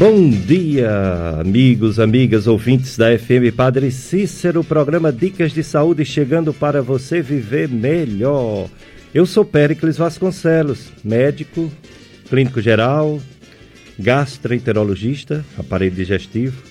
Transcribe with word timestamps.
Bom 0.00 0.30
dia, 0.30 0.90
amigos, 1.38 2.00
amigas, 2.00 2.46
ouvintes 2.46 2.96
da 2.96 3.18
FM 3.18 3.54
Padre 3.54 3.90
Cícero, 3.90 4.64
programa 4.64 5.12
Dicas 5.12 5.52
de 5.52 5.62
Saúde 5.62 6.06
chegando 6.06 6.54
para 6.54 6.80
você 6.80 7.20
viver 7.20 7.68
melhor. 7.68 8.70
Eu 9.12 9.26
sou 9.26 9.44
Péricles 9.44 9.98
Vasconcelos, 9.98 10.90
médico, 11.04 11.70
clínico 12.30 12.62
geral, 12.62 13.20
gastroenterologista, 13.98 15.44
aparelho 15.58 15.94
digestivo, 15.94 16.62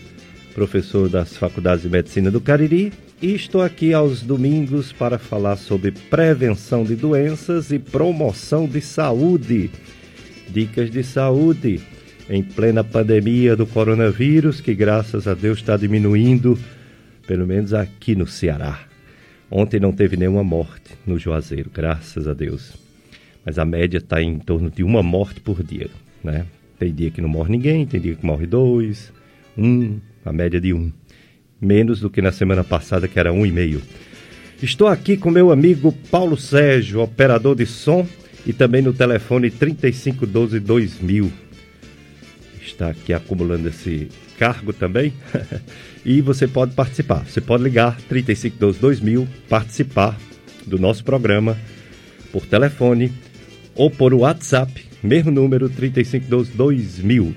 professor 0.55 1.07
das 1.07 1.37
Faculdades 1.37 1.83
de 1.83 1.89
Medicina 1.89 2.31
do 2.31 2.41
Cariri 2.41 2.91
e 3.21 3.35
estou 3.35 3.61
aqui 3.61 3.93
aos 3.93 4.23
domingos 4.23 4.91
para 4.91 5.19
falar 5.19 5.57
sobre 5.57 5.91
prevenção 5.91 6.83
de 6.83 6.95
doenças 6.95 7.71
e 7.71 7.77
promoção 7.77 8.65
de 8.65 8.81
saúde. 8.81 9.69
Dicas 10.51 10.89
de 10.89 11.03
saúde 11.03 11.79
em 12.29 12.43
plena 12.43 12.83
pandemia 12.83 13.55
do 13.55 13.65
coronavírus, 13.65 14.61
que 14.61 14.75
graças 14.75 15.27
a 15.27 15.33
Deus 15.33 15.57
está 15.57 15.75
diminuindo, 15.75 16.57
pelo 17.25 17.47
menos 17.47 17.73
aqui 17.73 18.15
no 18.15 18.27
Ceará. 18.27 18.81
Ontem 19.49 19.79
não 19.79 19.91
teve 19.91 20.15
nenhuma 20.15 20.43
morte 20.43 20.93
no 21.07 21.17
Juazeiro, 21.17 21.71
graças 21.73 22.27
a 22.27 22.35
Deus. 22.35 22.75
Mas 23.43 23.57
a 23.57 23.65
média 23.65 23.97
está 23.97 24.21
em 24.21 24.37
torno 24.37 24.69
de 24.69 24.83
uma 24.83 25.01
morte 25.01 25.39
por 25.39 25.63
dia, 25.63 25.89
né? 26.23 26.45
Tem 26.77 26.93
dia 26.93 27.09
que 27.09 27.19
não 27.19 27.27
morre 27.27 27.49
ninguém, 27.49 27.85
tem 27.85 27.99
dia 27.99 28.15
que 28.15 28.25
morre 28.25 28.45
dois, 28.45 29.11
um, 29.57 29.97
a 30.23 30.31
média 30.31 30.61
de 30.61 30.71
um. 30.71 30.91
Menos 31.59 31.99
do 31.99 32.11
que 32.11 32.21
na 32.21 32.31
semana 32.31 32.63
passada, 32.63 33.07
que 33.07 33.19
era 33.19 33.33
um 33.33 33.43
e 33.43 33.51
meio. 33.51 33.81
Estou 34.61 34.87
aqui 34.87 35.17
com 35.17 35.31
meu 35.31 35.51
amigo 35.51 35.91
Paulo 36.11 36.37
Sérgio, 36.37 37.01
operador 37.01 37.55
de 37.55 37.65
som, 37.65 38.07
e 38.45 38.53
também 38.53 38.83
no 38.83 38.93
telefone 38.93 39.49
3512 39.49 40.59
2000 40.59 41.48
está 42.79 42.89
aqui 42.89 43.11
acumulando 43.11 43.67
esse 43.67 44.07
cargo 44.37 44.71
também. 44.71 45.13
e 46.05 46.21
você 46.21 46.47
pode 46.47 46.73
participar. 46.73 47.25
Você 47.25 47.41
pode 47.41 47.63
ligar 47.63 47.99
3512 48.07 48.79
2000, 48.79 49.27
participar 49.49 50.17
do 50.65 50.79
nosso 50.79 51.03
programa 51.03 51.57
por 52.31 52.45
telefone 52.45 53.11
ou 53.75 53.91
por 53.91 54.13
WhatsApp, 54.13 54.85
mesmo 55.03 55.29
número 55.29 55.67
3512 55.69 56.51
2000. 56.53 57.35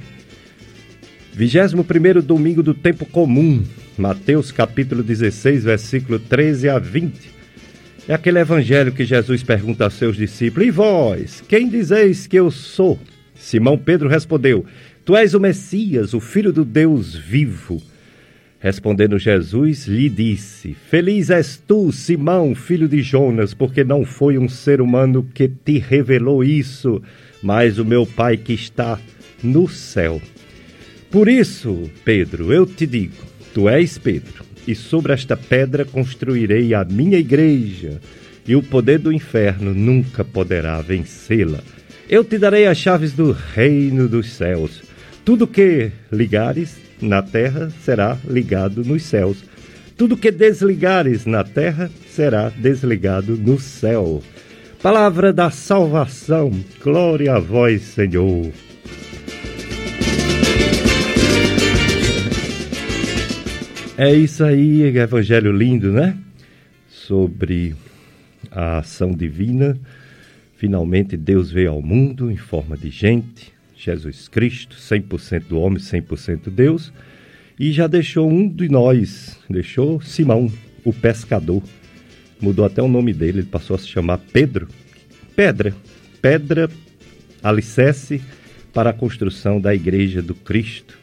21 1.35 2.21
domingo 2.21 2.63
do 2.63 2.75
tempo 2.75 3.07
comum, 3.07 3.65
Mateus 3.97 4.53
capítulo 4.53 5.03
16, 5.03 5.65
versículo 5.65 6.19
13 6.19 6.69
a 6.69 6.79
20. 6.79 7.33
É 8.07 8.15
aquele 8.15 8.39
evangelho 8.39 8.93
que 8.93 9.05
Jesus 9.05 9.43
pergunta 9.43 9.85
aos 9.85 9.95
seus 9.95 10.17
discípulos: 10.17 10.69
E 10.69 10.71
vós, 10.71 11.43
quem 11.49 11.69
dizeis 11.69 12.27
que 12.27 12.37
eu 12.37 12.51
sou? 12.51 12.99
Simão 13.35 13.79
Pedro 13.79 14.09
respondeu: 14.09 14.67
Tu 15.05 15.17
és 15.17 15.35
o 15.35 15.41
Messias, 15.41 16.15
o 16.15 16.21
Filho 16.21 16.53
do 16.53 16.65
Deus 16.65 17.17
vivo. 17.17 17.83
Respondendo 18.61 19.19
Jesus, 19.19 19.89
lhe 19.89 20.09
disse: 20.09 20.77
Feliz 20.89 21.29
és 21.29 21.61
tu, 21.67 21.91
Simão, 21.91 22.55
filho 22.55 22.89
de 22.89 23.03
Jonas, 23.03 23.53
porque 23.53 23.83
não 23.83 24.05
foi 24.05 24.39
um 24.39 24.49
ser 24.49 24.81
humano 24.81 25.27
que 25.35 25.49
te 25.49 25.79
revelou 25.79 26.45
isso, 26.45 27.03
mas 27.43 27.81
o 27.81 27.85
meu 27.85 28.07
Pai 28.07 28.37
que 28.37 28.53
está 28.53 29.01
no 29.43 29.69
céu. 29.69 30.23
Por 31.11 31.29
isso, 31.29 31.91
Pedro, 32.05 32.53
eu 32.53 32.65
te 32.65 32.87
digo: 32.87 33.25
Tu 33.53 33.69
és 33.69 33.99
Pedro, 33.99 34.45
e 34.69 34.77
sobre 34.77 35.13
esta 35.13 35.37
pedra 35.37 35.85
construirei 35.85 36.73
a 36.75 36.85
minha 36.85 37.19
igreja, 37.19 38.01
e 38.47 38.55
o 38.55 38.63
poder 38.63 39.01
do 39.01 39.13
inferno 39.13 39.75
nunca 39.75 40.25
poderá 40.25 40.81
vencê-la. 40.81 41.59
Eu 42.09 42.23
te 42.23 42.39
darei 42.39 42.69
as 42.69 42.79
chaves 42.79 43.13
do 43.13 43.33
reino 43.33 44.09
dos 44.09 44.31
céus. 44.31 44.92
Tudo 45.25 45.47
que 45.47 45.93
ligares 46.11 46.81
na 47.01 47.23
terra 47.23 47.71
será 47.85 48.19
ligado 48.29 48.85
nos 48.85 49.05
céus. 49.05 49.45
Tudo 49.97 50.17
que 50.17 50.33
desligares 50.33 51.27
na 51.27 51.45
terra 51.45 51.91
será 52.09 52.49
desligado 52.49 53.37
no 53.37 53.59
céu. 53.61 54.21
Palavra 54.83 55.33
da 55.33 55.49
salvação. 55.49 56.51
Glória 56.83 57.35
a 57.35 57.39
vós, 57.39 57.83
Senhor. 57.83 58.51
É 63.97 64.13
isso 64.13 64.43
aí, 64.43 64.83
evangelho 64.83 65.53
lindo, 65.53 65.93
né? 65.93 66.19
Sobre 66.89 67.77
a 68.51 68.79
ação 68.79 69.13
divina. 69.13 69.79
Finalmente 70.57 71.17
Deus 71.17 71.53
veio 71.53 71.71
ao 71.71 71.83
mundo 71.83 72.29
em 72.29 72.37
forma 72.37 72.77
de 72.77 72.91
gente, 72.91 73.52
Jesus 73.83 74.29
Cristo, 74.29 74.77
100% 74.77 75.49
do 75.49 75.59
homem, 75.59 75.81
100% 75.81 76.51
Deus, 76.51 76.93
e 77.59 77.73
já 77.73 77.87
deixou 77.87 78.31
um 78.31 78.49
de 78.49 78.69
nós, 78.69 79.37
deixou 79.51 80.01
Simão, 80.01 80.51
o 80.85 80.93
pescador. 80.93 81.63
Mudou 82.41 82.65
até 82.65 82.81
o 82.81 82.89
nome 82.89 83.13
dele, 83.13 83.41
ele 83.41 83.47
passou 83.47 83.75
a 83.75 83.79
se 83.79 83.89
chamar 83.89 84.19
Pedro. 84.19 84.69
Pedra, 85.35 85.75
pedra 86.21 86.71
alicerce 87.43 88.23
para 88.73 88.91
a 88.91 88.95
construção 88.95 89.61
da 89.61 89.75
igreja 89.75 90.23
do 90.23 90.35
Cristo. 90.35 90.99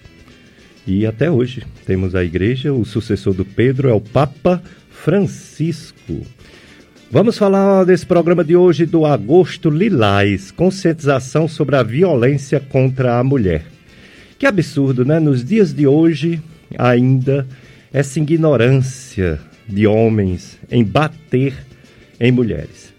E 0.88 1.06
até 1.06 1.30
hoje 1.30 1.64
temos 1.86 2.16
a 2.16 2.24
igreja, 2.24 2.74
o 2.74 2.86
sucessor 2.86 3.34
do 3.34 3.46
Pedro 3.46 3.90
é 3.90 3.94
o 3.94 4.02
Papa 4.02 4.64
Francisco. 4.90 6.26
Vamos 7.12 7.40
falar 7.40 7.86
desse 7.86 8.06
programa 8.06 8.44
de 8.44 8.56
hoje 8.56 8.86
do 8.86 9.04
Agosto 9.04 9.72
Lilás, 9.72 10.52
conscientização 10.52 11.48
sobre 11.48 11.76
a 11.76 11.82
violência 11.82 12.60
contra 12.60 13.18
a 13.18 13.24
mulher. 13.24 13.66
Que 14.38 14.46
absurdo, 14.46 15.04
né? 15.04 15.20
Nos 15.20 15.44
dias 15.44 15.74
de 15.74 15.88
hoje, 15.88 16.40
ainda, 16.78 17.48
essa 17.92 18.20
ignorância 18.20 19.40
de 19.68 19.88
homens 19.88 20.60
em 20.70 20.84
bater 20.84 21.56
em 22.20 22.32
mulheres. 22.32 22.94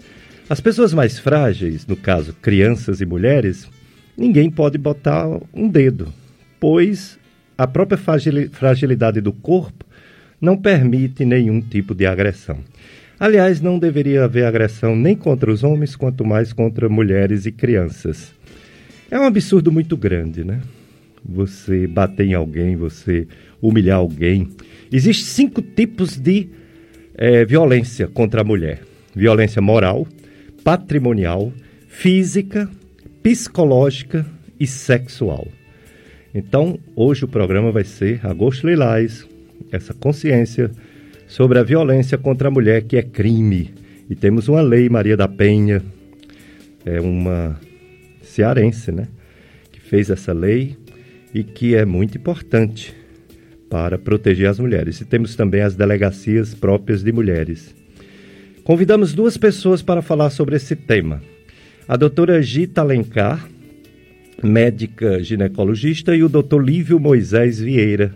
As 0.49 0.61
pessoas 0.61 0.93
mais 0.93 1.21
frágeis, 1.21 1.87
no 1.87 1.95
caso 1.95 2.35
crianças 2.43 3.01
e 3.01 3.07
mulheres, 3.07 3.69
ninguém 4.17 4.51
pode 4.51 4.77
botar 4.77 5.29
um 5.55 5.69
dedo, 5.69 6.13
pois 6.59 7.17
a 7.57 7.65
própria 7.65 7.99
fragilidade 8.51 9.21
do 9.21 9.33
corpo 9.33 9.85
não 10.41 10.57
permite 10.57 11.25
nenhum 11.25 11.61
tipo 11.61 11.95
de 11.95 12.07
agressão. 12.07 12.59
Aliás, 13.21 13.61
não 13.61 13.79
deveria 13.79 14.25
haver 14.25 14.47
agressão 14.47 14.97
nem 14.97 15.15
contra 15.15 15.53
os 15.53 15.63
homens, 15.63 15.95
quanto 15.95 16.25
mais 16.25 16.55
contra 16.55 16.89
mulheres 16.89 17.45
e 17.45 17.53
crianças. 17.53 18.33
É 19.11 19.21
um 19.21 19.25
absurdo 19.25 19.71
muito 19.71 19.95
grande, 19.95 20.43
né? 20.43 20.63
Você 21.23 21.87
bater 21.87 22.25
em 22.25 22.33
alguém, 22.33 22.77
você 22.77 23.29
humilhar 23.61 23.99
alguém. 23.99 24.49
Existem 24.91 25.27
cinco 25.27 25.61
tipos 25.61 26.17
de 26.17 26.49
é, 27.15 27.45
violência 27.45 28.09
contra 28.09 28.41
a 28.41 28.45
mulher: 28.45 28.81
violência 29.15 29.61
moral, 29.61 30.09
patrimonial, 30.65 31.53
física, 31.89 32.71
psicológica 33.23 34.25
e 34.59 34.67
sexual. 34.67 35.47
Então, 36.35 36.79
hoje 36.97 37.27
o 37.27 37.29
programa 37.29 37.71
vai 37.71 37.85
ser 37.85 38.25
Agosto 38.25 38.67
Lilás, 38.67 39.27
essa 39.71 39.93
consciência 39.93 40.71
sobre 41.31 41.61
a 41.61 41.63
violência 41.63 42.19
contra 42.19 42.49
a 42.49 42.51
mulher, 42.51 42.83
que 42.83 42.97
é 42.97 43.03
crime. 43.03 43.73
E 44.11 44.17
temos 44.17 44.49
uma 44.49 44.61
lei, 44.61 44.89
Maria 44.89 45.17
da 45.17 45.29
Penha, 45.29 45.81
é 46.85 47.01
uma 47.01 47.59
cearense, 48.21 48.91
né? 48.91 49.07
Que 49.71 49.81
fez 49.81 50.11
essa 50.11 50.33
lei 50.33 50.77
e 51.33 51.45
que 51.45 51.77
é 51.77 51.85
muito 51.85 52.19
importante 52.19 52.93
para 53.71 53.97
proteger 53.97 54.49
as 54.49 54.59
mulheres. 54.59 55.01
E 55.01 55.05
temos 55.05 55.37
também 55.37 55.61
as 55.61 55.77
delegacias 55.77 56.53
próprias 56.53 57.05
de 57.05 57.13
mulheres. 57.13 57.77
Convidamos 58.65 59.15
duas 59.15 59.37
pessoas 59.37 59.83
para 59.83 60.03
falar 60.03 60.31
sobre 60.31 60.57
esse 60.57 60.75
tema. 60.75 61.23
A 61.87 61.97
doutora 61.97 62.43
Gita 62.43 62.81
Alencar, 62.81 63.49
médica 64.43 65.23
ginecologista, 65.23 66.17
e 66.17 66.25
o 66.25 66.29
doutor 66.29 66.61
Lívio 66.61 66.99
Moisés 66.99 67.61
Vieira, 67.61 68.13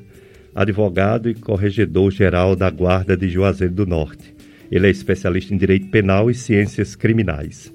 advogado 0.54 1.28
e 1.28 1.34
corregedor-geral 1.34 2.54
da 2.54 2.70
Guarda 2.70 3.16
de 3.16 3.28
Juazeiro 3.28 3.74
do 3.74 3.86
Norte. 3.86 4.34
Ele 4.70 4.86
é 4.86 4.90
especialista 4.90 5.52
em 5.52 5.56
direito 5.56 5.88
penal 5.88 6.30
e 6.30 6.34
ciências 6.34 6.94
criminais. 6.94 7.72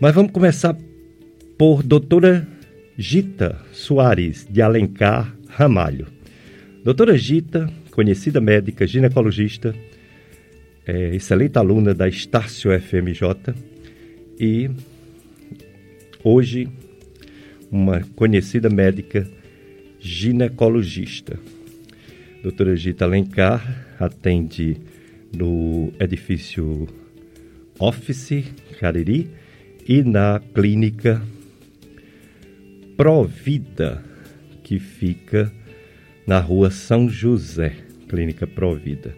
Mas 0.00 0.14
vamos 0.14 0.32
começar 0.32 0.76
por 1.58 1.82
doutora 1.82 2.46
Gita 2.96 3.58
Soares, 3.72 4.46
de 4.48 4.62
Alencar 4.62 5.34
Ramalho. 5.48 6.06
Doutora 6.84 7.16
Gita, 7.16 7.68
conhecida 7.90 8.40
médica 8.40 8.86
ginecologista, 8.86 9.74
é 10.86 11.16
excelente 11.16 11.58
aluna 11.58 11.92
da 11.92 12.08
Estácio 12.08 12.70
FMJ 12.78 13.54
e 14.38 14.70
hoje 16.22 16.68
uma 17.70 18.00
conhecida 18.14 18.70
médica 18.70 19.26
ginecologista. 20.06 21.36
Doutora 22.42 22.76
Gita 22.76 23.04
Alencar 23.04 23.86
atende 23.98 24.76
no 25.36 25.92
edifício 25.98 26.86
Office 27.78 28.44
Cariri 28.78 29.28
e 29.86 30.02
na 30.02 30.40
clínica 30.54 31.20
Provida, 32.96 34.02
que 34.62 34.78
fica 34.78 35.52
na 36.26 36.38
rua 36.38 36.70
São 36.70 37.08
José, 37.08 37.76
Clínica 38.08 38.46
Provida. 38.46 39.12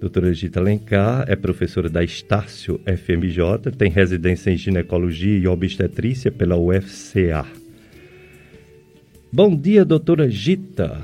Doutora 0.00 0.32
Gita 0.32 0.60
Alencar 0.60 1.24
é 1.26 1.34
professora 1.34 1.90
da 1.90 2.04
Estácio 2.04 2.80
FMJ, 2.86 3.72
tem 3.76 3.90
residência 3.90 4.50
em 4.50 4.56
ginecologia 4.56 5.36
e 5.36 5.48
obstetrícia 5.48 6.30
pela 6.30 6.56
UFCA. 6.56 7.57
Bom 9.30 9.54
dia, 9.54 9.84
doutora 9.84 10.30
Gita. 10.30 11.02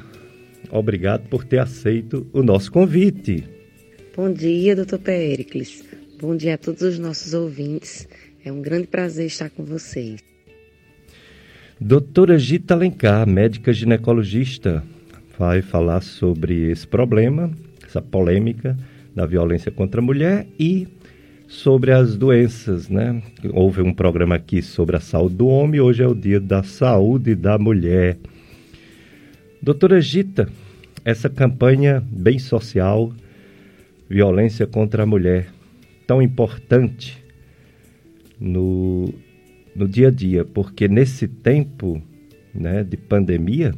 Obrigado 0.70 1.28
por 1.28 1.44
ter 1.44 1.58
aceito 1.58 2.26
o 2.32 2.42
nosso 2.42 2.72
convite. 2.72 3.44
Bom 4.16 4.32
dia, 4.32 4.74
doutor 4.74 4.98
Péricles. 4.98 5.84
Bom 6.18 6.34
dia 6.34 6.54
a 6.54 6.58
todos 6.58 6.80
os 6.80 6.98
nossos 6.98 7.34
ouvintes. 7.34 8.08
É 8.42 8.50
um 8.50 8.62
grande 8.62 8.86
prazer 8.86 9.26
estar 9.26 9.50
com 9.50 9.62
vocês. 9.62 10.20
Doutora 11.78 12.38
Gita 12.38 12.72
Alencar, 12.72 13.28
médica 13.28 13.74
ginecologista, 13.74 14.82
vai 15.38 15.60
falar 15.60 16.00
sobre 16.00 16.70
esse 16.70 16.86
problema, 16.86 17.50
essa 17.86 18.00
polêmica 18.00 18.74
da 19.14 19.26
violência 19.26 19.70
contra 19.70 20.00
a 20.00 20.04
mulher 20.04 20.46
e 20.58 20.88
sobre 21.54 21.92
as 21.92 22.16
doenças, 22.16 22.88
né? 22.88 23.22
Houve 23.52 23.80
um 23.80 23.94
programa 23.94 24.34
aqui 24.34 24.60
sobre 24.60 24.96
a 24.96 25.00
saúde 25.00 25.36
do 25.36 25.46
homem, 25.46 25.80
hoje 25.80 26.02
é 26.02 26.06
o 26.06 26.14
dia 26.14 26.40
da 26.40 26.64
saúde 26.64 27.36
da 27.36 27.56
mulher. 27.56 28.18
Doutora 29.62 30.00
Gita, 30.00 30.48
essa 31.04 31.30
campanha 31.30 32.02
bem 32.10 32.40
social, 32.40 33.12
violência 34.10 34.66
contra 34.66 35.04
a 35.04 35.06
mulher, 35.06 35.46
tão 36.08 36.20
importante 36.20 37.22
no, 38.38 39.14
no 39.76 39.86
dia 39.86 40.08
a 40.08 40.10
dia, 40.10 40.44
porque 40.44 40.88
nesse 40.88 41.28
tempo 41.28 42.02
né, 42.52 42.82
de 42.82 42.96
pandemia, 42.96 43.72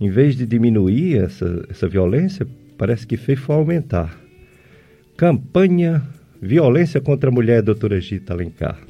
em 0.00 0.08
vez 0.08 0.36
de 0.36 0.46
diminuir 0.46 1.18
essa, 1.18 1.66
essa 1.68 1.88
violência, 1.88 2.46
parece 2.78 3.04
que 3.04 3.16
fez 3.16 3.40
foi 3.40 3.56
aumentar. 3.56 4.16
Campanha 5.16 6.02
Violência 6.40 7.00
contra 7.00 7.30
a 7.30 7.32
Mulher, 7.32 7.62
doutora 7.62 8.00
Gita 8.00 8.32
Alencar. 8.32 8.80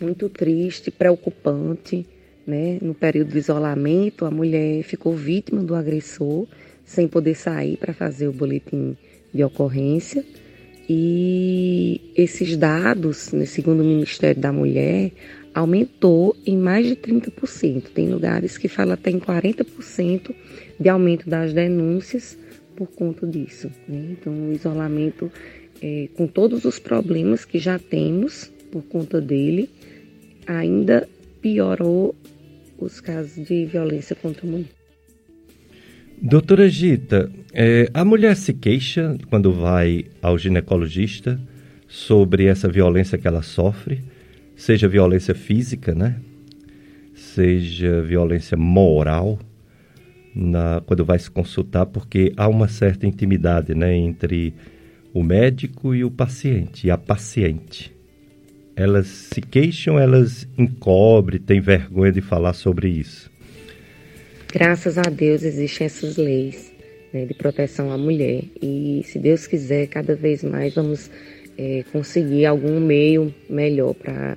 Muito 0.00 0.28
triste, 0.28 0.90
preocupante. 0.90 2.06
Né? 2.46 2.78
No 2.80 2.94
período 2.94 3.32
do 3.32 3.38
isolamento, 3.38 4.24
a 4.24 4.30
mulher 4.30 4.82
ficou 4.82 5.14
vítima 5.14 5.62
do 5.62 5.74
agressor, 5.74 6.46
sem 6.84 7.06
poder 7.06 7.34
sair 7.34 7.76
para 7.76 7.92
fazer 7.92 8.28
o 8.28 8.32
boletim 8.32 8.96
de 9.34 9.44
ocorrência. 9.44 10.24
E 10.88 12.00
esses 12.16 12.56
dados, 12.56 13.32
né, 13.32 13.44
segundo 13.44 13.80
o 13.80 13.84
Ministério 13.84 14.40
da 14.40 14.50
Mulher, 14.50 15.12
aumentou 15.52 16.34
em 16.46 16.56
mais 16.56 16.86
de 16.86 16.96
30%. 16.96 17.90
Tem 17.94 18.08
lugares 18.08 18.56
que 18.56 18.68
falam 18.68 18.94
até 18.94 19.10
em 19.10 19.18
40% 19.18 20.34
de 20.80 20.88
aumento 20.88 21.28
das 21.28 21.52
denúncias 21.52 22.38
por 22.74 22.86
conta 22.86 23.26
disso. 23.26 23.70
Né? 23.86 24.10
Então, 24.12 24.32
o 24.32 24.52
isolamento, 24.52 25.30
é, 25.82 26.08
com 26.16 26.26
todos 26.26 26.64
os 26.64 26.78
problemas 26.78 27.44
que 27.44 27.58
já 27.58 27.78
temos 27.78 28.50
por 28.70 28.82
conta 28.82 29.20
dele, 29.20 29.70
ainda 30.46 31.08
piorou 31.40 32.14
os 32.78 33.00
casos 33.00 33.46
de 33.46 33.64
violência 33.64 34.14
contra 34.16 34.46
a 34.46 34.50
mulher. 34.50 34.78
Doutora 36.20 36.68
Gita, 36.68 37.30
é, 37.52 37.88
a 37.94 38.04
mulher 38.04 38.36
se 38.36 38.52
queixa 38.52 39.16
quando 39.30 39.52
vai 39.52 40.06
ao 40.20 40.36
ginecologista 40.36 41.40
sobre 41.86 42.46
essa 42.46 42.68
violência 42.68 43.16
que 43.16 43.26
ela 43.26 43.42
sofre, 43.42 44.02
seja 44.56 44.88
violência 44.88 45.34
física, 45.34 45.94
né? 45.94 46.16
Seja 47.14 48.02
violência 48.02 48.56
moral, 48.56 49.38
na, 50.34 50.82
quando 50.84 51.04
vai 51.04 51.18
se 51.18 51.30
consultar, 51.30 51.86
porque 51.86 52.32
há 52.36 52.48
uma 52.48 52.68
certa 52.68 53.06
intimidade 53.06 53.74
né, 53.74 53.94
entre 53.96 54.54
o 55.12 55.22
médico 55.22 55.94
e 55.94 56.04
o 56.04 56.10
paciente, 56.10 56.86
e 56.86 56.90
a 56.90 56.98
paciente. 56.98 57.92
Elas 58.76 59.06
se 59.06 59.40
queixam, 59.40 59.98
elas 59.98 60.46
encobrem, 60.56 61.40
têm 61.40 61.60
vergonha 61.60 62.12
de 62.12 62.20
falar 62.20 62.52
sobre 62.52 62.88
isso. 62.88 63.30
Graças 64.52 64.96
a 64.96 65.02
Deus 65.02 65.42
existem 65.42 65.86
essas 65.86 66.16
leis 66.16 66.72
né, 67.12 67.26
de 67.26 67.34
proteção 67.34 67.90
à 67.90 67.98
mulher 67.98 68.44
e, 68.62 69.02
se 69.04 69.18
Deus 69.18 69.46
quiser, 69.46 69.88
cada 69.88 70.14
vez 70.14 70.44
mais 70.44 70.74
vamos 70.74 71.10
é, 71.56 71.84
conseguir 71.92 72.46
algum 72.46 72.80
meio 72.80 73.34
melhor 73.50 73.94
para 73.94 74.36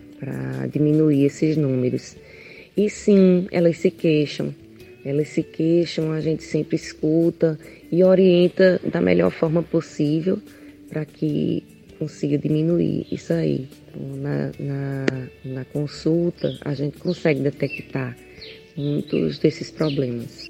diminuir 0.71 1.25
esses 1.25 1.55
números. 1.55 2.17
E 2.75 2.89
sim, 2.89 3.47
elas 3.51 3.77
se 3.77 3.91
queixam, 3.91 4.53
elas 5.05 5.27
se 5.27 5.43
queixam, 5.43 6.11
a 6.11 6.19
gente 6.19 6.43
sempre 6.43 6.75
escuta 6.75 7.59
e 7.91 8.03
orienta 8.03 8.81
da 8.91 8.99
melhor 8.99 9.31
forma 9.31 9.61
possível 9.61 10.39
para 10.91 11.05
que 11.05 11.63
consiga 11.97 12.37
diminuir 12.37 13.07
isso 13.11 13.31
aí. 13.33 13.67
Na, 13.95 14.51
na, 14.59 15.05
na 15.45 15.65
consulta, 15.65 16.57
a 16.63 16.73
gente 16.73 16.97
consegue 16.97 17.39
detectar 17.41 18.15
muitos 18.75 19.39
desses 19.39 19.71
problemas. 19.71 20.49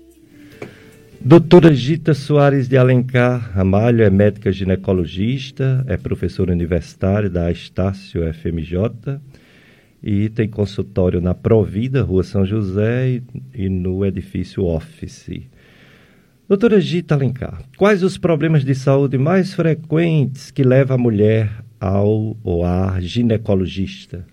Doutora 1.19 1.73
Gita 1.73 2.15
Soares 2.15 2.67
de 2.67 2.77
Alencar 2.77 3.51
Ramalho 3.53 4.03
é 4.03 4.09
médica 4.09 4.51
ginecologista, 4.51 5.85
é 5.87 5.95
professora 5.95 6.51
universitária 6.51 7.29
da 7.29 7.51
Estácio 7.51 8.21
FMJ 8.33 9.19
e 10.01 10.29
tem 10.29 10.49
consultório 10.49 11.21
na 11.21 11.35
Provida, 11.35 12.01
Rua 12.01 12.23
São 12.23 12.43
José 12.43 13.09
e, 13.09 13.23
e 13.53 13.69
no 13.69 14.03
edifício 14.03 14.65
Office. 14.65 15.29
Doutora 16.51 16.81
Gita 16.81 17.15
Alencar, 17.15 17.63
quais 17.77 18.03
os 18.03 18.17
problemas 18.17 18.65
de 18.65 18.75
saúde 18.75 19.17
mais 19.17 19.53
frequentes 19.53 20.51
que 20.51 20.63
levam 20.63 20.95
a 20.95 20.97
mulher 20.97 21.63
ao 21.79 22.35
ou 22.43 22.65
a 22.65 22.99
ginecologista? 22.99 24.27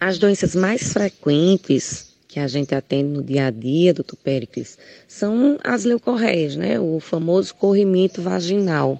As 0.00 0.18
doenças 0.18 0.54
mais 0.54 0.94
frequentes 0.94 2.16
que 2.26 2.40
a 2.40 2.48
gente 2.48 2.74
atende 2.74 3.10
no 3.10 3.22
dia 3.22 3.48
a 3.48 3.50
dia, 3.50 3.92
doutor 3.92 4.16
Péricles, 4.16 4.78
são 5.06 5.58
as 5.62 5.84
leucorreias, 5.84 6.56
né? 6.56 6.80
O 6.80 6.98
famoso 7.00 7.54
corrimento 7.54 8.22
vaginal. 8.22 8.98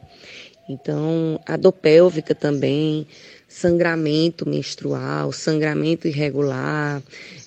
Então, 0.69 1.41
a 1.47 1.57
dor 1.57 1.73
pélvica 1.73 2.35
também, 2.35 3.07
sangramento 3.51 4.49
menstrual, 4.49 5.33
sangramento 5.33 6.07
irregular, 6.07 7.03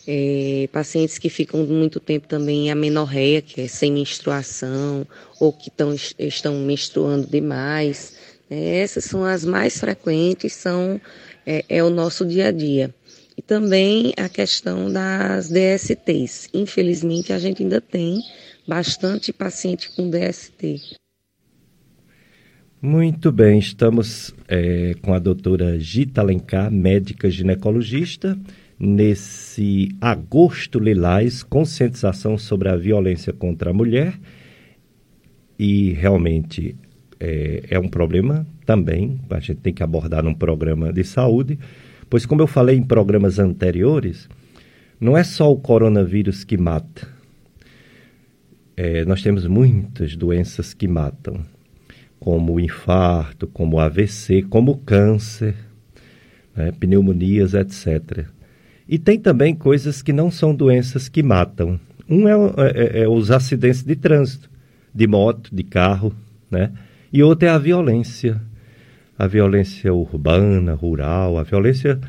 é, 0.05 0.67
pacientes 0.71 1.17
que 1.17 1.29
ficam 1.29 1.65
muito 1.65 1.97
tempo 1.97 2.27
também 2.27 2.67
em 2.67 2.71
amenorreia, 2.71 3.41
que 3.41 3.61
é 3.61 3.67
sem 3.69 3.93
menstruação, 3.93 5.07
ou 5.39 5.53
que 5.53 5.71
tão, 5.71 5.95
estão 6.19 6.59
menstruando 6.59 7.25
demais. 7.25 8.15
É, 8.49 8.81
essas 8.81 9.05
são 9.05 9.23
as 9.23 9.45
mais 9.45 9.79
frequentes, 9.79 10.51
são 10.51 10.99
é, 11.45 11.63
é 11.69 11.81
o 11.81 11.89
nosso 11.89 12.25
dia 12.25 12.49
a 12.49 12.51
dia. 12.51 12.93
E 13.37 13.41
também 13.41 14.13
a 14.17 14.27
questão 14.27 14.91
das 14.91 15.49
DSTs. 15.49 16.49
Infelizmente, 16.53 17.31
a 17.31 17.39
gente 17.39 17.63
ainda 17.63 17.79
tem 17.79 18.21
bastante 18.67 19.31
paciente 19.31 19.89
com 19.95 20.09
DST. 20.09 20.97
Muito 22.85 23.31
bem, 23.31 23.59
estamos 23.59 24.35
é, 24.45 24.93
com 25.01 25.13
a 25.13 25.19
doutora 25.19 25.79
Gita 25.79 26.19
Alencar, 26.19 26.69
médica 26.69 27.29
ginecologista, 27.29 28.37
nesse 28.77 29.95
agosto 30.01 30.79
lilás, 30.79 31.43
conscientização 31.43 32.37
sobre 32.37 32.67
a 32.67 32.75
violência 32.75 33.31
contra 33.31 33.69
a 33.69 33.73
mulher. 33.73 34.19
E 35.57 35.93
realmente 35.93 36.75
é, 37.21 37.63
é 37.69 37.79
um 37.79 37.87
problema 37.87 38.45
também, 38.65 39.17
a 39.29 39.39
gente 39.39 39.61
tem 39.61 39.73
que 39.73 39.81
abordar 39.81 40.21
num 40.21 40.33
programa 40.33 40.91
de 40.91 41.05
saúde, 41.05 41.57
Pois, 42.09 42.25
como 42.27 42.41
eu 42.41 42.47
falei 42.47 42.75
em 42.75 42.83
programas 42.83 43.39
anteriores, 43.39 44.29
não 44.99 45.17
é 45.17 45.23
só 45.23 45.49
o 45.49 45.57
coronavírus 45.57 46.43
que 46.43 46.57
mata. 46.57 47.07
É, 48.75 49.03
nós 49.05 49.23
temos 49.23 49.47
muitas 49.47 50.15
doenças 50.15 50.73
que 50.75 50.87
matam, 50.87 51.43
como 52.23 52.57
infarto, 52.57 53.47
como 53.47 53.81
AVC, 53.81 54.43
como 54.43 54.77
câncer, 54.77 55.55
né, 56.55 56.71
pneumonias, 56.71 57.53
etc. 57.53 58.25
E 58.87 58.97
tem 58.97 59.19
também 59.19 59.53
coisas 59.53 60.01
que 60.01 60.13
não 60.13 60.31
são 60.31 60.55
doenças 60.55 61.09
que 61.09 61.21
matam. 61.21 61.77
Um 62.09 62.25
é, 62.29 62.31
é, 62.57 63.01
é 63.01 63.09
os 63.09 63.29
acidentes 63.29 63.83
de 63.83 63.97
trânsito, 63.97 64.49
de 64.95 65.05
moto, 65.05 65.53
de 65.53 65.63
carro, 65.63 66.15
né? 66.49 66.71
E 67.11 67.21
outro 67.21 67.45
é 67.45 67.51
a 67.51 67.57
violência 67.57 68.39
a 69.17 69.27
violência 69.27 69.93
urbana, 69.93 70.73
rural, 70.73 71.37
a 71.37 71.43
violência 71.43 71.99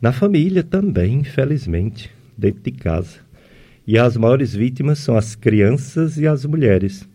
na 0.00 0.12
família 0.12 0.62
também, 0.62 1.14
infelizmente, 1.14 2.10
dentro 2.36 2.62
de 2.62 2.72
casa. 2.72 3.18
E 3.86 3.98
as 3.98 4.16
maiores 4.16 4.54
vítimas 4.54 4.98
são 4.98 5.16
as 5.16 5.34
crianças 5.34 6.18
e 6.18 6.26
as 6.26 6.44
mulheres. 6.44 7.08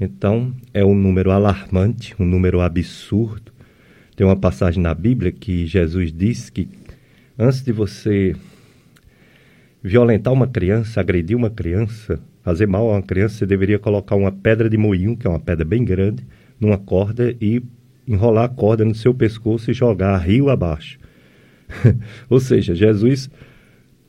Então, 0.00 0.52
é 0.72 0.84
um 0.84 0.94
número 0.94 1.30
alarmante, 1.30 2.14
um 2.18 2.24
número 2.24 2.60
absurdo. 2.60 3.52
Tem 4.16 4.26
uma 4.26 4.36
passagem 4.36 4.82
na 4.82 4.94
Bíblia 4.94 5.30
que 5.30 5.66
Jesus 5.66 6.12
diz 6.12 6.50
que 6.50 6.68
antes 7.38 7.62
de 7.62 7.72
você 7.72 8.34
violentar 9.82 10.32
uma 10.32 10.48
criança, 10.48 11.00
agredir 11.00 11.36
uma 11.36 11.50
criança, 11.50 12.18
fazer 12.42 12.66
mal 12.66 12.88
a 12.90 12.94
uma 12.94 13.02
criança, 13.02 13.36
você 13.36 13.46
deveria 13.46 13.78
colocar 13.78 14.16
uma 14.16 14.32
pedra 14.32 14.68
de 14.68 14.76
moinho, 14.76 15.16
que 15.16 15.26
é 15.26 15.30
uma 15.30 15.40
pedra 15.40 15.64
bem 15.64 15.84
grande, 15.84 16.26
numa 16.58 16.78
corda 16.78 17.34
e 17.40 17.62
enrolar 18.06 18.44
a 18.44 18.48
corda 18.48 18.84
no 18.84 18.94
seu 18.94 19.14
pescoço 19.14 19.70
e 19.70 19.74
jogar 19.74 20.16
rio 20.18 20.50
abaixo. 20.50 20.98
Ou 22.28 22.40
seja, 22.40 22.74
Jesus 22.74 23.30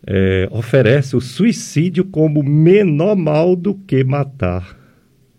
é, 0.06 0.48
oferece 0.52 1.16
o 1.16 1.22
suicídio 1.22 2.06
como 2.06 2.44
menor 2.44 3.16
mal 3.16 3.56
do 3.56 3.74
que 3.74 4.04
matar 4.04 4.85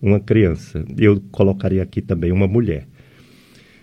uma 0.06 0.20
criança. 0.20 0.84
Eu 0.96 1.20
colocaria 1.30 1.82
aqui 1.82 2.00
também 2.00 2.30
uma 2.32 2.46
mulher. 2.46 2.86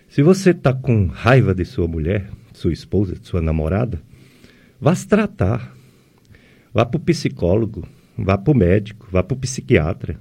Se 0.07 0.21
você 0.21 0.51
está 0.51 0.73
com 0.73 1.07
raiva 1.07 1.53
de 1.53 1.65
sua 1.65 1.87
mulher, 1.87 2.29
sua 2.53 2.71
esposa, 2.71 3.15
sua 3.21 3.41
namorada, 3.41 3.99
vá 4.79 4.95
se 4.95 5.07
tratar. 5.07 5.73
Vá 6.73 6.85
para 6.85 6.97
o 6.97 7.01
psicólogo, 7.01 7.87
vá 8.17 8.37
para 8.37 8.51
o 8.51 8.57
médico, 8.57 9.07
vá 9.11 9.21
para 9.21 9.35
o 9.35 9.39
psiquiatra. 9.39 10.17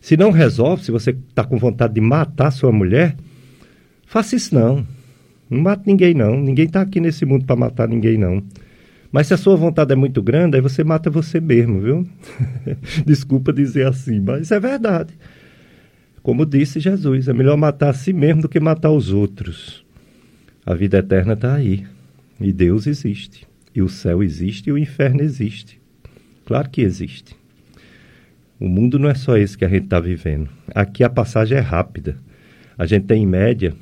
Se 0.00 0.16
não 0.16 0.30
resolve, 0.30 0.84
se 0.84 0.90
você 0.90 1.10
está 1.10 1.44
com 1.44 1.56
vontade 1.56 1.94
de 1.94 2.00
matar 2.00 2.50
sua 2.50 2.70
mulher, 2.70 3.16
faça 4.06 4.36
isso 4.36 4.54
não. 4.54 4.86
Não 5.48 5.62
mate 5.62 5.86
ninguém 5.86 6.14
não. 6.14 6.40
Ninguém 6.40 6.66
está 6.66 6.80
aqui 6.80 7.00
nesse 7.00 7.24
mundo 7.24 7.44
para 7.44 7.56
matar 7.56 7.88
ninguém 7.88 8.18
não. 8.18 8.42
Mas 9.10 9.28
se 9.28 9.34
a 9.34 9.36
sua 9.36 9.56
vontade 9.56 9.92
é 9.92 9.96
muito 9.96 10.22
grande, 10.22 10.56
aí 10.56 10.60
você 10.60 10.82
mata 10.82 11.08
você 11.08 11.40
mesmo, 11.40 11.80
viu? 11.80 12.08
Desculpa 13.06 13.52
dizer 13.52 13.86
assim, 13.86 14.20
mas 14.20 14.50
é 14.50 14.58
verdade. 14.58 15.14
Como 16.22 16.44
disse 16.44 16.80
Jesus, 16.80 17.28
é 17.28 17.32
melhor 17.32 17.56
matar 17.56 17.90
a 17.90 17.94
si 17.94 18.12
mesmo 18.12 18.42
do 18.42 18.48
que 18.48 18.58
matar 18.58 18.90
os 18.90 19.12
outros. 19.12 19.84
A 20.64 20.74
vida 20.74 20.98
eterna 20.98 21.34
está 21.34 21.54
aí. 21.54 21.86
E 22.40 22.52
Deus 22.52 22.86
existe. 22.86 23.46
E 23.74 23.80
o 23.80 23.88
céu 23.88 24.22
existe 24.22 24.68
e 24.68 24.72
o 24.72 24.78
inferno 24.78 25.22
existe. 25.22 25.80
Claro 26.44 26.68
que 26.68 26.80
existe. 26.80 27.36
O 28.58 28.68
mundo 28.68 28.98
não 28.98 29.08
é 29.08 29.14
só 29.14 29.36
esse 29.36 29.56
que 29.56 29.64
a 29.64 29.68
gente 29.68 29.84
está 29.84 30.00
vivendo. 30.00 30.48
Aqui 30.74 31.04
a 31.04 31.10
passagem 31.10 31.58
é 31.58 31.60
rápida. 31.60 32.16
A 32.76 32.86
gente 32.86 33.06
tem, 33.06 33.22
em 33.22 33.26
média, 33.26 33.74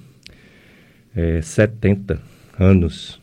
é, 1.15 1.41
70 1.41 2.21
anos 2.59 3.21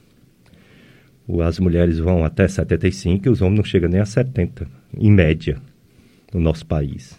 as 1.39 1.59
mulheres 1.59 1.99
vão 1.99 2.25
até 2.25 2.47
75 2.47 3.27
e 3.27 3.29
os 3.29 3.41
homens 3.41 3.57
não 3.57 3.63
chegam 3.63 3.89
nem 3.89 4.01
a 4.01 4.05
70, 4.05 4.67
em 4.97 5.11
média, 5.11 5.57
no 6.33 6.39
nosso 6.39 6.65
país. 6.65 7.17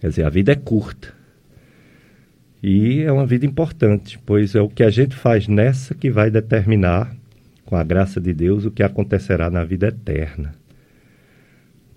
Quer 0.00 0.08
dizer, 0.08 0.24
a 0.24 0.28
vida 0.28 0.52
é 0.52 0.56
curta. 0.56 1.14
E 2.62 3.02
é 3.02 3.10
uma 3.10 3.24
vida 3.24 3.46
importante, 3.46 4.18
pois 4.26 4.54
é 4.54 4.60
o 4.60 4.68
que 4.68 4.82
a 4.82 4.90
gente 4.90 5.14
faz 5.14 5.48
nessa 5.48 5.94
que 5.94 6.10
vai 6.10 6.30
determinar, 6.30 7.14
com 7.64 7.76
a 7.76 7.82
graça 7.82 8.20
de 8.20 8.34
Deus, 8.34 8.64
o 8.64 8.70
que 8.70 8.82
acontecerá 8.82 9.48
na 9.48 9.64
vida 9.64 9.86
eterna. 9.86 10.52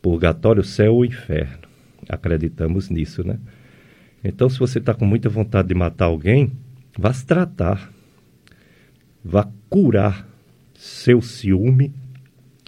Purgatório, 0.01 0.63
céu 0.63 0.95
ou 0.95 1.05
inferno. 1.05 1.67
Acreditamos 2.07 2.89
nisso, 2.89 3.25
né? 3.25 3.39
Então, 4.23 4.49
se 4.49 4.57
você 4.57 4.79
está 4.79 4.93
com 4.93 5.05
muita 5.05 5.29
vontade 5.29 5.67
de 5.67 5.75
matar 5.75 6.05
alguém, 6.05 6.51
vá 6.97 7.11
se 7.11 7.25
tratar. 7.25 7.91
Vá 9.23 9.47
curar 9.69 10.34
seu 10.75 11.21
ciúme, 11.21 11.93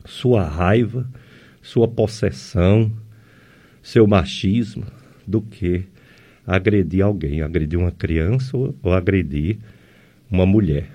sua 0.06 0.44
raiva, 0.44 1.08
sua 1.62 1.88
possessão, 1.88 2.92
seu 3.84 4.08
machismo, 4.08 4.86
do 5.26 5.42
que 5.42 5.84
agredir 6.46 7.04
alguém, 7.04 7.42
agredir 7.42 7.78
uma 7.78 7.92
criança 7.92 8.56
ou, 8.56 8.76
ou 8.82 8.94
agredir 8.94 9.58
uma 10.32 10.46
mulher. 10.46 10.90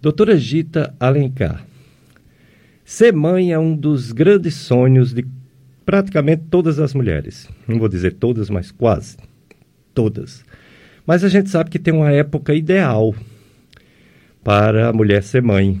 Doutora 0.00 0.36
Gita 0.36 0.94
Alencar, 1.00 1.66
ser 2.84 3.12
mãe 3.12 3.52
é 3.52 3.58
um 3.58 3.76
dos 3.76 4.12
grandes 4.12 4.54
sonhos 4.54 5.12
de 5.12 5.26
praticamente 5.84 6.44
todas 6.48 6.78
as 6.78 6.94
mulheres. 6.94 7.48
Não 7.66 7.78
vou 7.78 7.88
dizer 7.88 8.14
todas, 8.14 8.48
mas 8.48 8.70
quase 8.70 9.16
todas. 9.92 10.44
Mas 11.04 11.24
a 11.24 11.28
gente 11.28 11.50
sabe 11.50 11.70
que 11.70 11.78
tem 11.78 11.92
uma 11.92 12.12
época 12.12 12.54
ideal 12.54 13.14
para 14.48 14.88
a 14.88 14.92
mulher 14.94 15.22
ser 15.22 15.42
mãe. 15.42 15.78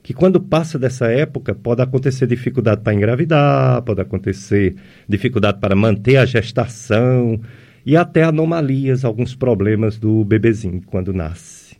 Que 0.00 0.14
quando 0.14 0.40
passa 0.40 0.78
dessa 0.78 1.10
época, 1.10 1.56
pode 1.56 1.82
acontecer 1.82 2.24
dificuldade 2.24 2.82
para 2.82 2.94
engravidar, 2.94 3.82
pode 3.82 4.00
acontecer 4.00 4.76
dificuldade 5.08 5.58
para 5.58 5.74
manter 5.74 6.16
a 6.16 6.24
gestação 6.24 7.40
e 7.84 7.96
até 7.96 8.22
anomalias, 8.22 9.04
alguns 9.04 9.34
problemas 9.34 9.98
do 9.98 10.24
bebezinho 10.24 10.80
quando 10.86 11.12
nasce. 11.12 11.76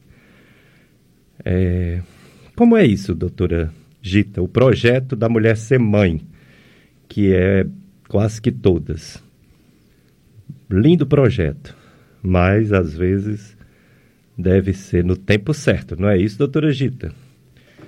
É... 1.44 2.00
Como 2.56 2.76
é 2.76 2.84
isso, 2.84 3.14
doutora 3.14 3.72
Gita? 4.02 4.42
O 4.42 4.48
projeto 4.48 5.14
da 5.14 5.28
mulher 5.28 5.56
ser 5.56 5.78
mãe, 5.78 6.20
que 7.08 7.32
é 7.32 7.64
quase 8.08 8.42
que 8.42 8.50
todas. 8.50 9.22
Lindo 10.68 11.06
projeto, 11.06 11.76
mas 12.20 12.72
às 12.72 12.96
vezes 12.96 13.59
deve 14.40 14.72
ser 14.72 15.04
no 15.04 15.16
tempo 15.16 15.52
certo, 15.52 15.96
não 16.00 16.08
é 16.08 16.18
isso, 16.18 16.38
doutora 16.38 16.72
Gita? 16.72 17.12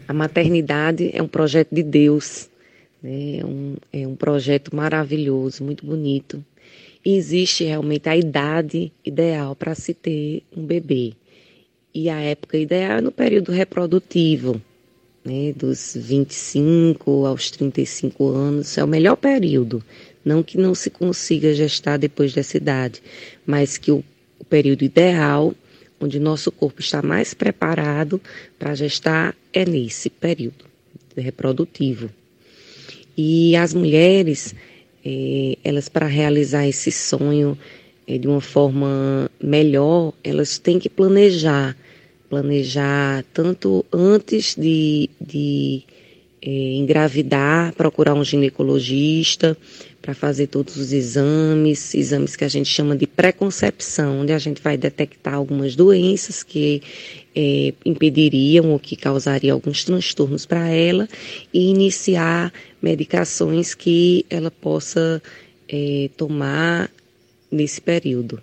A 0.07 0.13
maternidade 0.13 1.11
é 1.13 1.23
um 1.23 1.29
projeto 1.29 1.75
de 1.75 1.83
Deus, 1.83 2.49
né? 3.03 3.39
é, 3.39 3.45
um, 3.45 3.77
é 3.93 4.07
um 4.07 4.15
projeto 4.15 4.75
maravilhoso, 4.75 5.65
muito 5.65 5.87
bonito. 5.87 6.45
E 7.05 7.17
existe 7.17 7.65
realmente 7.65 8.09
a 8.09 8.17
idade 8.17 8.93
ideal 9.05 9.57
para 9.57 9.75
se 9.75 9.93
ter 9.93 10.43
um 10.57 10.65
bebê. 10.65 11.15
E 11.95 12.09
a 12.09 12.21
época 12.21 12.57
ideal 12.57 12.99
é 12.99 13.01
no 13.01 13.11
período 13.11 13.53
reprodutivo, 13.53 14.61
né? 15.25 15.53
dos 15.55 15.97
25 15.99 17.27
aos 17.27 17.51
35 17.51 18.29
anos, 18.29 18.79
é 18.79 18.85
o 18.85 18.89
melhor 18.89 19.17
período. 19.17 19.83
Não 20.25 20.43
que 20.43 20.57
não 20.57 20.75
se 20.75 20.91
consiga 20.91 21.53
gestar 21.53 21.97
depois 21.97 22.33
dessa 22.33 22.57
idade, 22.57 23.03
mas 23.45 23.77
que 23.77 23.91
o, 23.91 24.05
o 24.39 24.45
período 24.45 24.85
ideal 24.85 25.55
onde 26.03 26.19
nosso 26.19 26.51
corpo 26.51 26.81
está 26.81 27.01
mais 27.01 27.33
preparado 27.33 28.21
para 28.59 28.75
gestar 28.75 29.37
é 29.53 29.65
nesse 29.65 30.11
período 30.11 30.65
reprodutivo. 31.17 32.11
E 33.17 33.55
as 33.57 33.75
mulheres, 33.75 34.55
eh, 35.05 35.57
elas 35.63 35.89
para 35.89 36.07
realizar 36.07 36.67
esse 36.67 36.91
sonho 36.91 37.57
eh, 38.07 38.19
de 38.19 38.27
uma 38.27 38.41
forma 38.41 39.31
melhor, 39.41 40.13
elas 40.25 40.59
têm 40.59 40.79
que 40.79 40.89
planejar, 40.89 41.77
planejar 42.29 43.25
tanto 43.33 43.85
antes 43.93 44.57
de, 44.57 45.11
de 45.21 45.83
eh, 46.41 46.75
engravidar, 46.77 47.75
procurar 47.75 48.15
um 48.15 48.25
ginecologista, 48.25 49.57
para 50.03 50.15
fazer 50.15 50.49
todos 50.49 50.77
os 50.77 50.93
exames, 50.93 51.95
exames 51.95 52.35
que 52.35 52.45
a 52.45 52.49
gente 52.49 52.69
chama 52.69 52.97
de 52.97 53.07
pré-concepção, 53.07 54.21
onde 54.21 54.33
a 54.33 54.39
gente 54.39 54.61
vai 54.61 54.77
detectar 54.77 55.35
algumas 55.35 55.77
doenças 55.77 56.43
que 56.43 56.83
é, 57.35 57.73
impediriam 57.87 58.73
ou 58.73 58.81
que 58.81 58.97
causariam 58.97 59.55
alguns 59.55 59.85
transtornos 59.85 60.45
para 60.45 60.69
ela 60.69 61.09
e 61.55 61.71
iniciar 61.71 62.53
medicações 62.83 63.75
que 63.75 64.27
ela 64.29 64.51
possa 64.51 65.23
é, 65.69 66.11
tomar 66.17 66.91
nesse 67.51 67.81
período. 67.81 68.43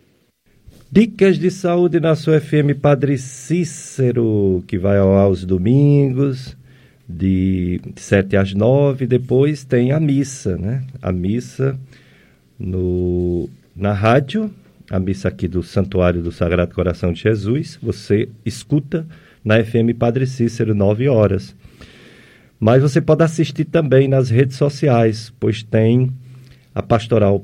Dicas 0.90 1.38
de 1.38 1.52
saúde 1.52 2.00
na 2.00 2.16
sua 2.16 2.40
FM 2.40 2.80
Padre 2.82 3.18
Cícero, 3.18 4.64
que 4.66 4.78
vai 4.78 4.98
ao 4.98 5.14
aos 5.14 5.44
domingos 5.44 6.58
de 7.10 7.82
7 7.96 8.38
às 8.38 8.54
9, 8.54 9.08
depois 9.08 9.64
tem 9.64 9.92
a 9.92 10.00
missa, 10.00 10.56
né? 10.58 10.84
A 11.02 11.12
missa 11.12 11.80
no, 12.60 13.50
na 13.76 13.94
rádio, 13.94 14.54
a 14.92 15.00
missa 15.00 15.28
aqui 15.28 15.48
do 15.48 15.64
Santuário 15.64 16.22
do 16.22 16.32
Sagrado 16.32 16.76
Coração 16.76 17.12
de 17.12 17.22
Jesus, 17.22 17.80
você 17.82 18.30
escuta 18.46 19.08
na 19.44 19.64
FM 19.64 19.98
Padre 19.98 20.28
Cícero, 20.28 20.76
9 20.76 21.08
horas. 21.10 21.56
Mas 22.60 22.82
você 22.82 23.02
pode 23.02 23.24
assistir 23.24 23.66
também 23.66 24.08
nas 24.08 24.30
redes 24.30 24.58
sociais, 24.58 25.34
pois 25.40 25.64
tem 25.64 26.12
a 26.76 26.84
pastoral 26.84 27.44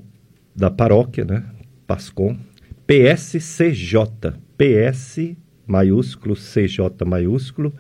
da 0.56 0.70
paróquia, 0.70 1.26
né? 1.26 1.44
Pascom, 1.88 2.38
PSCJ, 2.86 4.34
PS 4.58 5.36
maiúsculo, 5.66 6.36
CJ 6.36 7.04
maiúsculo, 7.06 7.74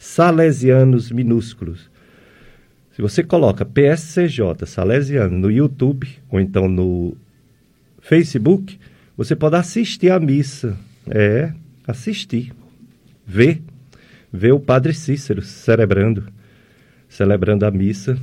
salesianos 0.00 1.12
minúsculos. 1.12 1.90
Se 2.90 3.02
você 3.02 3.22
coloca 3.22 3.66
PSCJ 3.66 4.64
Salesiano 4.64 5.38
no 5.38 5.50
YouTube 5.50 6.08
ou 6.30 6.40
então 6.40 6.66
no 6.66 7.14
Facebook, 8.00 8.80
você 9.14 9.36
pode 9.36 9.56
assistir 9.56 10.10
a 10.10 10.18
missa. 10.18 10.74
É, 11.06 11.52
assistir. 11.86 12.50
Ver. 13.26 13.60
Ver 14.32 14.52
o 14.52 14.58
Padre 14.58 14.94
Cícero 14.94 15.42
celebrando, 15.42 16.24
celebrando 17.06 17.66
a 17.66 17.70
missa 17.70 18.18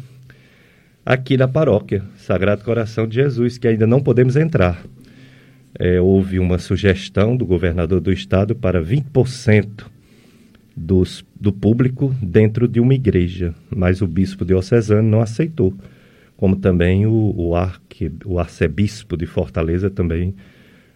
aqui 1.05 1.37
na 1.37 1.47
paróquia 1.47 2.03
Sagrado 2.17 2.63
Coração 2.63 3.07
de 3.07 3.15
Jesus, 3.15 3.59
que 3.59 3.67
ainda 3.67 3.85
não 3.85 4.01
podemos 4.01 4.35
entrar. 4.35 4.83
É, 5.77 6.01
houve 6.01 6.39
uma 6.39 6.57
sugestão 6.57 7.37
do 7.37 7.45
governador 7.45 8.01
do 8.01 8.11
estado 8.11 8.55
para 8.55 8.81
20% 8.81 9.96
dos, 10.77 11.25
do 11.35 11.51
público 11.51 12.15
dentro 12.21 12.67
de 12.67 12.79
uma 12.79 12.93
igreja, 12.93 13.53
mas 13.75 13.99
o 13.99 14.07
bispo 14.07 14.45
diocesano 14.45 15.09
não 15.09 15.21
aceitou, 15.21 15.73
como 16.37 16.55
também 16.55 17.07
o, 17.07 17.33
o, 17.35 17.55
arque, 17.55 18.11
o 18.23 18.37
arcebispo 18.37 19.17
de 19.17 19.25
Fortaleza 19.25 19.89
também 19.89 20.35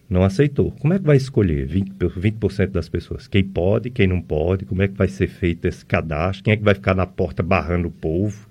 não 0.08 0.24
aceitou. 0.24 0.72
Como 0.74 0.94
é 0.94 1.00
que 1.00 1.06
vai 1.06 1.18
escolher 1.18 1.68
20%, 1.68 2.12
20 2.16 2.68
das 2.68 2.88
pessoas? 2.88 3.28
Quem 3.28 3.44
pode, 3.44 3.90
quem 3.90 4.06
não 4.06 4.22
pode? 4.22 4.66
Como 4.66 4.84
é 4.84 4.88
que 4.88 4.94
vai 4.94 5.08
ser 5.08 5.28
feito 5.28 5.66
esse 5.66 5.84
cadastro? 5.84 6.44
Quem 6.44 6.54
é 6.54 6.58
que 6.58 6.64
vai 6.64 6.76
ficar 6.76 6.94
na 6.94 7.08
porta 7.08 7.42
barrando 7.42 7.88
o 7.88 7.92
povo? 7.92 8.48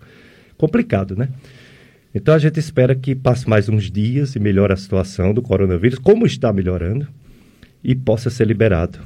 Complicado, 0.56 1.14
né? 1.14 1.28
Então 2.12 2.34
a 2.34 2.38
gente 2.38 2.58
espera 2.58 2.92
que 2.96 3.14
passe 3.14 3.49
mais 3.49 3.68
uns 3.68 3.88
dias 3.88 4.34
e 4.34 4.40
melhore 4.40 4.72
a 4.72 4.76
situação 4.76 5.32
do 5.32 5.40
coronavírus, 5.40 5.99
como 5.99 6.26
está 6.26 6.52
melhorando, 6.52 7.06
e 7.84 7.94
possa 7.94 8.30
ser 8.30 8.49
liberado. 8.49 8.99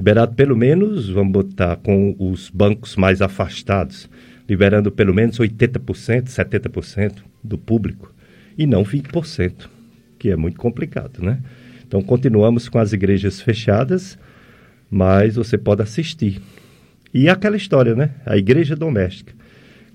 Liberado 0.00 0.34
pelo 0.34 0.56
menos, 0.56 1.10
vamos 1.10 1.30
botar 1.30 1.76
com 1.76 2.16
os 2.18 2.48
bancos 2.48 2.96
mais 2.96 3.20
afastados, 3.20 4.08
liberando 4.48 4.90
pelo 4.90 5.12
menos 5.12 5.38
80%, 5.38 6.24
70% 6.24 7.16
do 7.44 7.58
público, 7.58 8.10
e 8.56 8.66
não 8.66 8.82
20% 8.82 9.68
que 10.18 10.30
é 10.30 10.36
muito 10.36 10.58
complicado, 10.58 11.22
né? 11.22 11.42
Então 11.86 12.00
continuamos 12.00 12.66
com 12.66 12.78
as 12.78 12.94
igrejas 12.94 13.42
fechadas, 13.42 14.18
mas 14.90 15.34
você 15.34 15.58
pode 15.58 15.82
assistir. 15.82 16.40
E 17.12 17.28
é 17.28 17.30
aquela 17.30 17.58
história, 17.58 17.94
né? 17.94 18.12
A 18.24 18.38
igreja 18.38 18.74
doméstica. 18.74 19.34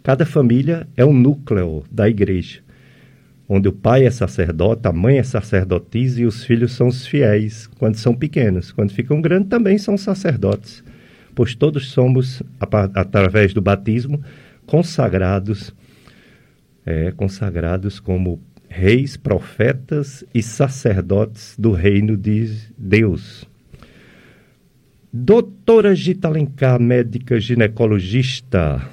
Cada 0.04 0.24
família 0.24 0.88
é 0.96 1.04
um 1.04 1.14
núcleo 1.14 1.84
da 1.92 2.08
igreja, 2.08 2.62
onde 3.48 3.68
o 3.68 3.74
pai 3.74 4.06
é 4.06 4.12
sacerdote, 4.12 4.88
a 4.88 4.92
mãe 4.92 5.18
é 5.18 5.24
sacerdotisa 5.24 6.22
e 6.22 6.26
os 6.26 6.44
filhos 6.44 6.74
são 6.74 6.88
os 6.88 7.06
fiéis 7.06 7.68
quando 7.78 7.96
são 7.96 8.14
pequenos. 8.16 8.72
Quando 8.72 8.92
ficam 8.92 9.22
grandes 9.22 9.50
também 9.50 9.78
são 9.78 9.98
sacerdotes, 9.98 10.84
pois 11.34 11.54
todos 11.54 11.92
somos, 11.92 12.42
através 12.94 13.54
do 13.54 13.62
batismo, 13.62 14.22
consagrados, 14.66 15.74
é, 16.86 17.12
consagrados 17.12 18.00
como 18.00 18.42
reis, 18.68 19.16
profetas 19.16 20.24
e 20.34 20.42
sacerdotes 20.42 21.56
do 21.58 21.72
reino 21.72 22.18
de 22.18 22.52
Deus. 22.78 23.48
Doutora 25.14 25.96
Gita 25.96 26.28
Alencar, 26.28 26.80
médica 26.80 27.40
ginecologista. 27.40 28.86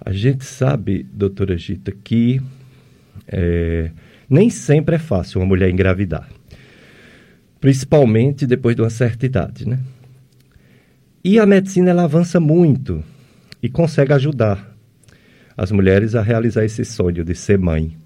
A 0.00 0.12
gente 0.12 0.44
sabe, 0.44 1.06
doutora 1.12 1.56
Gita, 1.56 1.92
que 1.92 2.40
é, 3.26 3.90
nem 4.28 4.50
sempre 4.50 4.96
é 4.96 4.98
fácil 4.98 5.40
uma 5.40 5.46
mulher 5.46 5.70
engravidar. 5.70 6.28
Principalmente 7.60 8.46
depois 8.46 8.74
de 8.74 8.82
uma 8.82 8.90
certa 8.90 9.26
idade, 9.26 9.68
né? 9.68 9.78
E 11.22 11.38
a 11.38 11.44
medicina 11.44 11.90
ela 11.90 12.04
avança 12.04 12.40
muito 12.40 13.04
e 13.62 13.68
consegue 13.68 14.12
ajudar 14.12 14.74
as 15.56 15.70
mulheres 15.70 16.14
a 16.14 16.22
realizar 16.22 16.64
esse 16.64 16.84
sonho 16.84 17.22
de 17.22 17.34
ser 17.34 17.58
mãe. 17.58 17.96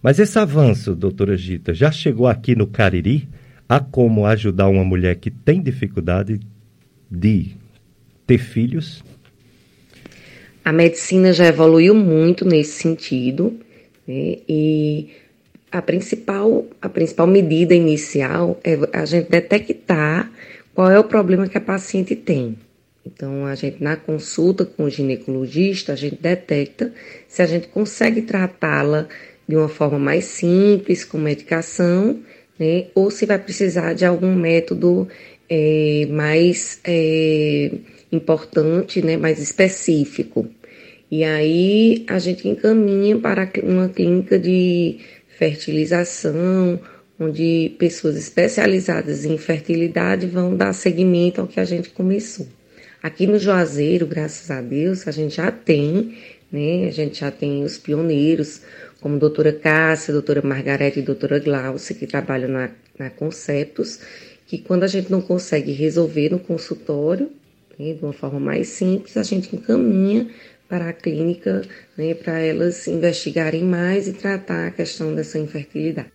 Mas 0.00 0.20
esse 0.20 0.38
avanço, 0.38 0.94
doutora 0.94 1.36
Gita, 1.36 1.74
já 1.74 1.90
chegou 1.90 2.28
aqui 2.28 2.54
no 2.54 2.68
Cariri 2.68 3.28
a 3.68 3.80
como 3.80 4.24
ajudar 4.24 4.68
uma 4.68 4.84
mulher 4.84 5.16
que 5.16 5.30
tem 5.30 5.60
dificuldade 5.60 6.38
de 7.10 7.56
ter 8.26 8.38
filhos? 8.38 9.02
A 10.64 10.72
medicina 10.72 11.32
já 11.32 11.46
evoluiu 11.46 11.94
muito 11.94 12.44
nesse 12.44 12.80
sentido 12.80 13.58
né? 14.08 14.38
e 14.48 15.10
a 15.70 15.82
principal, 15.82 16.66
a 16.80 16.88
principal 16.88 17.26
medida 17.26 17.74
inicial 17.74 18.58
é 18.64 18.78
a 18.92 19.04
gente 19.04 19.28
detectar 19.30 20.32
qual 20.74 20.90
é 20.90 20.98
o 20.98 21.04
problema 21.04 21.46
que 21.46 21.58
a 21.58 21.60
paciente 21.60 22.16
tem. 22.16 22.56
Então, 23.04 23.46
a 23.46 23.54
gente, 23.54 23.82
na 23.82 23.96
consulta 23.96 24.64
com 24.64 24.84
o 24.84 24.90
ginecologista, 24.90 25.92
a 25.92 25.96
gente 25.96 26.16
detecta 26.20 26.92
se 27.26 27.42
a 27.42 27.46
gente 27.46 27.68
consegue 27.68 28.22
tratá-la 28.22 29.08
de 29.46 29.56
uma 29.56 29.68
forma 29.68 29.98
mais 29.98 30.24
simples, 30.24 31.04
com 31.04 31.16
medicação, 31.18 32.20
né? 32.58 32.86
Ou 32.94 33.10
se 33.10 33.24
vai 33.24 33.38
precisar 33.38 33.94
de 33.94 34.04
algum 34.04 34.34
método 34.34 35.08
é, 35.48 36.06
mais 36.10 36.80
é, 36.84 37.70
importante, 38.12 39.00
né? 39.00 39.16
Mais 39.16 39.38
específico. 39.38 40.46
E 41.10 41.24
aí 41.24 42.04
a 42.06 42.18
gente 42.18 42.46
encaminha 42.46 43.18
para 43.18 43.50
uma 43.62 43.88
clínica 43.88 44.38
de 44.38 44.98
fertilização, 45.38 46.78
onde 47.18 47.74
pessoas 47.78 48.16
especializadas 48.16 49.24
em 49.24 49.38
fertilidade 49.38 50.26
vão 50.26 50.54
dar 50.54 50.72
seguimento 50.72 51.40
ao 51.40 51.46
que 51.46 51.58
a 51.58 51.64
gente 51.64 51.90
começou. 51.90 52.46
Aqui 53.02 53.26
no 53.26 53.38
Juazeiro, 53.38 54.06
graças 54.06 54.50
a 54.50 54.60
Deus, 54.60 55.06
a 55.08 55.10
gente 55.10 55.36
já 55.36 55.50
tem, 55.50 56.16
né? 56.50 56.86
A 56.88 56.90
gente 56.90 57.20
já 57.20 57.30
tem 57.30 57.64
os 57.64 57.78
pioneiros, 57.78 58.60
como 59.00 59.18
doutora 59.18 59.52
Cássia, 59.52 60.12
doutora 60.12 60.42
Margarete 60.42 60.98
e 60.98 61.02
doutora 61.02 61.38
Glaucia, 61.38 61.94
que 61.94 62.06
trabalham 62.06 62.48
na, 62.48 62.70
na 62.98 63.08
Conceptos, 63.08 64.00
que 64.46 64.58
quando 64.58 64.82
a 64.82 64.88
gente 64.88 65.10
não 65.10 65.20
consegue 65.20 65.72
resolver 65.72 66.30
no 66.30 66.38
consultório, 66.38 67.30
né, 67.78 67.94
de 67.94 68.02
uma 68.02 68.12
forma 68.12 68.40
mais 68.40 68.68
simples, 68.68 69.16
a 69.16 69.22
gente 69.22 69.54
encaminha 69.54 70.28
para 70.68 70.90
a 70.90 70.92
clínica, 70.92 71.62
né, 71.96 72.14
para 72.14 72.38
elas 72.38 72.86
investigarem 72.86 73.64
mais 73.64 74.06
e 74.06 74.12
tratar 74.12 74.66
a 74.66 74.70
questão 74.70 75.14
dessa 75.14 75.38
infertilidade. 75.38 76.12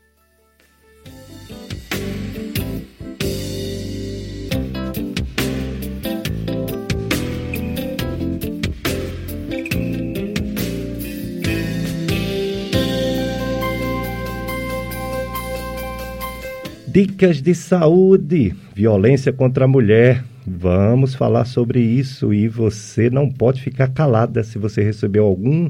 Dicas 16.94 17.42
de 17.42 17.56
saúde, 17.56 18.54
violência 18.76 19.34
contra 19.34 19.66
a 19.66 19.68
mulher. 19.68 20.24
Vamos 20.46 21.16
falar 21.16 21.46
sobre 21.46 21.80
isso 21.80 22.34
e 22.34 22.50
você 22.50 23.10
não 23.10 23.30
pode 23.30 23.62
ficar 23.62 23.88
calada 23.88 24.44
se 24.44 24.58
você 24.58 24.84
recebeu 24.84 25.26
algum 25.26 25.70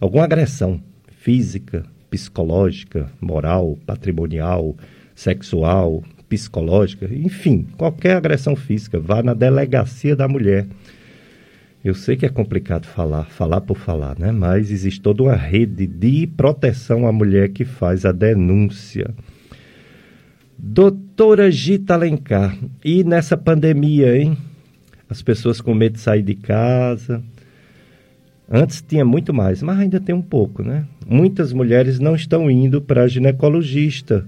alguma 0.00 0.24
agressão 0.24 0.80
física, 1.18 1.84
psicológica, 2.10 3.10
moral, 3.20 3.78
patrimonial, 3.86 4.76
sexual, 5.14 6.02
psicológica, 6.28 7.08
enfim, 7.12 7.66
qualquer 7.76 8.16
agressão 8.16 8.56
física, 8.56 8.98
vá 8.98 9.22
na 9.22 9.34
delegacia 9.34 10.16
da 10.16 10.26
mulher. 10.26 10.66
Eu 11.84 11.94
sei 11.94 12.16
que 12.16 12.26
é 12.26 12.28
complicado 12.28 12.84
falar, 12.86 13.26
falar 13.26 13.60
por 13.60 13.78
falar, 13.78 14.18
né? 14.18 14.32
Mas 14.32 14.72
existe 14.72 15.00
toda 15.00 15.22
uma 15.22 15.36
rede 15.36 15.86
de 15.86 16.26
proteção 16.26 17.06
à 17.06 17.12
mulher 17.12 17.50
que 17.50 17.64
faz 17.64 18.04
a 18.04 18.10
denúncia. 18.10 19.14
Doutora 20.58 21.50
Gita 21.50 21.94
Alencar, 21.94 22.56
e 22.82 23.04
nessa 23.04 23.36
pandemia, 23.36 24.16
hein? 24.16 24.38
As 25.08 25.20
pessoas 25.20 25.60
com 25.60 25.74
medo 25.74 25.94
de 25.94 26.00
sair 26.00 26.22
de 26.22 26.34
casa. 26.34 27.22
Antes 28.50 28.80
tinha 28.80 29.04
muito 29.04 29.34
mais, 29.34 29.62
mas 29.62 29.78
ainda 29.78 30.00
tem 30.00 30.14
um 30.14 30.22
pouco, 30.22 30.62
né? 30.62 30.86
Muitas 31.06 31.52
mulheres 31.52 31.98
não 31.98 32.14
estão 32.14 32.50
indo 32.50 32.80
para 32.80 33.06
ginecologista 33.06 34.26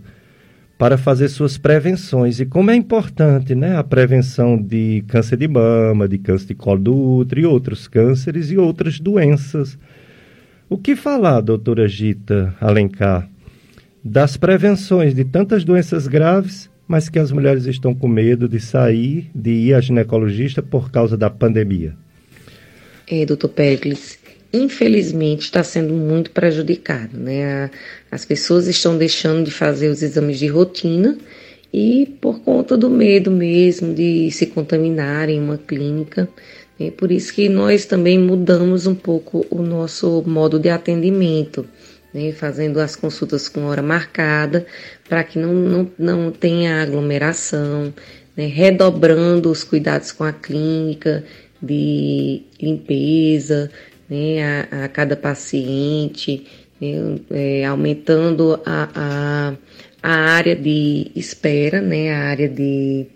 para 0.76 0.98
fazer 0.98 1.28
suas 1.28 1.56
prevenções. 1.56 2.38
E 2.38 2.46
como 2.46 2.70
é 2.70 2.74
importante, 2.76 3.54
né? 3.54 3.76
A 3.76 3.82
prevenção 3.82 4.60
de 4.60 5.02
câncer 5.08 5.36
de 5.36 5.48
mama, 5.48 6.06
de 6.06 6.18
câncer 6.18 6.48
de 6.48 6.54
colo 6.54 6.80
do 6.80 6.94
útero 6.94 7.40
e 7.40 7.46
outros 7.46 7.88
cânceres 7.88 8.50
e 8.50 8.58
outras 8.58 9.00
doenças. 9.00 9.78
O 10.68 10.76
que 10.76 10.94
falar, 10.94 11.40
doutora 11.40 11.88
Gita 11.88 12.54
Alencar? 12.60 13.28
Das 14.02 14.36
prevenções 14.36 15.14
de 15.14 15.24
tantas 15.24 15.64
doenças 15.64 16.06
graves, 16.06 16.70
mas 16.86 17.08
que 17.08 17.18
as 17.18 17.30
mulheres 17.30 17.66
estão 17.66 17.94
com 17.94 18.08
medo 18.08 18.48
de 18.48 18.60
sair, 18.60 19.30
de 19.34 19.50
ir 19.50 19.74
a 19.74 19.80
ginecologista 19.80 20.62
por 20.62 20.90
causa 20.90 21.16
da 21.16 21.28
pandemia. 21.28 21.94
É, 23.06 23.26
doutor 23.26 23.48
Pericles, 23.48 24.18
infelizmente 24.52 25.42
está 25.42 25.62
sendo 25.62 25.92
muito 25.92 26.30
prejudicado, 26.30 27.18
né? 27.18 27.70
As 28.10 28.24
pessoas 28.24 28.66
estão 28.66 28.96
deixando 28.96 29.44
de 29.44 29.50
fazer 29.50 29.88
os 29.88 30.02
exames 30.02 30.38
de 30.38 30.46
rotina 30.46 31.18
e 31.72 32.14
por 32.20 32.40
conta 32.40 32.76
do 32.76 32.88
medo 32.88 33.30
mesmo 33.30 33.92
de 33.92 34.30
se 34.30 34.46
contaminar 34.46 35.28
em 35.28 35.40
uma 35.40 35.58
clínica. 35.58 36.28
É 36.80 36.90
por 36.90 37.10
isso 37.10 37.34
que 37.34 37.48
nós 37.48 37.84
também 37.84 38.18
mudamos 38.18 38.86
um 38.86 38.94
pouco 38.94 39.44
o 39.50 39.60
nosso 39.60 40.22
modo 40.26 40.58
de 40.58 40.70
atendimento 40.70 41.66
né, 42.12 42.32
fazendo 42.32 42.80
as 42.80 42.96
consultas 42.96 43.48
com 43.48 43.64
hora 43.64 43.82
marcada, 43.82 44.66
para 45.08 45.22
que 45.24 45.38
não, 45.38 45.52
não, 45.52 45.90
não 45.98 46.30
tenha 46.30 46.82
aglomeração, 46.82 47.92
né, 48.36 48.46
redobrando 48.46 49.50
os 49.50 49.64
cuidados 49.64 50.12
com 50.12 50.24
a 50.24 50.32
clínica 50.32 51.24
de 51.60 52.42
limpeza 52.60 53.70
né, 54.08 54.66
a, 54.70 54.84
a 54.84 54.88
cada 54.88 55.16
paciente, 55.16 56.46
né, 56.80 57.18
é, 57.30 57.64
aumentando 57.64 58.60
a, 58.64 58.88
a, 58.94 59.54
a 60.02 60.14
área 60.32 60.56
de 60.56 61.10
espera, 61.14 61.80
né, 61.80 62.12
a 62.12 62.24
área 62.24 62.48
de, 62.48 63.06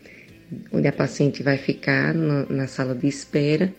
onde 0.72 0.86
a 0.86 0.92
paciente 0.92 1.42
vai 1.42 1.56
ficar 1.56 2.14
na, 2.14 2.46
na 2.46 2.66
sala 2.66 2.94
de 2.94 3.06
espera 3.06 3.72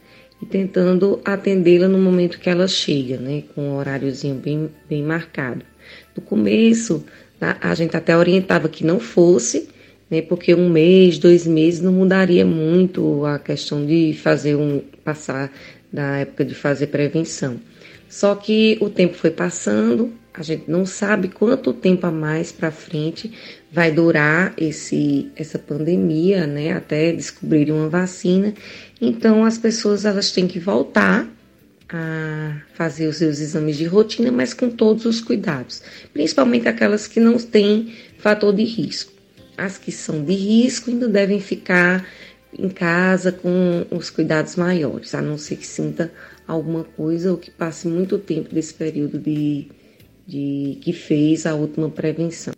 e 0.44 0.46
tentando 0.46 1.22
atendê-la 1.24 1.88
no 1.88 1.98
momento 1.98 2.38
que 2.38 2.50
ela 2.50 2.68
chega, 2.68 3.18
né, 3.18 3.44
com 3.56 3.62
um 3.62 3.78
horáriozinho 3.78 4.36
bem, 4.36 4.70
bem 4.90 5.02
marcado. 5.02 5.64
No 6.16 6.22
começo, 6.22 7.06
a 7.40 7.74
gente 7.74 7.96
até 7.96 8.16
orientava 8.16 8.68
que 8.68 8.86
não 8.86 9.00
fosse, 9.00 9.70
né, 10.12 10.22
porque 10.22 10.54
um 10.54 10.70
mês, 10.70 11.18
dois 11.18 11.48
meses 11.48 11.80
não 11.80 11.94
mudaria 11.94 12.46
muito 12.46 13.26
a 13.26 13.40
questão 13.40 13.86
de 13.86 14.14
fazer 14.22 14.56
um 14.56 14.82
passar 15.04 15.50
da 15.92 16.18
época 16.18 16.44
de 16.44 16.54
fazer 16.54 16.88
prevenção. 16.88 17.58
Só 18.10 18.36
que 18.36 18.78
o 18.82 18.90
tempo 18.90 19.14
foi 19.14 19.32
passando, 19.32 20.12
a 20.34 20.44
gente 20.44 20.70
não 20.70 20.86
sabe 20.86 21.30
quanto 21.30 21.72
tempo 21.72 22.06
a 22.06 22.12
mais 22.12 22.52
para 22.52 22.70
frente 22.72 23.32
vai 23.72 23.92
durar 23.92 24.54
esse 24.58 25.32
essa 25.36 25.58
pandemia, 25.58 26.46
né, 26.46 26.74
até 26.74 27.14
descobrirem 27.14 27.74
uma 27.74 27.88
vacina. 27.88 28.54
Então 29.06 29.44
as 29.44 29.58
pessoas 29.58 30.06
elas 30.06 30.32
têm 30.32 30.48
que 30.48 30.60
voltar 30.60 31.28
a 31.90 32.62
fazer 32.74 33.06
os 33.08 33.18
seus 33.18 33.42
exames 33.42 33.76
de 33.78 33.84
rotina, 33.84 34.32
mas 34.32 34.54
com 34.54 34.70
todos 34.70 35.04
os 35.04 35.20
cuidados, 35.20 35.84
principalmente 36.14 36.70
aquelas 36.70 37.06
que 37.06 37.20
não 37.20 37.38
têm 37.38 37.94
fator 38.18 38.56
de 38.56 38.64
risco. 38.64 39.12
As 39.58 39.78
que 39.78 39.92
são 39.92 40.24
de 40.24 40.34
risco 40.34 40.90
ainda 40.90 41.10
devem 41.10 41.42
ficar 41.42 42.08
em 42.58 42.70
casa 42.70 43.34
com 43.34 43.86
os 43.92 44.10
cuidados 44.10 44.56
maiores, 44.56 45.14
a 45.14 45.22
não 45.22 45.38
ser 45.38 45.58
que 45.58 45.68
sinta 45.68 46.10
alguma 46.48 46.86
coisa 46.86 47.32
ou 47.32 47.38
que 47.38 47.52
passe 47.52 47.90
muito 47.90 48.18
tempo 48.18 48.56
desse 48.56 48.74
período 48.74 49.20
de, 49.20 49.68
de 50.26 50.78
que 50.80 50.94
fez 50.94 51.46
a 51.46 51.54
última 51.54 51.90
prevenção. 51.90 52.54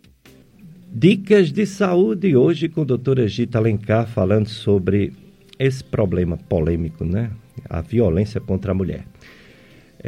Dicas 0.92 1.50
de 1.50 1.66
saúde 1.66 2.36
hoje 2.36 2.68
com 2.68 2.82
a 2.82 2.84
doutora 2.84 3.26
Gita 3.26 3.58
Alencar 3.58 4.06
falando 4.06 4.48
sobre 4.48 5.12
esse 5.58 5.82
problema 5.82 6.36
polêmico, 6.36 7.04
né? 7.04 7.30
A 7.68 7.80
violência 7.80 8.40
contra 8.40 8.72
a 8.72 8.74
mulher. 8.74 9.04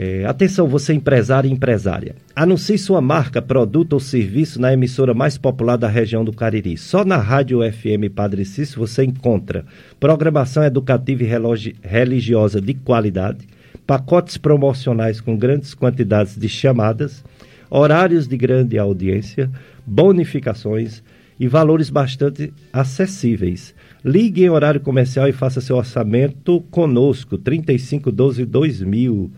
É, 0.01 0.25
atenção, 0.27 0.69
você 0.69 0.93
empresário 0.93 1.49
e 1.49 1.53
empresária. 1.53 2.15
Anuncie 2.37 2.79
sua 2.79 3.01
marca, 3.01 3.43
produto 3.43 3.95
ou 3.95 4.01
serviço 4.01 4.61
na 4.61 4.73
emissora 4.73 5.13
mais 5.13 5.37
popular 5.37 5.77
da 5.77 5.89
região 5.89 6.25
do 6.25 6.33
Cariri. 6.33 6.77
Só 6.77 7.05
na 7.05 7.17
Rádio 7.17 7.61
FM 7.61 8.13
Padre 8.15 8.45
Cício 8.45 8.79
você 8.79 9.05
encontra 9.05 9.65
programação 9.99 10.63
educativa 10.63 11.25
e 11.25 11.77
religiosa 11.83 12.61
de 12.61 12.75
qualidade, 12.75 13.47
pacotes 13.87 14.37
promocionais 14.37 15.21
com 15.21 15.37
grandes 15.37 15.75
quantidades 15.75 16.37
de 16.37 16.49
chamadas, 16.49 17.25
horários 17.71 18.29
de 18.29 18.37
grande 18.37 18.79
audiência, 18.79 19.51
bonificações 19.85 21.03
e 21.41 21.49
valores 21.49 21.91
bastante 21.91 22.53
acessíveis. 22.73 23.75
Ligue 24.05 24.45
em 24.45 24.49
horário 24.49 24.81
comercial 24.81 25.29
e 25.29 25.33
faça 25.33 25.61
seu 25.61 25.77
orçamento 25.77 26.61
conosco, 26.71 27.37
3512 27.37 28.45
2000. 28.45 29.31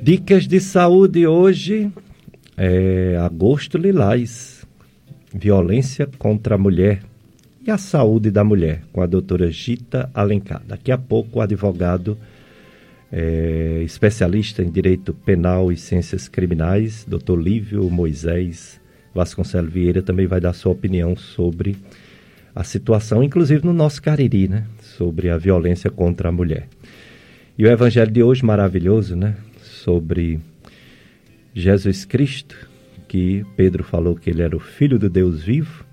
Dicas 0.00 0.46
de 0.46 0.60
saúde 0.60 1.26
hoje 1.26 1.90
é 2.56 3.16
agosto 3.20 3.76
lilás, 3.76 4.64
violência 5.34 6.08
contra 6.16 6.54
a 6.54 6.58
mulher 6.58 7.02
e 7.66 7.70
a 7.72 7.76
saúde 7.76 8.30
da 8.30 8.44
mulher, 8.44 8.82
com 8.92 9.02
a 9.02 9.06
doutora 9.06 9.50
Gita 9.50 10.08
Alencar. 10.14 10.62
Daqui 10.66 10.92
a 10.92 10.96
pouco 10.96 11.40
o 11.40 11.42
advogado 11.42 12.16
é, 13.10 13.82
especialista 13.84 14.62
em 14.62 14.70
direito 14.70 15.12
penal 15.12 15.72
e 15.72 15.76
ciências 15.76 16.28
criminais, 16.28 17.04
doutor 17.06 17.36
Lívio 17.36 17.90
Moisés 17.90 18.80
Vasconcelos 19.18 19.72
Vieira, 19.72 20.00
também 20.00 20.28
vai 20.28 20.40
dar 20.40 20.52
sua 20.52 20.70
opinião 20.70 21.16
sobre 21.16 21.76
a 22.54 22.62
situação, 22.62 23.20
inclusive 23.20 23.66
no 23.66 23.72
nosso 23.72 24.00
Cariri, 24.00 24.46
né? 24.46 24.64
Sobre 24.80 25.28
a 25.28 25.36
violência 25.36 25.90
contra 25.90 26.28
a 26.28 26.32
mulher. 26.32 26.68
E 27.58 27.64
o 27.64 27.68
evangelho 27.68 28.12
de 28.12 28.22
hoje 28.22 28.44
maravilhoso, 28.44 29.16
né? 29.16 29.34
Sobre 29.60 30.38
Jesus 31.52 32.04
Cristo, 32.04 32.56
que 33.08 33.44
Pedro 33.56 33.82
falou 33.82 34.14
que 34.14 34.30
ele 34.30 34.40
era 34.40 34.56
o 34.56 34.60
filho 34.60 35.00
do 35.00 35.10
Deus 35.10 35.42
vivo, 35.42 35.84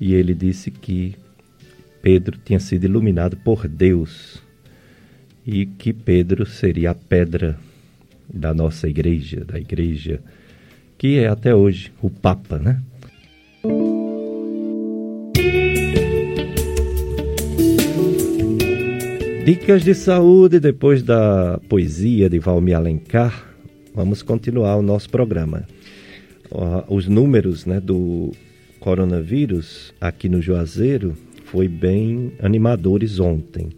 e 0.00 0.14
ele 0.14 0.34
disse 0.34 0.70
que 0.70 1.14
Pedro 2.00 2.38
tinha 2.42 2.60
sido 2.60 2.84
iluminado 2.84 3.36
por 3.36 3.68
Deus 3.68 4.42
e 5.46 5.66
que 5.66 5.92
Pedro 5.92 6.46
seria 6.46 6.92
a 6.92 6.94
pedra 6.94 7.58
da 8.32 8.54
nossa 8.54 8.88
igreja, 8.88 9.44
da 9.44 9.58
igreja 9.58 10.20
que 10.98 11.18
é 11.18 11.28
até 11.28 11.54
hoje 11.54 11.92
o 12.00 12.10
Papa, 12.10 12.58
né? 12.58 12.80
Dicas 19.44 19.84
de 19.84 19.94
saúde 19.94 20.58
depois 20.58 21.02
da 21.02 21.60
poesia 21.68 22.28
de 22.28 22.38
Valmir 22.38 22.76
Alencar. 22.76 23.46
Vamos 23.94 24.20
continuar 24.22 24.76
o 24.76 24.82
nosso 24.82 25.08
programa. 25.08 25.64
Os 26.88 27.06
números 27.06 27.64
né, 27.64 27.80
do 27.80 28.32
coronavírus 28.80 29.94
aqui 30.00 30.28
no 30.28 30.42
Juazeiro 30.42 31.16
foi 31.44 31.68
bem 31.68 32.32
animadores 32.40 33.20
ontem 33.20 33.70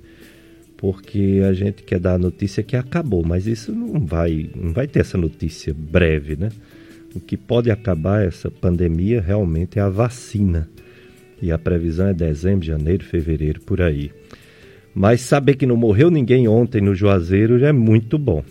porque 0.79 1.43
a 1.47 1.53
gente 1.53 1.83
quer 1.83 1.99
dar 1.99 2.15
a 2.15 2.19
notícia 2.19 2.63
que 2.63 2.77
acabou, 2.77 3.25
mas 3.27 3.49
isso 3.49 3.73
não 3.73 4.07
vai, 4.07 4.49
não 4.55 4.73
vai 4.73 4.87
ter 4.87 5.01
essa 5.01 5.19
notícia 5.19 5.75
breve, 5.77 6.37
né? 6.37 6.51
O 7.15 7.21
que 7.21 7.37
pode 7.37 7.71
acabar 7.71 8.25
essa 8.25 8.51
pandemia 8.51 9.21
realmente 9.21 9.79
é 9.79 9.83
a 9.83 9.89
vacina. 9.89 10.69
E 11.41 11.51
a 11.51 11.59
previsão 11.59 12.09
é 12.09 12.15
dezembro, 12.15 12.67
janeiro, 12.67 13.05
fevereiro, 13.05 13.61
por 13.61 13.81
aí. 13.81 14.11
Mas 14.95 15.21
saber 15.21 15.55
que 15.55 15.67
não 15.67 15.77
morreu 15.77 16.11
ninguém 16.11 16.49
ontem 16.49 16.81
no 16.81 16.95
Juazeiro 16.95 17.59
já 17.59 17.69
é 17.69 17.73
muito 17.73 18.19
bom. 18.19 18.43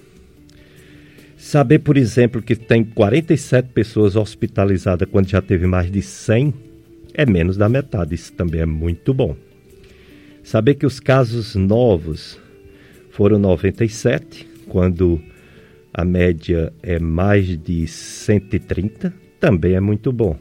Saber, 1.37 1.79
por 1.79 1.97
exemplo, 1.97 2.41
que 2.41 2.55
tem 2.55 2.83
47 2.83 3.69
pessoas 3.69 4.15
hospitalizadas 4.15 5.07
quando 5.11 5.27
já 5.27 5.41
teve 5.41 5.67
mais 5.67 5.91
de 5.91 6.01
100 6.01 6.53
é 7.13 7.25
menos 7.25 7.57
da 7.57 7.67
metade. 7.67 8.15
Isso 8.15 8.31
também 8.33 8.61
é 8.61 8.65
muito 8.65 9.13
bom. 9.13 9.35
Saber 10.43 10.75
que 10.75 10.85
os 10.85 10.99
casos 10.99 11.55
novos 11.55 12.39
foram 13.11 13.37
97, 13.37 14.47
quando 14.69 15.19
a 15.97 16.05
média 16.05 16.71
é 16.83 16.99
mais 16.99 17.57
de 17.57 17.87
130, 17.87 19.11
também 19.39 19.73
é 19.73 19.79
muito 19.79 20.11
bom. 20.11 20.37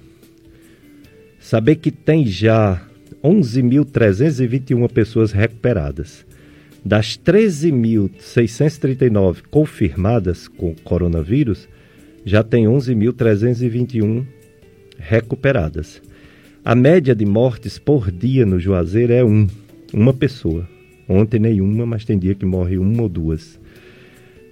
Saber 1.41 1.77
que 1.77 1.91
tem 1.91 2.27
já 2.27 2.83
11.321 3.25 4.93
pessoas 4.93 5.33
recuperadas. 5.33 6.27
Das 6.85 7.19
13.639 7.19 9.45
confirmadas 9.51 10.47
com 10.47 10.75
coronavírus, 10.85 11.67
já 12.23 12.43
tem 12.43 12.67
11.321 12.67 14.27
recuperadas. 14.99 16.03
A 16.63 16.75
média 16.75 17.15
de 17.15 17.25
mortes 17.25 17.79
por 17.79 18.13
dia 18.13 18.45
no 18.45 18.61
Juazeiro 18.61 19.15
é 19.15 19.25
1 19.25 19.47
uma 19.95 20.13
pessoa. 20.13 20.69
Ontem 21.09 21.41
nenhuma, 21.41 21.87
mas 21.87 22.05
tem 22.05 22.19
dia 22.19 22.35
que 22.35 22.45
morre 22.45 22.77
uma 22.77 23.05
ou 23.05 23.09
duas. 23.09 23.59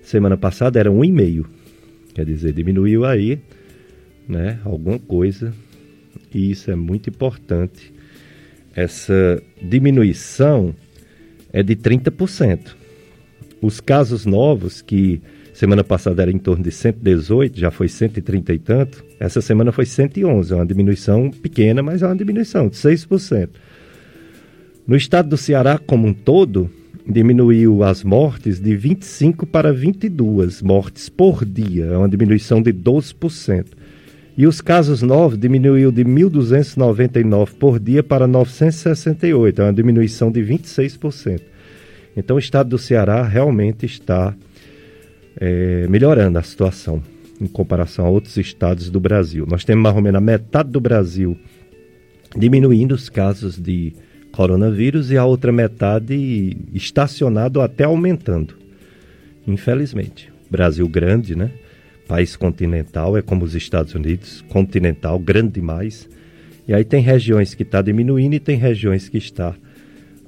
Semana 0.04 0.36
passada 0.36 0.78
era 0.78 0.92
um 0.92 1.02
e 1.02 1.10
meio. 1.10 1.46
Quer 2.14 2.26
dizer, 2.26 2.52
diminuiu 2.52 3.06
aí, 3.06 3.40
né, 4.28 4.60
alguma 4.62 4.98
coisa. 4.98 5.52
E 6.32 6.50
isso 6.50 6.70
é 6.70 6.76
muito 6.76 7.08
importante. 7.08 7.92
Essa 8.76 9.42
diminuição 9.62 10.74
é 11.50 11.62
de 11.62 11.74
30%. 11.74 12.76
Os 13.62 13.80
casos 13.80 14.26
novos, 14.26 14.82
que 14.82 15.22
semana 15.54 15.82
passada 15.82 16.20
era 16.20 16.30
em 16.30 16.38
torno 16.38 16.62
de 16.62 16.70
118, 16.70 17.58
já 17.58 17.70
foi 17.70 17.88
130 17.88 18.52
e 18.52 18.58
tanto, 18.58 19.04
essa 19.18 19.40
semana 19.40 19.72
foi 19.72 19.86
111, 19.86 20.52
é 20.52 20.56
uma 20.56 20.66
diminuição 20.66 21.30
pequena, 21.30 21.82
mas 21.82 22.02
é 22.02 22.06
uma 22.06 22.16
diminuição 22.16 22.68
de 22.68 22.76
6%. 22.76 23.48
No 24.86 24.96
estado 24.96 25.30
do 25.30 25.36
Ceará 25.38 25.78
como 25.78 26.06
um 26.06 26.12
todo, 26.12 26.70
diminuiu 27.06 27.82
as 27.82 28.02
mortes 28.02 28.58
de 28.58 28.74
25 28.76 29.46
para 29.46 29.72
22 29.72 30.62
mortes 30.62 31.08
por 31.08 31.44
dia, 31.44 31.86
é 31.86 31.96
uma 31.96 32.08
diminuição 32.08 32.62
de 32.62 32.72
12%. 32.72 33.66
E 34.36 34.46
os 34.46 34.60
casos 34.60 35.00
novos 35.00 35.38
diminuiu 35.38 35.92
de 35.92 36.04
1.299 36.04 37.54
por 37.54 37.78
dia 37.78 38.02
para 38.02 38.26
968, 38.26 39.60
é 39.60 39.64
uma 39.64 39.72
diminuição 39.72 40.30
de 40.30 40.40
26%. 40.40 41.40
Então 42.16 42.36
o 42.36 42.38
estado 42.38 42.70
do 42.70 42.78
Ceará 42.78 43.22
realmente 43.22 43.86
está 43.86 44.34
é, 45.36 45.86
melhorando 45.88 46.38
a 46.38 46.42
situação 46.42 47.02
em 47.40 47.46
comparação 47.46 48.06
a 48.06 48.08
outros 48.08 48.36
estados 48.36 48.90
do 48.90 49.00
Brasil. 49.00 49.46
Nós 49.48 49.64
temos 49.64 49.82
mais 49.82 49.96
ou 49.96 50.02
menos 50.02 50.18
a 50.18 50.20
metade 50.20 50.70
do 50.70 50.80
Brasil 50.80 51.36
diminuindo 52.36 52.92
os 52.92 53.08
casos 53.08 53.58
de 53.58 53.92
coronavírus 54.34 55.12
e 55.12 55.16
a 55.16 55.24
outra 55.24 55.52
metade 55.52 56.56
estacionado 56.72 57.60
até 57.60 57.84
aumentando. 57.84 58.54
Infelizmente. 59.46 60.32
Brasil 60.50 60.88
grande, 60.88 61.36
né? 61.36 61.50
País 62.08 62.36
continental, 62.36 63.16
é 63.16 63.22
como 63.22 63.44
os 63.44 63.54
Estados 63.54 63.94
Unidos, 63.94 64.44
continental, 64.48 65.18
grande 65.18 65.52
demais. 65.52 66.08
E 66.66 66.74
aí 66.74 66.84
tem 66.84 67.00
regiões 67.00 67.54
que 67.54 67.62
está 67.62 67.80
diminuindo 67.80 68.34
e 68.34 68.40
tem 68.40 68.56
regiões 68.56 69.08
que 69.08 69.18
está 69.18 69.54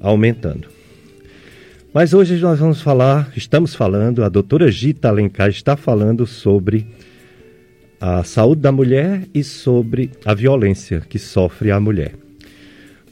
aumentando. 0.01 0.69
Mas 1.93 2.15
hoje 2.15 2.37
nós 2.37 2.59
vamos 2.59 2.81
falar, 2.81 3.33
estamos 3.37 3.75
falando, 3.75 4.23
a 4.23 4.29
doutora 4.29 4.71
Gita 4.71 5.09
Alencar 5.09 5.49
está 5.49 5.77
falando 5.77 6.27
sobre 6.27 6.87
a 8.01 8.23
saúde 8.23 8.63
da 8.63 8.71
mulher 8.71 9.23
e 9.35 9.43
sobre 9.43 10.11
a 10.25 10.33
violência 10.33 11.01
que 11.01 11.19
sofre 11.19 11.71
a 11.71 11.81
mulher. 11.81 12.26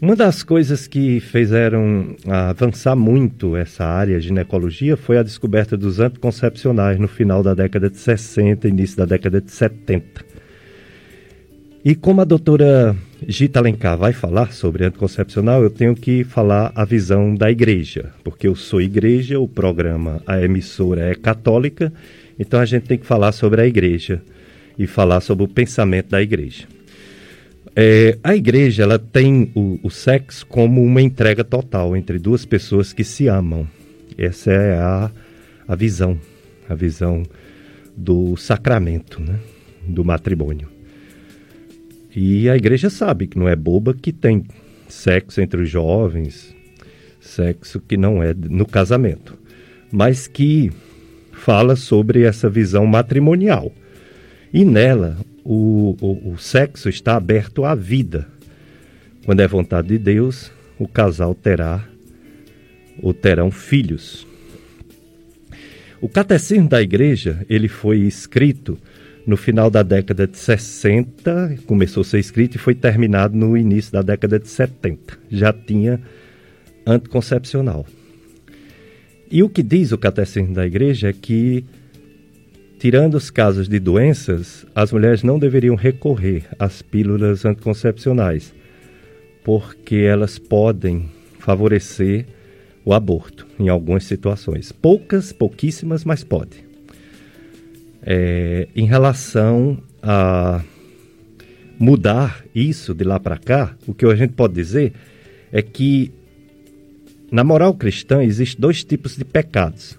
Uma 0.04 0.14
das 0.14 0.42
coisas 0.42 0.86
que 0.86 1.18
fizeram 1.18 2.14
avançar 2.28 2.94
muito 2.94 3.56
essa 3.56 3.86
área 3.86 4.20
de 4.20 4.26
ginecologia 4.26 4.98
foi 4.98 5.16
a 5.16 5.22
descoberta 5.22 5.78
dos 5.78 5.98
anticoncepcionais 5.98 7.00
no 7.00 7.08
final 7.08 7.42
da 7.42 7.54
década 7.54 7.88
de 7.88 7.96
60, 7.96 8.68
início 8.68 8.98
da 8.98 9.06
década 9.06 9.40
de 9.40 9.50
70. 9.50 10.22
E 11.82 11.94
como 11.94 12.20
a 12.20 12.24
doutora 12.24 12.94
Gita 13.26 13.60
Alencar 13.60 13.96
vai 13.96 14.12
falar 14.12 14.52
sobre 14.52 14.84
anticoncepcional, 14.84 15.62
eu 15.62 15.70
tenho 15.70 15.94
que 15.94 16.22
falar 16.22 16.70
a 16.74 16.84
visão 16.84 17.34
da 17.34 17.50
igreja, 17.50 18.12
porque 18.22 18.46
eu 18.46 18.54
sou 18.54 18.82
igreja, 18.82 19.40
o 19.40 19.48
programa, 19.48 20.20
a 20.26 20.38
emissora 20.38 21.00
é 21.00 21.14
católica, 21.14 21.90
então 22.38 22.60
a 22.60 22.66
gente 22.66 22.82
tem 22.82 22.98
que 22.98 23.06
falar 23.06 23.32
sobre 23.32 23.62
a 23.62 23.66
igreja 23.66 24.20
e 24.78 24.86
falar 24.86 25.22
sobre 25.22 25.46
o 25.46 25.48
pensamento 25.48 26.10
da 26.10 26.20
igreja. 26.20 26.66
É, 27.76 28.18
a 28.22 28.36
igreja 28.36 28.84
ela 28.84 28.98
tem 28.98 29.50
o, 29.54 29.80
o, 29.82 29.90
sexo 29.90 30.46
como 30.46 30.82
uma 30.82 31.02
entrega 31.02 31.42
total 31.42 31.96
entre 31.96 32.20
duas 32.20 32.44
pessoas 32.44 32.92
que 32.92 33.02
se 33.02 33.26
amam. 33.26 33.66
Essa 34.16 34.52
é 34.52 34.78
a, 34.78 35.10
a 35.66 35.74
visão, 35.74 36.18
a 36.68 36.74
visão 36.74 37.24
do 37.96 38.36
sacramento, 38.36 39.20
né? 39.20 39.40
do 39.86 40.04
matrimônio. 40.04 40.68
E 42.14 42.48
a 42.48 42.56
igreja 42.56 42.88
sabe 42.88 43.26
que 43.26 43.38
não 43.38 43.48
é 43.48 43.56
boba 43.56 43.92
que 43.92 44.12
tem 44.12 44.44
sexo 44.88 45.40
entre 45.40 45.62
os 45.62 45.68
jovens, 45.68 46.54
sexo 47.20 47.80
que 47.80 47.96
não 47.96 48.22
é 48.22 48.32
no 48.32 48.66
casamento, 48.66 49.36
mas 49.90 50.28
que 50.28 50.70
fala 51.32 51.74
sobre 51.74 52.22
essa 52.22 52.48
visão 52.48 52.86
matrimonial. 52.86 53.72
E 54.52 54.64
nela, 54.64 55.16
o, 55.44 55.96
o, 56.00 56.32
o 56.32 56.38
sexo 56.38 56.88
está 56.88 57.16
aberto 57.16 57.64
à 57.64 57.74
vida. 57.74 58.26
Quando 59.24 59.40
é 59.40 59.46
vontade 59.46 59.88
de 59.88 59.98
Deus, 59.98 60.50
o 60.78 60.88
casal 60.88 61.34
terá 61.34 61.86
ou 63.00 63.12
terão 63.12 63.50
filhos. 63.50 64.26
O 66.00 66.08
catecismo 66.08 66.68
da 66.68 66.82
igreja, 66.82 67.44
ele 67.48 67.68
foi 67.68 67.98
escrito 68.00 68.78
no 69.26 69.36
final 69.36 69.70
da 69.70 69.82
década 69.82 70.26
de 70.26 70.36
60, 70.36 71.58
começou 71.66 72.02
a 72.02 72.04
ser 72.04 72.18
escrito 72.18 72.56
e 72.56 72.58
foi 72.58 72.74
terminado 72.74 73.36
no 73.36 73.56
início 73.56 73.92
da 73.92 74.02
década 74.02 74.38
de 74.38 74.48
70. 74.48 75.18
Já 75.30 75.52
tinha 75.52 76.00
anticoncepcional. 76.86 77.86
E 79.30 79.42
o 79.42 79.48
que 79.48 79.62
diz 79.62 79.92
o 79.92 79.98
catecismo 79.98 80.54
da 80.54 80.66
igreja 80.66 81.08
é 81.08 81.12
que 81.12 81.64
Tirando 82.84 83.14
os 83.14 83.30
casos 83.30 83.66
de 83.66 83.80
doenças, 83.80 84.66
as 84.74 84.92
mulheres 84.92 85.22
não 85.22 85.38
deveriam 85.38 85.74
recorrer 85.74 86.44
às 86.58 86.82
pílulas 86.82 87.46
anticoncepcionais, 87.46 88.52
porque 89.42 89.94
elas 89.94 90.38
podem 90.38 91.08
favorecer 91.38 92.26
o 92.84 92.92
aborto 92.92 93.46
em 93.58 93.70
algumas 93.70 94.04
situações. 94.04 94.70
Poucas, 94.70 95.32
pouquíssimas, 95.32 96.04
mas 96.04 96.22
pode. 96.22 96.62
É, 98.02 98.68
em 98.76 98.84
relação 98.84 99.78
a 100.02 100.62
mudar 101.78 102.44
isso 102.54 102.92
de 102.92 103.02
lá 103.02 103.18
para 103.18 103.38
cá, 103.38 103.74
o 103.86 103.94
que 103.94 104.04
a 104.04 104.14
gente 104.14 104.34
pode 104.34 104.52
dizer 104.52 104.92
é 105.50 105.62
que 105.62 106.12
na 107.32 107.42
moral 107.42 107.72
cristã 107.72 108.22
existem 108.22 108.60
dois 108.60 108.84
tipos 108.84 109.16
de 109.16 109.24
pecados: 109.24 109.98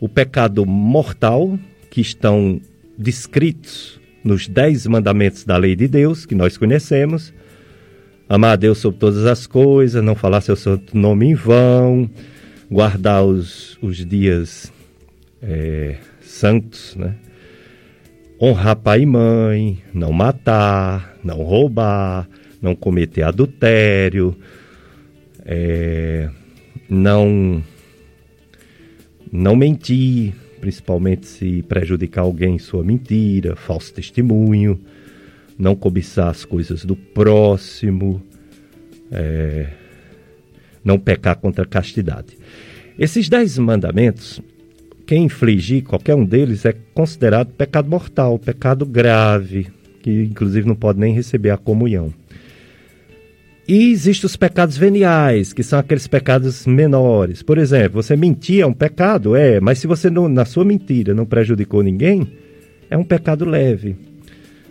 o 0.00 0.08
pecado 0.08 0.64
mortal, 0.64 1.58
que 1.92 2.00
estão 2.00 2.58
descritos 2.96 4.00
nos 4.24 4.48
dez 4.48 4.86
mandamentos 4.86 5.44
da 5.44 5.58
lei 5.58 5.76
de 5.76 5.86
Deus, 5.86 6.24
que 6.24 6.34
nós 6.34 6.56
conhecemos. 6.56 7.34
Amar 8.26 8.52
a 8.52 8.56
Deus 8.56 8.78
sobre 8.78 8.98
todas 8.98 9.26
as 9.26 9.46
coisas, 9.46 10.02
não 10.02 10.14
falar 10.14 10.40
seu 10.40 10.56
santo 10.56 10.96
nome 10.96 11.26
em 11.26 11.34
vão, 11.34 12.08
guardar 12.70 13.22
os, 13.22 13.76
os 13.82 14.06
dias 14.06 14.72
é, 15.42 15.96
santos, 16.22 16.96
né? 16.96 17.14
honrar 18.40 18.76
pai 18.76 19.02
e 19.02 19.06
mãe, 19.06 19.82
não 19.92 20.12
matar, 20.12 21.14
não 21.22 21.42
roubar, 21.42 22.26
não 22.62 22.74
cometer 22.74 23.22
adultério, 23.22 24.34
é, 25.44 26.30
não 26.88 27.62
não 29.30 29.54
mentir, 29.54 30.34
principalmente 30.62 31.26
se 31.26 31.60
prejudicar 31.62 32.22
alguém 32.22 32.54
em 32.54 32.58
sua 32.58 32.84
mentira, 32.84 33.56
falso 33.56 33.92
testemunho, 33.92 34.78
não 35.58 35.74
cobiçar 35.74 36.28
as 36.28 36.44
coisas 36.44 36.84
do 36.84 36.94
próximo, 36.94 38.22
é, 39.10 39.66
não 40.84 41.00
pecar 41.00 41.36
contra 41.36 41.64
a 41.64 41.66
castidade. 41.66 42.38
Esses 42.96 43.28
dez 43.28 43.58
mandamentos, 43.58 44.40
quem 45.04 45.24
infligir 45.24 45.82
qualquer 45.82 46.14
um 46.14 46.24
deles 46.24 46.64
é 46.64 46.72
considerado 46.94 47.48
pecado 47.48 47.90
mortal, 47.90 48.38
pecado 48.38 48.86
grave, 48.86 49.66
que 50.00 50.22
inclusive 50.22 50.68
não 50.68 50.76
pode 50.76 51.00
nem 51.00 51.12
receber 51.12 51.50
a 51.50 51.58
comunhão. 51.58 52.14
E 53.66 53.92
existem 53.92 54.26
os 54.26 54.36
pecados 54.36 54.76
veniais, 54.76 55.52
que 55.52 55.62
são 55.62 55.78
aqueles 55.78 56.06
pecados 56.06 56.66
menores. 56.66 57.42
Por 57.42 57.58
exemplo, 57.58 58.02
você 58.02 58.16
mentir 58.16 58.60
é 58.60 58.66
um 58.66 58.72
pecado? 58.72 59.36
É, 59.36 59.60
mas 59.60 59.78
se 59.78 59.86
você 59.86 60.10
não, 60.10 60.28
na 60.28 60.44
sua 60.44 60.64
mentira 60.64 61.14
não 61.14 61.24
prejudicou 61.24 61.82
ninguém, 61.82 62.26
é 62.90 62.96
um 62.96 63.04
pecado 63.04 63.44
leve. 63.44 63.96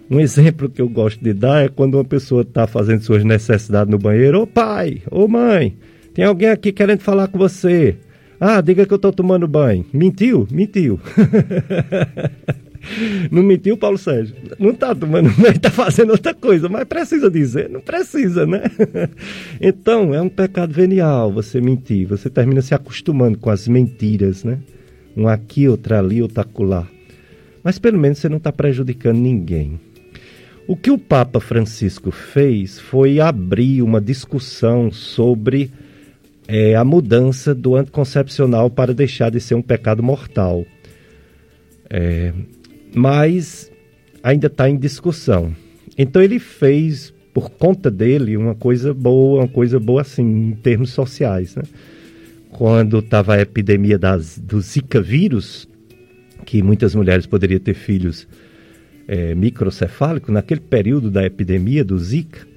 Um 0.09 0.19
exemplo 0.19 0.69
que 0.69 0.81
eu 0.81 0.89
gosto 0.89 1.23
de 1.23 1.33
dar 1.33 1.63
é 1.65 1.69
quando 1.69 1.95
uma 1.95 2.03
pessoa 2.03 2.41
está 2.41 2.67
fazendo 2.67 3.01
suas 3.01 3.23
necessidades 3.23 3.89
no 3.89 3.97
banheiro. 3.97 4.41
Ô 4.41 4.47
pai, 4.47 5.01
ô 5.09 5.25
mãe, 5.25 5.77
tem 6.13 6.25
alguém 6.25 6.49
aqui 6.49 6.73
querendo 6.73 6.99
falar 6.99 7.29
com 7.29 7.37
você. 7.37 7.95
Ah, 8.37 8.59
diga 8.59 8.85
que 8.85 8.91
eu 8.91 8.97
estou 8.97 9.13
tomando 9.13 9.47
banho. 9.47 9.85
Mentiu? 9.93 10.47
Mentiu. 10.51 10.99
Não 13.31 13.43
mentiu, 13.43 13.77
Paulo 13.77 13.97
Sérgio? 13.97 14.35
Não 14.59 14.71
está 14.71 14.93
tomando, 14.93 15.29
está 15.47 15.69
fazendo 15.69 16.11
outra 16.11 16.33
coisa, 16.33 16.67
mas 16.67 16.85
precisa 16.85 17.29
dizer? 17.29 17.69
Não 17.69 17.81
precisa, 17.81 18.45
né? 18.45 18.63
Então, 19.59 20.13
é 20.13 20.21
um 20.21 20.29
pecado 20.29 20.73
venial 20.73 21.31
você 21.31 21.61
mentir. 21.61 22.07
Você 22.07 22.29
termina 22.29 22.61
se 22.61 22.73
acostumando 22.73 23.37
com 23.37 23.49
as 23.49 23.67
mentiras, 23.67 24.43
né? 24.43 24.59
Um 25.15 25.27
aqui, 25.27 25.67
outro 25.67 25.95
ali, 25.95 26.21
outro 26.21 26.41
acolá. 26.41 26.87
Mas 27.63 27.77
pelo 27.77 27.99
menos 27.99 28.17
você 28.17 28.27
não 28.27 28.37
está 28.37 28.51
prejudicando 28.51 29.17
ninguém. 29.17 29.79
O 30.67 30.75
que 30.75 30.89
o 30.89 30.97
Papa 30.97 31.39
Francisco 31.39 32.11
fez 32.11 32.79
foi 32.79 33.19
abrir 33.19 33.81
uma 33.81 34.01
discussão 34.01 34.91
sobre 34.91 35.71
é, 36.47 36.75
a 36.75 36.83
mudança 36.83 37.53
do 37.53 37.75
anticoncepcional 37.75 38.69
para 38.69 38.93
deixar 38.93 39.29
de 39.29 39.39
ser 39.39 39.55
um 39.55 39.61
pecado 39.61 40.01
mortal. 40.01 40.65
É, 41.89 42.33
mas 42.93 43.71
ainda 44.23 44.47
está 44.47 44.69
em 44.69 44.77
discussão. 44.77 45.55
Então 45.97 46.21
ele 46.21 46.39
fez, 46.39 47.13
por 47.33 47.49
conta 47.49 47.89
dele, 47.89 48.37
uma 48.37 48.55
coisa 48.55 48.93
boa, 48.93 49.41
uma 49.41 49.47
coisa 49.47 49.79
boa 49.79 50.01
assim, 50.01 50.23
em 50.23 50.51
termos 50.53 50.91
sociais. 50.91 51.55
Né? 51.55 51.63
Quando 52.51 52.99
estava 52.99 53.35
a 53.35 53.41
epidemia 53.41 53.97
das, 53.97 54.37
do 54.37 54.59
Zika 54.61 55.01
vírus, 55.01 55.67
que 56.45 56.61
muitas 56.61 56.95
mulheres 56.95 57.25
poderiam 57.25 57.59
ter 57.59 57.73
filhos 57.73 58.27
é, 59.07 59.35
microcefálicos, 59.35 60.33
naquele 60.33 60.61
período 60.61 61.09
da 61.09 61.25
epidemia 61.25 61.83
do 61.83 61.97
Zika, 61.97 62.47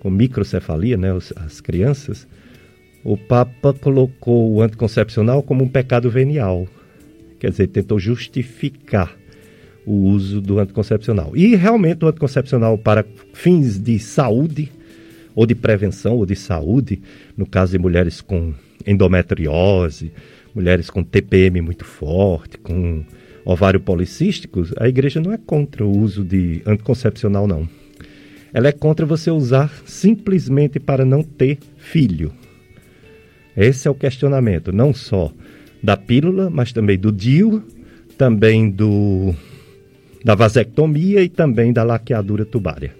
com 0.00 0.10
microcefalia, 0.10 0.96
né, 0.96 1.10
as 1.36 1.60
crianças, 1.60 2.26
o 3.04 3.16
Papa 3.16 3.72
colocou 3.72 4.52
o 4.52 4.62
anticoncepcional 4.62 5.42
como 5.42 5.64
um 5.64 5.68
pecado 5.68 6.10
venial. 6.10 6.66
Quer 7.38 7.50
dizer, 7.50 7.68
tentou 7.68 7.98
justificar 7.98 9.16
o 9.86 9.92
uso 9.92 10.40
do 10.40 10.58
anticoncepcional. 10.58 11.32
E 11.34 11.54
realmente 11.54 12.04
o 12.04 12.08
anticoncepcional 12.08 12.78
para 12.78 13.04
fins 13.32 13.78
de 13.78 13.98
saúde, 13.98 14.70
ou 15.34 15.46
de 15.46 15.54
prevenção, 15.54 16.16
ou 16.16 16.26
de 16.26 16.36
saúde, 16.36 17.00
no 17.36 17.46
caso 17.46 17.72
de 17.72 17.78
mulheres 17.78 18.20
com 18.20 18.52
endometriose, 18.86 20.12
mulheres 20.54 20.90
com 20.90 21.02
TPM 21.02 21.60
muito 21.60 21.84
forte, 21.84 22.58
com 22.58 23.04
ovário 23.44 23.80
policístico, 23.80 24.62
a 24.78 24.88
igreja 24.88 25.20
não 25.20 25.32
é 25.32 25.38
contra 25.38 25.84
o 25.84 25.98
uso 25.98 26.24
de 26.24 26.62
anticoncepcional, 26.66 27.46
não. 27.46 27.68
Ela 28.52 28.68
é 28.68 28.72
contra 28.72 29.06
você 29.06 29.30
usar 29.30 29.72
simplesmente 29.86 30.78
para 30.78 31.04
não 31.04 31.22
ter 31.22 31.58
filho. 31.78 32.32
Esse 33.56 33.88
é 33.88 33.90
o 33.90 33.94
questionamento, 33.94 34.72
não 34.72 34.92
só 34.92 35.32
da 35.82 35.96
pílula, 35.96 36.48
mas 36.48 36.72
também 36.72 36.98
do 36.98 37.10
DIU, 37.10 37.62
também 38.16 38.70
do 38.70 39.34
da 40.24 40.34
vasectomia 40.34 41.22
e 41.22 41.28
também 41.28 41.72
da 41.72 41.82
laqueadura 41.82 42.44
tubária. 42.44 42.94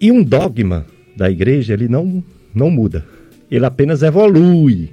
E 0.00 0.10
um 0.10 0.22
dogma 0.22 0.86
da 1.16 1.30
igreja, 1.30 1.74
ele 1.74 1.88
não, 1.88 2.24
não 2.54 2.70
muda. 2.70 3.04
Ele 3.50 3.66
apenas 3.66 4.02
evolui. 4.02 4.90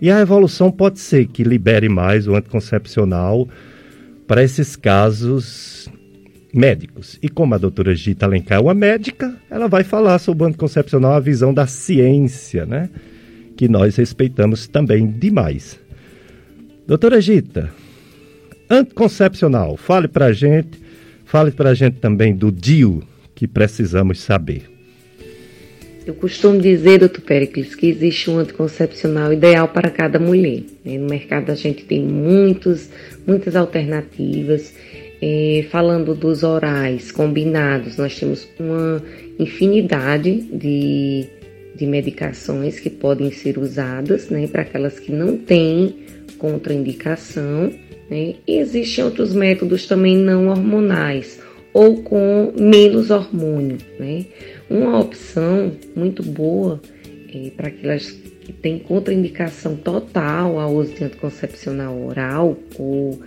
E 0.00 0.10
a 0.10 0.20
evolução 0.20 0.70
pode 0.70 1.00
ser 1.00 1.26
que 1.26 1.44
libere 1.44 1.88
mais 1.88 2.26
o 2.26 2.34
anticoncepcional 2.34 3.48
para 4.26 4.42
esses 4.42 4.76
casos 4.76 5.90
médicos. 6.52 7.18
E 7.22 7.28
como 7.28 7.54
a 7.54 7.58
doutora 7.58 7.94
Gita 7.94 8.26
Alencar 8.26 8.58
é 8.58 8.60
uma 8.60 8.74
médica, 8.74 9.34
ela 9.50 9.68
vai 9.68 9.84
falar 9.84 10.18
sobre 10.18 10.44
o 10.44 10.46
anticoncepcional, 10.46 11.12
a 11.12 11.20
visão 11.20 11.54
da 11.54 11.66
ciência, 11.66 12.66
né? 12.66 12.90
Que 13.56 13.68
nós 13.68 13.96
respeitamos 13.96 14.66
também 14.66 15.06
demais. 15.06 15.78
Doutora 16.86 17.20
Gita, 17.20 17.70
anticoncepcional, 18.72 19.76
fale 19.76 20.08
para 20.08 20.26
a 20.26 20.32
gente, 20.32 20.80
fale 21.24 21.50
para 21.50 21.70
a 21.70 21.74
gente 21.74 21.98
também 21.98 22.34
do 22.34 22.50
DIU 22.50 23.02
que 23.34 23.46
precisamos 23.46 24.20
saber. 24.20 24.72
Eu 26.04 26.14
costumo 26.14 26.60
dizer, 26.60 26.98
doutor 26.98 27.20
Pericles, 27.20 27.76
que 27.76 27.86
existe 27.86 28.28
um 28.28 28.38
anticoncepcional 28.38 29.32
ideal 29.32 29.68
para 29.68 29.88
cada 29.88 30.18
mulher. 30.18 30.62
Né? 30.84 30.98
No 30.98 31.08
mercado 31.08 31.52
a 31.52 31.54
gente 31.54 31.84
tem 31.84 32.02
muitos, 32.02 32.88
muitas 33.26 33.54
alternativas. 33.54 34.74
É, 35.24 35.66
falando 35.70 36.16
dos 36.16 36.42
orais 36.42 37.12
combinados, 37.12 37.96
nós 37.96 38.18
temos 38.18 38.48
uma 38.58 39.00
infinidade 39.38 40.40
de, 40.52 41.28
de 41.76 41.86
medicações 41.86 42.80
que 42.80 42.90
podem 42.90 43.30
ser 43.30 43.56
usadas 43.56 44.28
né, 44.28 44.48
para 44.48 44.62
aquelas 44.62 44.98
que 44.98 45.12
não 45.12 45.36
têm 45.36 45.94
contraindicação. 46.38 47.72
Né? 48.12 48.34
Existem 48.46 49.02
outros 49.02 49.32
métodos 49.32 49.86
também 49.86 50.18
não 50.18 50.48
hormonais 50.48 51.40
ou 51.72 52.02
com 52.02 52.52
menos 52.58 53.10
hormônio. 53.10 53.78
Né? 53.98 54.26
Uma 54.68 55.00
opção 55.00 55.72
muito 55.96 56.22
boa 56.22 56.78
é, 57.34 57.50
para 57.56 57.68
aquelas 57.68 58.10
que 58.10 58.52
têm 58.52 58.78
contraindicação 58.78 59.76
total 59.76 60.60
ao 60.60 60.74
uso 60.74 60.92
de 60.92 61.04
anticoncepcional 61.04 61.98
oral 62.04 62.58
ou 62.78 63.18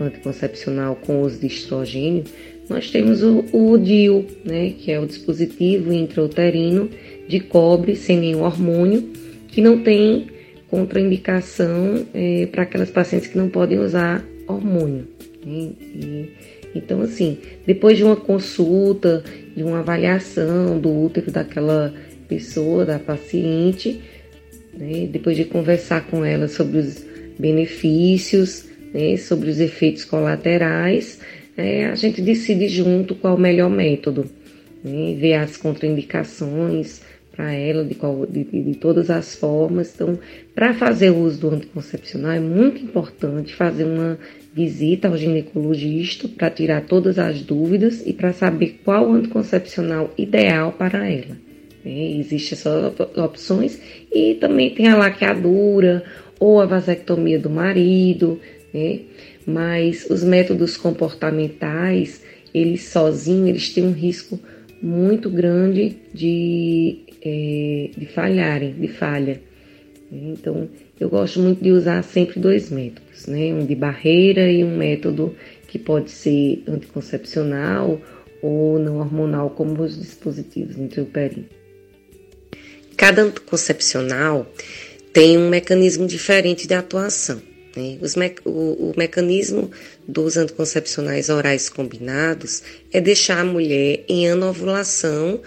anticoncepcional 0.00 0.96
com 0.96 1.22
uso 1.22 1.38
de 1.38 1.46
estrogênio, 1.46 2.24
nós 2.68 2.90
temos 2.90 3.22
o, 3.22 3.44
o 3.52 3.78
DIU, 3.78 4.26
né, 4.44 4.72
que 4.76 4.90
é 4.90 4.98
o 4.98 5.06
dispositivo 5.06 5.92
intrauterino 5.92 6.90
de 7.28 7.38
cobre 7.38 7.94
sem 7.94 8.18
nenhum 8.18 8.42
hormônio, 8.42 9.08
que 9.46 9.60
não 9.60 9.78
tem 9.84 10.26
contraindicação 10.68 12.06
é, 12.12 12.46
para 12.46 12.62
aquelas 12.62 12.90
pacientes 12.90 13.28
que 13.28 13.36
não 13.36 13.48
podem 13.48 13.78
usar 13.78 14.24
hormônio. 14.46 15.06
Né? 15.44 15.72
E, 15.80 16.30
então, 16.74 17.00
assim, 17.02 17.38
depois 17.66 17.96
de 17.96 18.04
uma 18.04 18.16
consulta, 18.16 19.22
de 19.54 19.62
uma 19.62 19.80
avaliação 19.80 20.78
do 20.78 20.90
útero 20.90 21.30
daquela 21.30 21.92
pessoa, 22.28 22.84
da 22.84 22.98
paciente, 22.98 24.00
né? 24.72 25.06
depois 25.10 25.36
de 25.36 25.44
conversar 25.44 26.06
com 26.06 26.24
ela 26.24 26.48
sobre 26.48 26.78
os 26.78 27.04
benefícios, 27.38 28.66
né? 28.92 29.16
sobre 29.16 29.50
os 29.50 29.60
efeitos 29.60 30.04
colaterais, 30.04 31.20
é, 31.56 31.86
a 31.86 31.94
gente 31.94 32.22
decide 32.22 32.68
junto 32.68 33.14
qual 33.14 33.36
o 33.36 33.40
melhor 33.40 33.68
método, 33.68 34.26
né? 34.82 35.14
ver 35.18 35.34
as 35.34 35.56
contraindicações, 35.56 37.02
para 37.34 37.52
ela 37.52 37.84
de, 37.84 37.94
qual, 37.94 38.26
de, 38.26 38.44
de, 38.44 38.74
todas 38.74 39.10
as 39.10 39.34
formas. 39.34 39.94
Então, 39.94 40.18
para 40.54 40.74
fazer 40.74 41.10
o 41.10 41.18
uso 41.18 41.40
do 41.40 41.54
anticoncepcional, 41.54 42.32
é 42.32 42.40
muito 42.40 42.82
importante 42.82 43.54
fazer 43.54 43.84
uma 43.84 44.18
visita 44.54 45.08
ao 45.08 45.16
ginecologista 45.16 46.28
para 46.28 46.50
tirar 46.50 46.82
todas 46.82 47.18
as 47.18 47.40
dúvidas 47.40 48.02
e 48.06 48.12
para 48.12 48.32
saber 48.32 48.80
qual 48.84 49.08
o 49.08 49.14
anticoncepcional 49.14 50.12
ideal 50.16 50.72
para 50.72 51.10
ela. 51.10 51.36
É, 51.84 52.12
Existem 52.18 52.56
essas 52.56 52.92
opções 53.16 53.80
e 54.12 54.34
também 54.34 54.70
tem 54.70 54.88
a 54.88 54.96
laqueadura 54.96 56.04
ou 56.38 56.60
a 56.60 56.66
vasectomia 56.66 57.38
do 57.38 57.48
marido, 57.48 58.38
né? 58.74 59.00
mas 59.46 60.06
os 60.08 60.22
métodos 60.22 60.76
comportamentais, 60.76 62.22
eles 62.54 62.84
sozinhos, 62.84 63.48
eles 63.48 63.68
têm 63.72 63.84
um 63.84 63.92
risco 63.92 64.38
muito 64.82 65.30
grande 65.30 65.96
de 66.12 66.98
é, 67.24 67.90
de 67.96 68.06
falharem, 68.06 68.72
de 68.72 68.88
falha. 68.88 69.40
Então, 70.10 70.68
eu 71.00 71.08
gosto 71.08 71.40
muito 71.40 71.62
de 71.62 71.70
usar 71.70 72.02
sempre 72.02 72.38
dois 72.38 72.68
métodos, 72.68 73.26
né? 73.26 73.54
Um 73.54 73.64
de 73.64 73.74
barreira 73.74 74.50
e 74.50 74.62
um 74.62 74.76
método 74.76 75.34
que 75.68 75.78
pode 75.78 76.10
ser 76.10 76.62
anticoncepcional 76.68 78.00
ou 78.42 78.78
não 78.78 78.98
hormonal, 78.98 79.50
como 79.50 79.80
os 79.82 79.98
dispositivos 79.98 80.76
intrauterinos. 80.76 81.46
Cada 82.96 83.22
anticoncepcional 83.22 84.46
tem 85.12 85.38
um 85.38 85.48
mecanismo 85.48 86.06
diferente 86.06 86.66
de 86.66 86.74
atuação. 86.74 87.40
Né? 87.76 87.98
Me 88.16 88.34
o, 88.44 88.90
o 88.90 88.94
mecanismo 88.96 89.70
dos 90.06 90.36
anticoncepcionais 90.36 91.28
orais 91.28 91.68
combinados 91.68 92.62
é 92.92 93.00
deixar 93.00 93.40
a 93.40 93.44
mulher 93.44 94.04
em 94.08 94.28
anovulação 94.28 95.40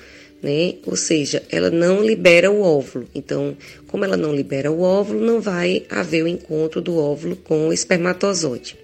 né? 0.45 0.75
Ou 0.85 0.95
seja, 0.95 1.41
ela 1.49 1.71
não 1.71 2.03
libera 2.03 2.51
o 2.51 2.61
óvulo. 2.61 3.07
Então, 3.15 3.57
como 3.87 4.05
ela 4.05 4.15
não 4.15 4.31
libera 4.31 4.71
o 4.71 4.81
óvulo, 4.81 5.19
não 5.19 5.41
vai 5.41 5.87
haver 5.89 6.23
o 6.23 6.27
encontro 6.27 6.79
do 6.81 6.97
óvulo 6.97 7.35
com 7.35 7.69
o 7.69 7.73
espermatozoide. 7.73 8.77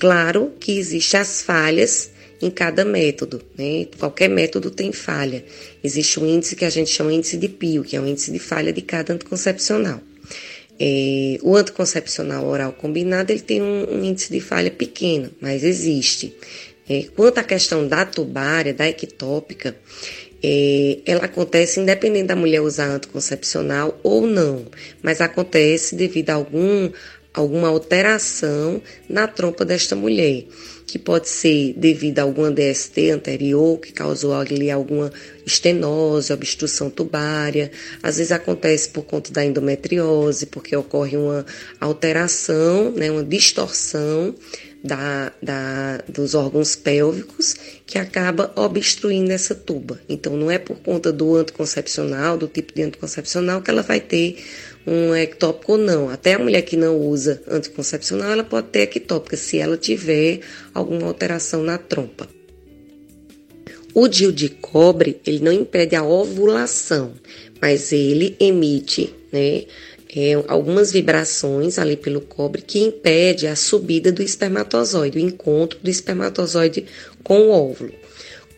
Claro 0.00 0.52
que 0.58 0.76
existem 0.76 1.20
as 1.20 1.42
falhas 1.42 2.10
em 2.42 2.50
cada 2.50 2.84
método, 2.84 3.40
né? 3.56 3.86
Qualquer 3.98 4.28
método 4.28 4.68
tem 4.68 4.90
falha. 4.92 5.44
Existe 5.82 6.18
um 6.18 6.26
índice 6.26 6.56
que 6.56 6.64
a 6.64 6.70
gente 6.70 6.90
chama 6.90 7.12
índice 7.12 7.36
de 7.36 7.48
Pio, 7.48 7.84
que 7.84 7.94
é 7.94 8.00
o 8.00 8.06
índice 8.06 8.32
de 8.32 8.40
falha 8.40 8.72
de 8.72 8.82
cada 8.82 9.14
anticoncepcional. 9.14 10.00
É, 10.78 11.38
o 11.42 11.56
anticoncepcional 11.56 12.44
oral 12.46 12.72
combinado 12.72 13.32
ele 13.32 13.40
tem 13.40 13.62
um, 13.62 13.94
um, 13.94 14.04
índice 14.04 14.30
de 14.30 14.40
falha 14.40 14.70
pequeno, 14.70 15.30
mas 15.40 15.64
existe. 15.64 16.36
É, 16.88 17.06
quanto 17.16 17.38
à 17.38 17.42
questão 17.42 17.88
da 17.88 18.04
tubária, 18.04 18.74
da 18.74 18.86
ectópica, 18.86 19.74
é, 20.42 20.98
ela 21.06 21.24
acontece 21.24 21.80
independente 21.80 22.26
da 22.26 22.36
mulher 22.36 22.60
usar 22.60 22.86
anticoncepcional 22.88 23.98
ou 24.02 24.26
não, 24.26 24.66
mas 25.02 25.20
acontece 25.20 25.96
devido 25.96 26.30
a 26.30 26.34
algum, 26.34 26.90
alguma 27.32 27.68
alteração 27.68 28.80
na 29.08 29.26
trompa 29.26 29.64
desta 29.64 29.96
mulher, 29.96 30.44
que 30.86 30.98
pode 30.98 31.28
ser 31.28 31.74
devido 31.76 32.20
a 32.20 32.22
alguma 32.22 32.50
DST 32.50 33.10
anterior 33.10 33.78
que 33.78 33.92
causou 33.92 34.32
ali 34.32 34.70
alguma 34.70 35.12
estenose, 35.44 36.32
obstrução 36.32 36.88
tubária, 36.88 37.70
às 38.02 38.18
vezes 38.18 38.30
acontece 38.30 38.88
por 38.88 39.02
conta 39.02 39.32
da 39.32 39.44
endometriose, 39.44 40.46
porque 40.46 40.76
ocorre 40.76 41.16
uma 41.16 41.44
alteração, 41.80 42.92
né, 42.92 43.10
uma 43.10 43.24
distorção 43.24 44.34
da, 44.82 45.32
da, 45.42 45.98
dos 46.08 46.34
órgãos 46.34 46.76
pélvicos 46.76 47.56
que 47.84 47.98
acaba 47.98 48.52
obstruindo 48.54 49.32
essa 49.32 49.54
tuba. 49.54 50.00
Então, 50.08 50.36
não 50.36 50.50
é 50.50 50.58
por 50.58 50.78
conta 50.78 51.12
do 51.12 51.34
anticoncepcional, 51.34 52.38
do 52.38 52.46
tipo 52.46 52.72
de 52.72 52.82
anticoncepcional, 52.82 53.60
que 53.60 53.70
ela 53.70 53.82
vai 53.82 54.00
ter 54.00 54.36
um 54.86 55.14
ectópico 55.14 55.72
ou 55.72 55.78
não. 55.78 56.08
Até 56.08 56.34
a 56.34 56.38
mulher 56.38 56.62
que 56.62 56.76
não 56.76 56.98
usa 56.98 57.42
anticoncepcional, 57.48 58.30
ela 58.30 58.44
pode 58.44 58.68
ter 58.68 58.82
ectópica 58.82 59.36
se 59.36 59.58
ela 59.58 59.76
tiver 59.76 60.40
alguma 60.72 61.06
alteração 61.06 61.62
na 61.62 61.76
trompa. 61.76 62.28
O 63.92 64.08
DIU 64.08 64.30
de 64.30 64.50
cobre, 64.50 65.20
ele 65.26 65.40
não 65.40 65.52
impede 65.52 65.96
a 65.96 66.04
ovulação, 66.04 67.14
mas 67.60 67.92
ele 67.92 68.36
emite, 68.38 69.12
né, 69.32 69.64
é, 70.14 70.34
algumas 70.48 70.92
vibrações 70.92 71.78
ali 71.78 71.96
pelo 71.96 72.20
cobre 72.20 72.62
que 72.62 72.78
impede 72.78 73.46
a 73.46 73.56
subida 73.56 74.12
do 74.12 74.22
espermatozoide, 74.22 75.18
o 75.18 75.20
encontro 75.20 75.78
do 75.82 75.90
espermatozoide 75.90 76.86
com 77.22 77.40
o 77.40 77.50
óvulo. 77.50 77.92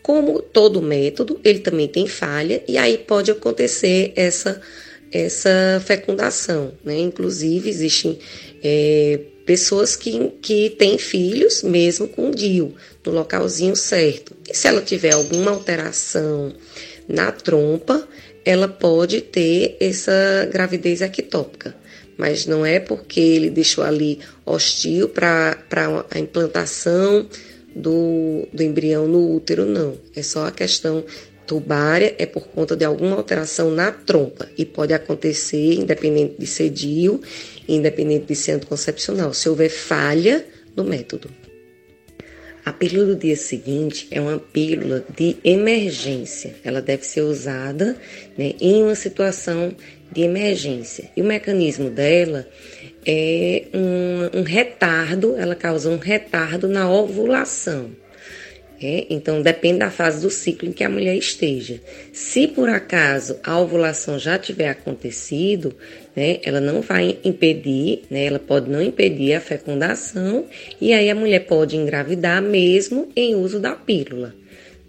Como 0.01 0.41
todo 0.41 0.81
método, 0.81 1.39
ele 1.43 1.59
também 1.59 1.87
tem 1.87 2.07
falha 2.07 2.63
e 2.67 2.77
aí 2.77 2.97
pode 2.97 3.31
acontecer 3.31 4.11
essa, 4.15 4.61
essa 5.11 5.81
fecundação. 5.85 6.73
Né? 6.83 6.99
Inclusive, 6.99 7.69
existem 7.69 8.19
é, 8.63 9.19
pessoas 9.45 9.95
que, 9.95 10.31
que 10.41 10.69
têm 10.71 10.97
filhos 10.97 11.63
mesmo 11.63 12.07
com 12.07 12.31
DIU, 12.31 12.73
no 13.05 13.11
localzinho 13.11 13.75
certo. 13.75 14.35
E 14.47 14.55
se 14.55 14.67
ela 14.67 14.81
tiver 14.81 15.13
alguma 15.13 15.51
alteração 15.51 16.53
na 17.07 17.31
trompa, 17.31 18.07
ela 18.45 18.67
pode 18.67 19.21
ter 19.21 19.75
essa 19.79 20.47
gravidez 20.51 21.01
ectópica, 21.01 21.75
mas 22.17 22.45
não 22.45 22.65
é 22.65 22.79
porque 22.79 23.19
ele 23.19 23.49
deixou 23.49 23.83
ali 23.83 24.19
hostil 24.45 25.09
para 25.09 25.57
a 26.11 26.19
implantação 26.19 27.27
do, 27.75 28.47
do 28.51 28.63
embrião 28.63 29.07
no 29.07 29.35
útero, 29.35 29.65
não. 29.65 29.97
É 30.15 30.21
só 30.21 30.47
a 30.47 30.51
questão 30.51 31.03
tubária, 31.49 32.13
é 32.19 32.27
por 32.27 32.47
conta 32.47 32.75
de 32.75 32.85
alguma 32.85 33.15
alteração 33.15 33.71
na 33.71 33.91
trompa 33.91 34.47
e 34.55 34.63
pode 34.63 34.93
acontecer 34.93 35.73
independente 35.73 36.35
de 36.37 36.45
ser 36.45 36.69
DIU, 36.69 37.19
independente 37.67 38.27
de 38.27 38.35
ser 38.35 38.51
anticoncepcional, 38.51 39.33
se 39.33 39.49
houver 39.49 39.69
falha 39.69 40.45
no 40.75 40.83
método. 40.83 41.27
A 42.63 42.71
pílula 42.71 43.07
do 43.07 43.15
dia 43.15 43.35
seguinte 43.35 44.07
é 44.11 44.21
uma 44.21 44.37
pílula 44.37 45.03
de 45.17 45.37
emergência. 45.43 46.53
Ela 46.63 46.83
deve 46.83 47.03
ser 47.03 47.21
usada 47.21 47.97
né, 48.37 48.53
em 48.61 48.83
uma 48.83 48.93
situação 48.93 49.73
de 50.11 50.21
emergência. 50.21 51.09
E 51.17 51.21
o 51.23 51.25
mecanismo 51.25 51.89
dela 51.89 52.47
é 53.03 53.65
um, 53.73 54.41
um 54.41 54.43
retardo, 54.43 55.35
ela 55.35 55.55
causa 55.55 55.89
um 55.89 55.97
retardo 55.97 56.67
na 56.67 56.87
ovulação. 56.87 57.89
É, 58.81 59.05
então, 59.09 59.41
depende 59.41 59.79
da 59.79 59.91
fase 59.91 60.21
do 60.21 60.29
ciclo 60.29 60.69
em 60.69 60.71
que 60.71 60.85
a 60.85 60.89
mulher 60.89 61.15
esteja. 61.15 61.81
Se 62.13 62.47
por 62.47 62.69
acaso 62.69 63.37
a 63.43 63.59
ovulação 63.59 64.17
já 64.17 64.39
tiver 64.39 64.69
acontecido, 64.69 65.75
né, 66.15 66.39
ela 66.43 66.61
não 66.61 66.81
vai 66.81 67.17
impedir, 67.25 68.03
né, 68.09 68.25
ela 68.25 68.39
pode 68.39 68.69
não 68.69 68.81
impedir 68.81 69.33
a 69.33 69.41
fecundação, 69.41 70.45
e 70.79 70.93
aí 70.93 71.09
a 71.09 71.15
mulher 71.15 71.45
pode 71.45 71.75
engravidar 71.75 72.41
mesmo 72.41 73.09
em 73.15 73.35
uso 73.35 73.59
da 73.59 73.75
pílula. 73.75 74.33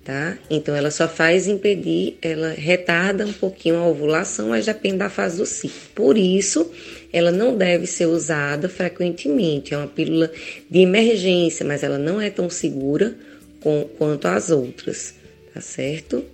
Tá? 0.05 0.38
Então, 0.49 0.74
ela 0.74 0.91
só 0.91 1.07
faz 1.07 1.47
impedir, 1.47 2.16
ela 2.22 2.51
retarda 2.51 3.26
um 3.26 3.32
pouquinho 3.32 3.76
a 3.76 3.86
ovulação, 3.86 4.49
mas 4.49 4.66
depende 4.66 4.97
da 4.97 5.11
fase 5.11 5.36
do 5.36 5.45
ciclo. 5.45 5.78
Por 5.95 6.16
isso, 6.16 6.70
ela 7.12 7.30
não 7.30 7.57
deve 7.57 7.86
ser 7.86 8.07
usada 8.07 8.68
frequentemente. 8.68 9.74
É 9.74 9.76
uma 9.76 9.86
pílula 9.86 10.30
de 10.70 10.80
emergência, 10.80 11.66
mas 11.66 11.82
ela 11.82 11.99
não 11.99 12.20
é 12.20 12.30
tão 12.30 12.49
segura 12.49 13.14
com, 13.61 13.88
quanto 13.98 14.26
as 14.26 14.50
outras, 14.50 15.14
tá 15.52 15.61
certo? 15.61 16.24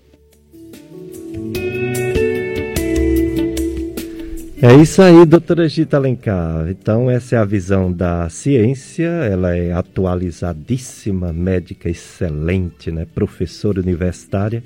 É 4.62 4.74
isso 4.74 5.02
aí, 5.02 5.26
doutora 5.26 5.68
Gita 5.68 5.98
Alencar. 5.98 6.66
Então, 6.70 7.10
essa 7.10 7.36
é 7.36 7.38
a 7.38 7.44
visão 7.44 7.92
da 7.92 8.28
ciência. 8.30 9.06
Ela 9.06 9.54
é 9.54 9.70
atualizadíssima, 9.70 11.30
médica 11.30 11.90
excelente, 11.90 12.90
né? 12.90 13.06
professora 13.14 13.80
universitária, 13.80 14.64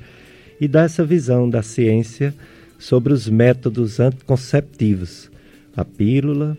e 0.61 0.69
dá 0.69 0.83
essa 0.85 1.05
visão 1.05 1.51
da 1.51 1.61
ciência 1.61 2.33
sobre 2.79 3.13
os 3.13 3.29
métodos 3.29 3.99
anticonceptivos. 3.99 5.29
A 5.77 5.85
pílula, 5.85 6.57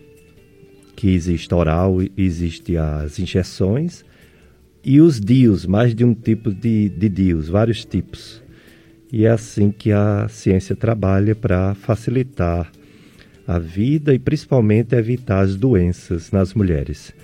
que 0.94 1.08
existe 1.08 1.54
oral, 1.54 1.98
existe 2.16 2.76
as 2.76 3.18
injeções, 3.18 4.04
e 4.84 5.00
os 5.00 5.20
dios, 5.20 5.64
mais 5.66 5.94
de 5.94 6.04
um 6.04 6.14
tipo 6.14 6.52
de, 6.52 6.88
de 6.88 7.08
dios, 7.08 7.48
vários 7.48 7.84
tipos. 7.84 8.42
E 9.12 9.24
é 9.26 9.30
assim 9.30 9.70
que 9.70 9.92
a 9.92 10.26
ciência 10.28 10.74
trabalha 10.74 11.34
para 11.34 11.74
facilitar 11.74 12.70
a 13.46 13.58
vida 13.58 14.14
e 14.14 14.18
principalmente 14.18 14.94
evitar 14.94 15.40
as 15.40 15.56
doenças 15.56 16.30
nas 16.30 16.54
mulheres. 16.54 17.14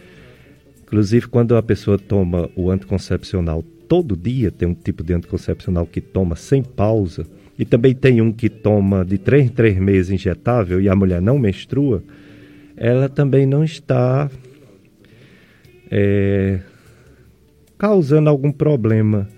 Inclusive, 0.83 1.29
quando 1.29 1.57
a 1.57 1.63
pessoa 1.63 1.99
toma 1.99 2.49
o 2.55 2.71
anticoncepcional 2.71 3.65
todo 3.89 4.17
dia, 4.17 4.51
tem 4.51 4.69
um 4.69 4.75
tipo 4.75 5.03
de 5.03 5.15
anticoncepcional 5.15 5.87
que 5.87 6.01
toma 6.01 6.37
sem 6.37 6.63
pausa, 6.63 7.27
e 7.59 7.65
também 7.65 7.95
tem 7.95 8.21
um 8.21 8.33
que 8.33 8.49
toma 8.49 9.05
de 9.05 9.19
três 9.19 9.47
em 9.47 9.49
três 9.49 9.77
meses 9.79 10.11
injetável 10.11 10.81
e 10.81 10.89
a 10.89 10.95
mulher 10.95 11.21
não 11.21 11.39
menstrua, 11.39 12.05
ela 12.77 13.09
também 13.09 13.45
não 13.45 13.65
está 13.65 14.31
é, 15.91 16.61
causando 17.79 18.29
algum 18.29 18.51
problema 18.51 19.29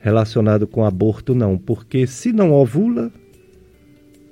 relacionado 0.00 0.66
com 0.66 0.84
aborto, 0.84 1.34
não. 1.34 1.58
Porque 1.58 2.06
se 2.06 2.32
não 2.32 2.52
ovula, 2.52 3.12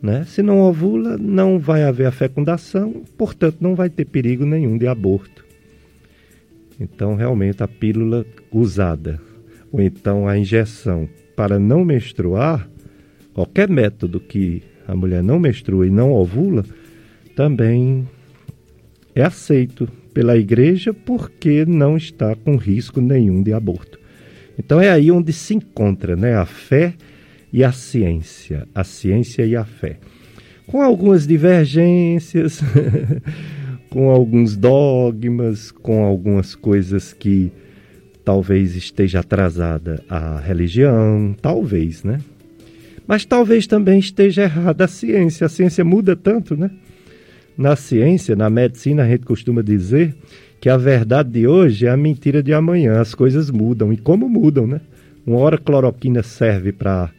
né? 0.01 0.25
Se 0.25 0.43
não 0.43 0.61
ovula, 0.61 1.19
não 1.19 1.59
vai 1.59 1.83
haver 1.83 2.07
a 2.07 2.13
fecundação, 2.13 3.03
portanto, 3.17 3.59
não 3.61 3.75
vai 3.75 3.91
ter 3.91 4.05
perigo 4.05 4.45
nenhum 4.45 4.79
de 4.79 4.87
aborto. 4.87 5.45
Então, 6.79 7.15
realmente, 7.15 7.63
a 7.63 7.69
pílula 7.69 8.27
usada, 8.51 9.21
ou 9.71 9.81
então 9.81 10.27
a 10.27 10.37
injeção 10.37 11.09
para 11.37 11.59
não 11.59 11.85
menstruar, 11.85 12.69
qualquer 13.33 13.69
método 13.69 14.21
que 14.21 14.63
a 14.87 14.95
mulher 14.95 15.23
não 15.23 15.39
menstrua 15.39 15.87
e 15.87 15.91
não 15.91 16.13
ovula, 16.13 16.65
também 17.35 18.09
é 19.15 19.23
aceito 19.23 19.89
pela 20.15 20.37
igreja 20.37 20.95
porque 20.95 21.67
não 21.67 21.97
está 21.97 22.37
com 22.37 22.57
risco 22.57 23.01
nenhum 23.01 23.43
de 23.43 23.53
aborto. 23.53 23.99
Então 24.57 24.81
é 24.81 24.89
aí 24.89 25.11
onde 25.11 25.33
se 25.33 25.55
encontra 25.55 26.15
né, 26.15 26.37
a 26.37 26.47
fé 26.47 26.95
e 27.53 27.65
a 27.65 27.73
ciência, 27.73 28.67
a 28.73 28.85
ciência 28.85 29.45
e 29.45 29.57
a 29.57 29.65
fé. 29.65 29.99
Com 30.67 30.81
algumas 30.81 31.27
divergências, 31.27 32.63
com 33.91 34.11
alguns 34.11 34.57
dogmas, 34.57 35.71
com 35.71 36.05
algumas 36.05 36.55
coisas 36.55 37.13
que 37.13 37.53
talvez 38.25 38.75
esteja 38.75 39.21
atrasada 39.21 40.03
a 40.09 40.41
religião, 40.41 41.35
talvez, 41.43 42.03
né? 42.03 42.21
Mas 43.07 43.25
talvez 43.27 43.67
também 43.67 43.99
esteja 43.99 44.45
errada 44.45 44.85
a 44.85 44.89
ciência. 44.89 45.47
A 45.47 45.51
ciência 45.51 45.85
muda 45.85 46.17
tanto, 46.17 46.57
né? 46.57 46.71
Na 47.57 47.77
ciência, 47.77 48.35
na 48.35 48.51
medicina, 48.51 49.05
a 49.05 49.09
gente 49.09 49.25
costuma 49.25 49.63
dizer 49.63 50.15
que 50.61 50.69
a 50.69 50.77
verdade 50.77 51.31
de 51.31 51.47
hoje 51.47 51.87
é 51.87 51.91
a 51.91 51.97
mentira 51.97 52.43
de 52.43 52.53
amanhã. 52.53 53.01
As 53.01 53.15
coisas 53.15 53.51
mudam. 53.51 53.93
E 53.93 53.97
como 53.97 54.29
mudam, 54.29 54.67
né? 54.67 54.81
Uma 55.27 55.39
hora 55.39 55.57
cloroquina 55.59 56.23
serve 56.23 56.73
para 56.73 57.11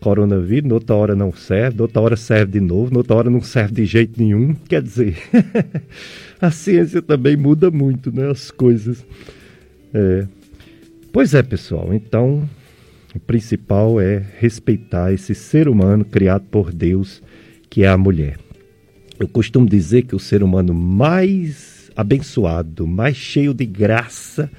coronavírus, 0.00 0.68
noutra 0.68 0.96
hora 0.96 1.14
não 1.14 1.32
serve, 1.32 1.78
noutra 1.78 2.00
hora 2.00 2.16
serve 2.16 2.52
de 2.52 2.60
novo, 2.60 2.92
noutra 2.92 3.16
hora 3.16 3.30
não 3.30 3.40
serve 3.40 3.74
de 3.74 3.84
jeito 3.84 4.20
nenhum. 4.20 4.54
Quer 4.68 4.82
dizer, 4.82 5.16
a 6.40 6.50
ciência 6.50 7.00
também 7.00 7.36
muda 7.36 7.70
muito, 7.70 8.14
né? 8.14 8.30
As 8.30 8.50
coisas. 8.50 9.04
É. 9.94 10.26
Pois 11.12 11.34
é, 11.34 11.42
pessoal. 11.42 11.92
Então, 11.92 12.48
o 13.14 13.20
principal 13.20 14.00
é 14.00 14.22
respeitar 14.38 15.12
esse 15.12 15.34
ser 15.34 15.68
humano 15.68 16.04
criado 16.04 16.44
por 16.50 16.72
Deus, 16.72 17.22
que 17.68 17.84
é 17.84 17.88
a 17.88 17.96
mulher. 17.98 18.38
Eu 19.22 19.28
costumo 19.28 19.68
dizer 19.68 20.02
que 20.02 20.16
o 20.16 20.18
ser 20.18 20.42
humano 20.42 20.74
mais 20.74 21.92
abençoado, 21.94 22.88
mais 22.88 23.16
cheio 23.16 23.54
de 23.54 23.64
graça, 23.64 24.50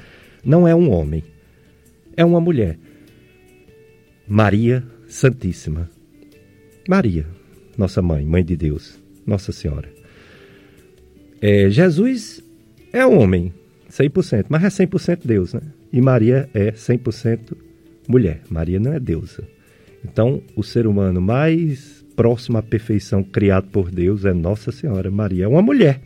não 0.42 0.66
é 0.66 0.74
um 0.74 0.90
homem, 0.90 1.22
é 2.16 2.24
uma 2.24 2.40
mulher. 2.40 2.80
Maria 4.26 4.82
Santíssima. 5.06 5.90
Maria, 6.88 7.28
nossa 7.78 8.02
mãe, 8.02 8.26
mãe 8.26 8.42
de 8.42 8.56
Deus, 8.56 8.98
Nossa 9.28 9.52
Senhora. 9.52 9.90
É, 11.42 11.70
Jesus 11.70 12.42
é 12.94 13.06
um 13.06 13.20
homem, 13.20 13.54
100%, 13.92 14.46
mas 14.48 14.64
é 14.64 14.86
100% 14.86 15.26
Deus, 15.26 15.54
né? 15.54 15.62
E 15.92 16.00
Maria 16.00 16.50
é 16.54 16.72
100% 16.72 17.54
mulher. 18.08 18.40
Maria 18.50 18.80
não 18.80 18.94
é 18.94 19.00
deusa. 19.02 19.46
Então, 20.06 20.42
o 20.56 20.64
ser 20.64 20.88
humano 20.88 21.20
mais 21.20 22.03
próximo 22.16 22.58
à 22.58 22.64
perfeição 22.64 23.24
criado 23.24 23.68
por 23.70 23.92
Deus 23.92 24.26
é 24.26 24.34
Nossa 24.34 24.72
Senhora 24.72 25.10
Maria. 25.12 25.46
É 25.46 25.48
uma 25.48 25.62
mulher. 25.62 26.02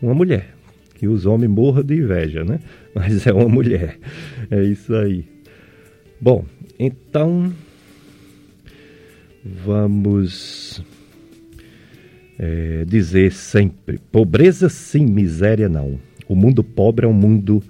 Uma 0.00 0.14
mulher. 0.14 0.54
Que 0.94 1.08
os 1.08 1.26
homens 1.26 1.50
morram 1.50 1.82
de 1.82 1.96
inveja, 1.96 2.44
né? 2.44 2.60
Mas 2.94 3.26
é 3.26 3.32
uma 3.32 3.48
mulher. 3.48 3.98
É 4.50 4.62
isso 4.62 4.94
aí. 4.94 5.24
Bom, 6.20 6.44
então 6.78 7.52
vamos 9.44 10.82
é, 12.38 12.84
dizer 12.86 13.32
sempre: 13.32 13.98
pobreza 14.10 14.68
sim, 14.68 15.06
miséria 15.06 15.68
não. 15.68 15.98
O 16.28 16.34
mundo 16.34 16.64
pobre 16.64 17.04
é 17.04 17.08
um 17.08 17.12
mundo 17.12 17.62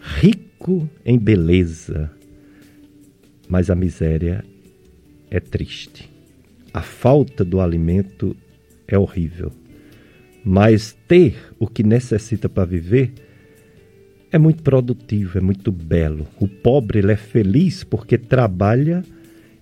rico 0.00 0.88
em 1.04 1.18
beleza, 1.18 2.10
mas 3.48 3.68
a 3.68 3.74
miséria 3.74 4.42
é 5.30 5.38
triste 5.38 6.10
a 6.72 6.82
falta 6.82 7.44
do 7.44 7.60
alimento 7.60 8.36
é 8.86 8.98
horrível. 8.98 9.52
Mas 10.44 10.96
ter 11.06 11.36
o 11.58 11.66
que 11.66 11.82
necessita 11.82 12.48
para 12.48 12.64
viver 12.64 13.12
é 14.32 14.38
muito 14.38 14.62
produtivo, 14.62 15.38
é 15.38 15.40
muito 15.40 15.72
belo. 15.72 16.26
O 16.38 16.46
pobre 16.46 17.00
ele 17.00 17.12
é 17.12 17.16
feliz 17.16 17.84
porque 17.84 18.16
trabalha 18.16 19.02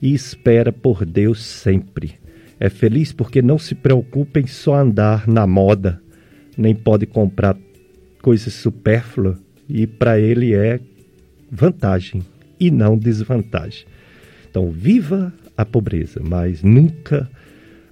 e 0.01 0.13
espera 0.13 0.73
por 0.73 1.05
Deus 1.05 1.45
sempre. 1.45 2.15
É 2.61 2.69
feliz 2.69 3.13
porque 3.13 3.41
não 3.41 3.59
se 3.59 3.75
preocupa 3.75 4.41
em 4.41 4.47
só 4.47 4.75
andar 4.75 5.27
na 5.27 5.47
moda, 5.47 6.01
nem 6.57 6.75
pode 6.75 7.07
comprar 7.07 7.57
coisas 8.21 8.53
supérfluas 8.53 9.39
e 9.69 9.87
para 9.87 10.19
ele 10.19 10.55
é 10.55 10.81
vantagem 11.51 12.23
e 12.59 12.71
não 12.71 12.99
desvantagem. 12.99 13.87
Então, 14.51 14.71
viva 14.71 15.33
a 15.59 15.65
pobreza, 15.65 16.21
mas 16.23 16.63
nunca 16.63 17.29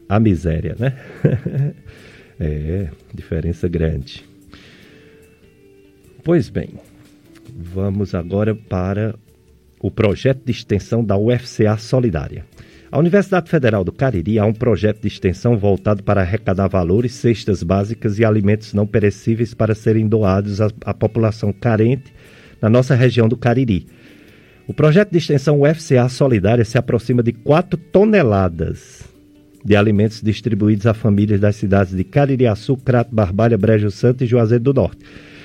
a 0.08 0.20
miséria, 0.20 0.76
né? 0.78 0.96
é, 2.38 2.88
diferença 3.12 3.66
grande. 3.66 4.24
Pois 6.22 6.48
bem, 6.48 6.74
vamos 7.52 8.14
agora 8.14 8.54
para 8.54 9.16
o 9.80 9.90
projeto 9.90 10.44
de 10.44 10.52
extensão 10.52 11.04
da 11.04 11.16
UFCA 11.16 11.76
Solidária. 11.76 12.44
A 12.90 13.00
Universidade 13.00 13.50
Federal 13.50 13.82
do 13.82 13.90
Cariri 13.90 14.38
há 14.38 14.46
um 14.46 14.52
projeto 14.52 15.00
de 15.00 15.08
extensão 15.08 15.58
voltado 15.58 16.04
para 16.04 16.20
arrecadar 16.20 16.68
valores, 16.68 17.14
cestas 17.14 17.64
básicas 17.64 18.20
e 18.20 18.24
alimentos 18.24 18.72
não 18.72 18.86
perecíveis 18.86 19.54
para 19.54 19.74
serem 19.74 20.06
doados 20.06 20.60
à, 20.60 20.68
à 20.84 20.94
população 20.94 21.52
carente 21.52 22.14
na 22.62 22.70
nossa 22.70 22.94
região 22.94 23.28
do 23.28 23.36
Cariri. 23.36 23.88
O 24.68 24.74
projeto 24.74 25.12
de 25.12 25.18
extensão 25.18 25.60
UFCA 25.60 26.08
Solidária 26.08 26.64
se 26.64 26.76
aproxima 26.76 27.22
de 27.22 27.32
4 27.32 27.78
toneladas 27.92 29.04
de 29.64 29.76
alimentos 29.76 30.20
distribuídos 30.20 30.86
a 30.86 30.94
famílias 30.94 31.40
das 31.40 31.56
cidades 31.56 31.96
de 31.96 32.02
Caririaçu, 32.02 32.76
Crato, 32.76 33.14
Barbalha, 33.14 33.56
Brejo 33.56 33.90
Santo 33.90 34.24
e 34.24 34.26
Juazeiro 34.26 34.64
do 34.64 34.74
Norte. 34.74 34.98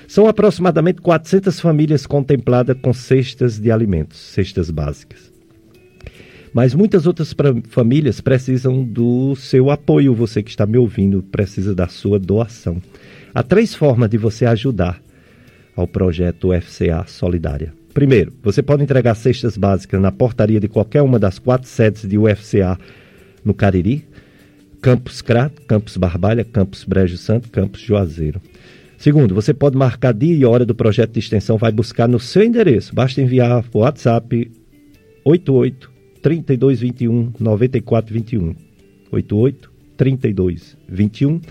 São 0.08 0.28
aproximadamente 0.28 1.02
400 1.02 1.60
famílias 1.60 2.06
contempladas 2.06 2.78
com 2.82 2.94
cestas 2.94 3.60
de 3.60 3.72
alimentos, 3.72 4.20
cestas 4.20 4.70
básicas. 4.70 5.32
Mas 6.54 6.74
muitas 6.74 7.08
outras 7.08 7.34
famílias 7.70 8.20
precisam 8.20 8.84
do 8.84 9.36
seu 9.36 9.70
apoio. 9.70 10.14
Você 10.14 10.44
que 10.44 10.50
está 10.50 10.66
me 10.66 10.78
ouvindo 10.78 11.24
precisa 11.24 11.74
da 11.74 11.88
sua 11.88 12.20
doação. 12.20 12.82
Há 13.34 13.42
três 13.42 13.74
formas 13.74 14.10
de 14.10 14.18
você 14.18 14.46
ajudar 14.46 15.02
ao 15.76 15.88
projeto 15.88 16.50
FCA 16.60 17.06
Solidária. 17.08 17.81
Primeiro, 17.94 18.32
você 18.42 18.62
pode 18.64 18.84
entregar 18.84 19.16
cestas 19.16 19.58
básicas 19.58 20.00
na 20.00 20.12
portaria 20.12 20.60
de 20.60 20.68
qualquer 20.68 21.02
uma 21.02 21.20
das 21.20 21.38
quatro 21.38 21.68
sedes 21.68 22.08
de 22.08 22.18
UFCA 22.18 22.78
no 23.44 23.54
Cariri, 23.54 24.06
Campos 24.82 25.22
Crato, 25.22 25.62
Campos 25.64 25.98
Barbalha, 25.98 26.44
Campos 26.44 26.84
Brejo 26.86 27.18
Santo, 27.18 27.50
Campos 27.50 27.82
Juazeiro. 27.82 28.42
Segundo, 28.98 29.36
você 29.36 29.54
pode 29.54 29.76
marcar 29.76 30.14
dia 30.14 30.34
e 30.34 30.46
hora 30.46 30.66
do 30.66 30.76
projeto 30.76 31.12
de 31.12 31.20
extensão, 31.20 31.58
vai 31.58 31.72
buscar 31.72 32.08
no 32.08 32.20
seu 32.20 32.44
endereço. 32.44 32.94
Basta 32.96 33.22
enviar 33.22 33.66
o 33.74 33.80
WhatsApp 33.80 34.52
88 35.26 35.92
3221 36.22 37.34
9421. 37.40 38.56
88 39.12 39.72
3221 39.98 41.42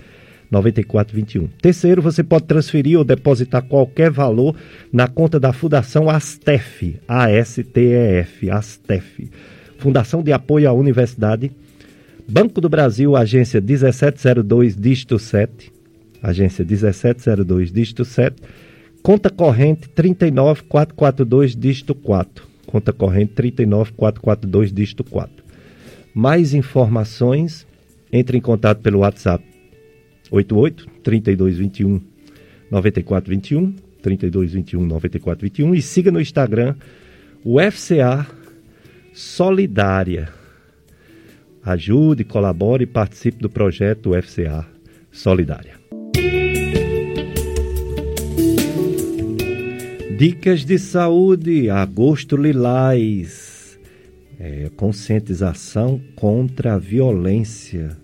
9421. 0.51 1.47
Terceiro, 1.61 2.01
você 2.01 2.21
pode 2.21 2.43
transferir 2.43 2.99
ou 2.99 3.05
depositar 3.05 3.63
qualquer 3.63 4.11
valor 4.11 4.53
na 4.91 5.07
conta 5.07 5.39
da 5.39 5.53
Fundação 5.53 6.09
ASTEF, 6.09 6.99
A-S-T-E-F, 7.07 8.49
ASTEF. 8.51 9.31
Fundação 9.77 10.21
de 10.21 10.33
Apoio 10.33 10.69
à 10.69 10.73
Universidade, 10.73 11.49
Banco 12.27 12.61
do 12.61 12.69
Brasil, 12.69 13.15
agência 13.15 13.59
1702, 13.59 14.75
dígito 14.75 15.17
7, 15.17 15.71
agência 16.21 16.63
1702, 16.63 17.71
dígito 17.71 18.05
7, 18.05 18.35
conta 19.01 19.29
corrente 19.29 19.89
39442, 19.89 21.55
dígito 21.55 21.95
4, 21.95 22.47
conta 22.67 22.93
corrente 22.93 23.33
39442, 23.33 24.71
dígito 24.71 25.03
4. 25.03 25.43
Mais 26.13 26.53
informações, 26.53 27.65
entre 28.13 28.37
em 28.37 28.41
contato 28.41 28.81
pelo 28.81 28.99
WhatsApp 28.99 29.50
88 30.31 30.87
3221 31.03 32.01
9421 32.71 33.75
3221 34.01 34.85
9421 34.85 35.75
e 35.75 35.81
siga 35.81 36.11
no 36.11 36.21
Instagram 36.21 36.75
o 37.43 37.59
FCA 37.59 38.25
Solidária. 39.13 40.29
Ajude, 41.63 42.23
colabore 42.23 42.85
e 42.85 42.87
participe 42.87 43.39
do 43.39 43.49
projeto 43.49 44.11
FCA 44.19 44.65
Solidária. 45.11 45.79
Dicas 50.17 50.63
de 50.63 50.79
saúde, 50.79 51.69
agosto 51.69 52.37
lilás. 52.37 53.79
É, 54.39 54.71
conscientização 54.75 56.01
contra 56.15 56.75
a 56.75 56.77
violência 56.79 57.97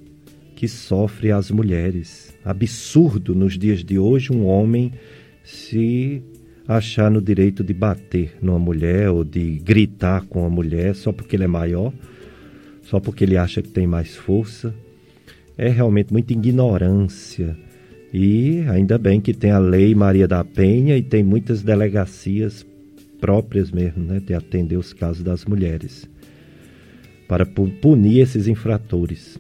que 0.57 0.67
sofre 0.67 1.31
as 1.31 1.51
mulheres. 1.51 2.35
Absurdo 2.43 3.35
nos 3.35 3.59
dias 3.59 3.83
de 3.83 3.99
hoje 3.99 4.33
um 4.33 4.43
homem 4.47 4.91
se 5.43 6.23
achar 6.67 7.11
no 7.11 7.21
direito 7.21 7.63
de 7.63 7.75
bater 7.75 8.35
numa 8.41 8.57
mulher 8.57 9.11
ou 9.11 9.23
de 9.23 9.59
gritar 9.59 10.25
com 10.25 10.43
a 10.43 10.49
mulher 10.49 10.95
só 10.95 11.11
porque 11.11 11.35
ele 11.35 11.43
é 11.43 11.47
maior, 11.47 11.93
só 12.81 12.99
porque 12.99 13.23
ele 13.23 13.37
acha 13.37 13.61
que 13.61 13.69
tem 13.69 13.85
mais 13.85 14.15
força. 14.15 14.73
É 15.55 15.69
realmente 15.69 16.11
muita 16.11 16.33
ignorância. 16.33 17.55
E 18.11 18.61
ainda 18.67 18.97
bem 18.97 19.21
que 19.21 19.35
tem 19.35 19.51
a 19.51 19.59
Lei 19.59 19.93
Maria 19.93 20.27
da 20.27 20.43
Penha 20.43 20.97
e 20.97 21.03
tem 21.03 21.23
muitas 21.23 21.61
delegacias 21.61 22.65
próprias 23.21 23.69
mesmo, 23.69 24.03
né, 24.03 24.19
de 24.19 24.33
atender 24.33 24.75
os 24.77 24.91
casos 24.91 25.21
das 25.21 25.45
mulheres, 25.45 26.09
para 27.27 27.45
punir 27.45 28.21
esses 28.21 28.47
infratores. 28.47 29.39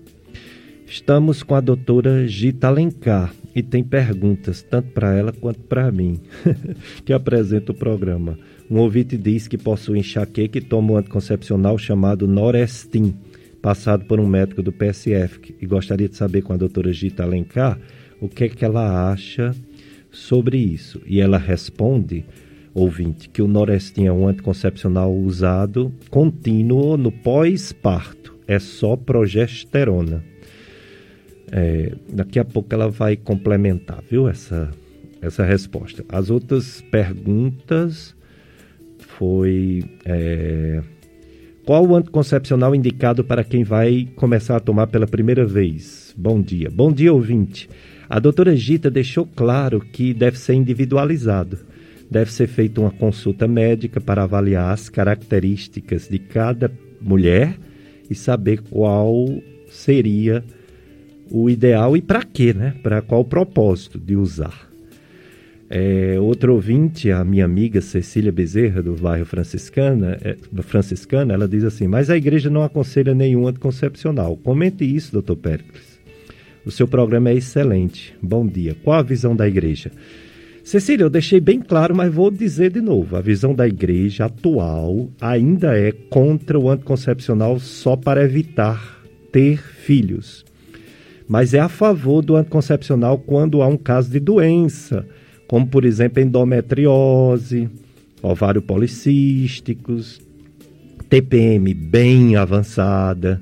Estamos 0.89 1.43
com 1.43 1.53
a 1.53 1.59
doutora 1.59 2.25
Gita 2.25 2.67
Alencar 2.67 3.33
e 3.53 3.61
tem 3.61 3.83
perguntas 3.83 4.61
tanto 4.61 4.91
para 4.91 5.13
ela 5.13 5.33
quanto 5.33 5.59
para 5.59 5.91
mim, 5.91 6.21
que 7.03 7.11
apresenta 7.11 7.73
o 7.73 7.75
programa. 7.75 8.39
Um 8.71 8.77
ouvinte 8.77 9.17
diz 9.17 9.49
que 9.49 9.57
possui 9.57 9.99
enxaqueca 9.99 10.57
e 10.57 10.61
toma 10.61 10.93
um 10.93 10.97
anticoncepcional 10.97 11.77
chamado 11.77 12.25
Norestin, 12.25 13.13
passado 13.61 14.05
por 14.05 14.17
um 14.17 14.25
médico 14.25 14.63
do 14.63 14.71
PSF, 14.71 15.53
e 15.59 15.65
gostaria 15.65 16.07
de 16.07 16.15
saber 16.15 16.41
com 16.41 16.53
a 16.53 16.57
doutora 16.57 16.93
Gita 16.93 17.23
Alencar 17.23 17.77
o 18.21 18.29
que 18.29 18.45
é 18.45 18.49
que 18.49 18.63
ela 18.63 19.11
acha 19.11 19.53
sobre 20.09 20.57
isso. 20.57 21.01
E 21.05 21.19
ela 21.19 21.37
responde, 21.37 22.23
ouvinte, 22.73 23.27
que 23.27 23.41
o 23.41 23.47
Norestin 23.47 24.05
é 24.05 24.11
um 24.11 24.25
anticoncepcional 24.25 25.13
usado 25.13 25.93
contínuo 26.09 26.95
no 26.95 27.11
pós-parto, 27.11 28.37
é 28.47 28.57
só 28.57 28.95
progesterona. 28.95 30.36
É, 31.51 31.93
daqui 32.09 32.39
a 32.39 32.45
pouco 32.45 32.73
ela 32.73 32.89
vai 32.89 33.15
complementar, 33.15 34.03
viu, 34.09 34.27
essa, 34.27 34.69
essa 35.21 35.43
resposta. 35.43 36.03
As 36.09 36.29
outras 36.29 36.81
perguntas 36.81 38.15
foi 38.99 39.83
é, 40.05 40.81
qual 41.67 41.85
o 41.85 41.97
anticoncepcional 41.97 42.73
indicado 42.73 43.25
para 43.25 43.43
quem 43.43 43.61
vai 43.61 44.07
começar 44.15 44.55
a 44.55 44.59
tomar 44.61 44.87
pela 44.87 45.05
primeira 45.05 45.45
vez? 45.45 46.13
Bom 46.17 46.41
dia. 46.41 46.69
Bom 46.71 46.93
dia, 46.93 47.13
ouvinte. 47.13 47.69
A 48.09 48.19
doutora 48.19 48.55
Gita 48.55 48.89
deixou 48.89 49.25
claro 49.25 49.81
que 49.81 50.13
deve 50.13 50.39
ser 50.39 50.53
individualizado. 50.53 51.59
Deve 52.09 52.31
ser 52.31 52.47
feita 52.47 52.79
uma 52.79 52.89
consulta 52.89 53.49
médica 53.49 53.99
para 53.99 54.23
avaliar 54.23 54.71
as 54.71 54.87
características 54.87 56.07
de 56.07 56.19
cada 56.19 56.71
mulher 57.01 57.57
e 58.09 58.15
saber 58.15 58.61
qual 58.69 59.25
seria 59.69 60.41
o 61.31 61.49
ideal 61.49 61.95
e 61.95 62.01
para 62.01 62.23
quê, 62.23 62.53
né? 62.53 62.75
Para 62.81 63.01
qual 63.01 63.23
propósito 63.23 63.99
de 63.99 64.15
usar. 64.15 64.67
É, 65.69 66.17
outro 66.19 66.53
ouvinte, 66.53 67.11
a 67.11 67.23
minha 67.25 67.43
amiga 67.43 67.81
Cecília 67.81 68.31
Bezerra, 68.31 68.81
do 68.81 68.93
bairro 68.93 69.25
Franciscana, 69.25 70.17
é, 70.21 70.37
Franciscana, 70.61 71.33
ela 71.33 71.47
diz 71.47 71.63
assim: 71.63 71.87
Mas 71.87 72.09
a 72.09 72.15
igreja 72.15 72.49
não 72.49 72.63
aconselha 72.63 73.13
nenhum 73.13 73.47
anticoncepcional. 73.47 74.37
Comente 74.37 74.85
isso, 74.85 75.11
doutor 75.11 75.35
Péricles. 75.35 75.99
O 76.65 76.71
seu 76.71 76.87
programa 76.87 77.29
é 77.29 77.35
excelente. 77.35 78.13
Bom 78.21 78.45
dia. 78.47 78.75
Qual 78.83 78.97
a 78.97 79.03
visão 79.03 79.35
da 79.35 79.47
igreja? 79.47 79.91
Cecília, 80.63 81.05
eu 81.05 81.09
deixei 81.09 81.39
bem 81.39 81.61
claro, 81.61 81.95
mas 81.95 82.13
vou 82.13 82.31
dizer 82.31 82.71
de 82.71 82.81
novo: 82.81 83.17
a 83.17 83.21
visão 83.21 83.53
da 83.53 83.67
igreja 83.67 84.25
atual 84.25 85.09
ainda 85.19 85.77
é 85.77 85.91
contra 85.91 86.57
o 86.57 86.69
anticoncepcional 86.69 87.59
só 87.59 87.97
para 87.97 88.23
evitar 88.23 89.01
ter 89.33 89.57
filhos 89.61 90.46
mas 91.27 91.53
é 91.53 91.59
a 91.59 91.67
favor 91.67 92.21
do 92.21 92.35
anticoncepcional 92.35 93.17
quando 93.17 93.61
há 93.61 93.67
um 93.67 93.77
caso 93.77 94.09
de 94.09 94.19
doença, 94.19 95.05
como 95.47 95.67
por 95.67 95.83
exemplo 95.83 96.21
endometriose, 96.21 97.69
ovário 98.21 98.61
policísticos, 98.61 100.21
TPM 101.09 101.73
bem 101.73 102.35
avançada, 102.35 103.41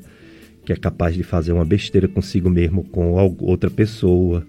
que 0.65 0.73
é 0.73 0.75
capaz 0.75 1.13
de 1.13 1.23
fazer 1.23 1.51
uma 1.51 1.65
besteira 1.65 2.07
consigo 2.07 2.49
mesmo 2.49 2.83
com 2.83 3.11
outra 3.39 3.69
pessoa. 3.69 4.43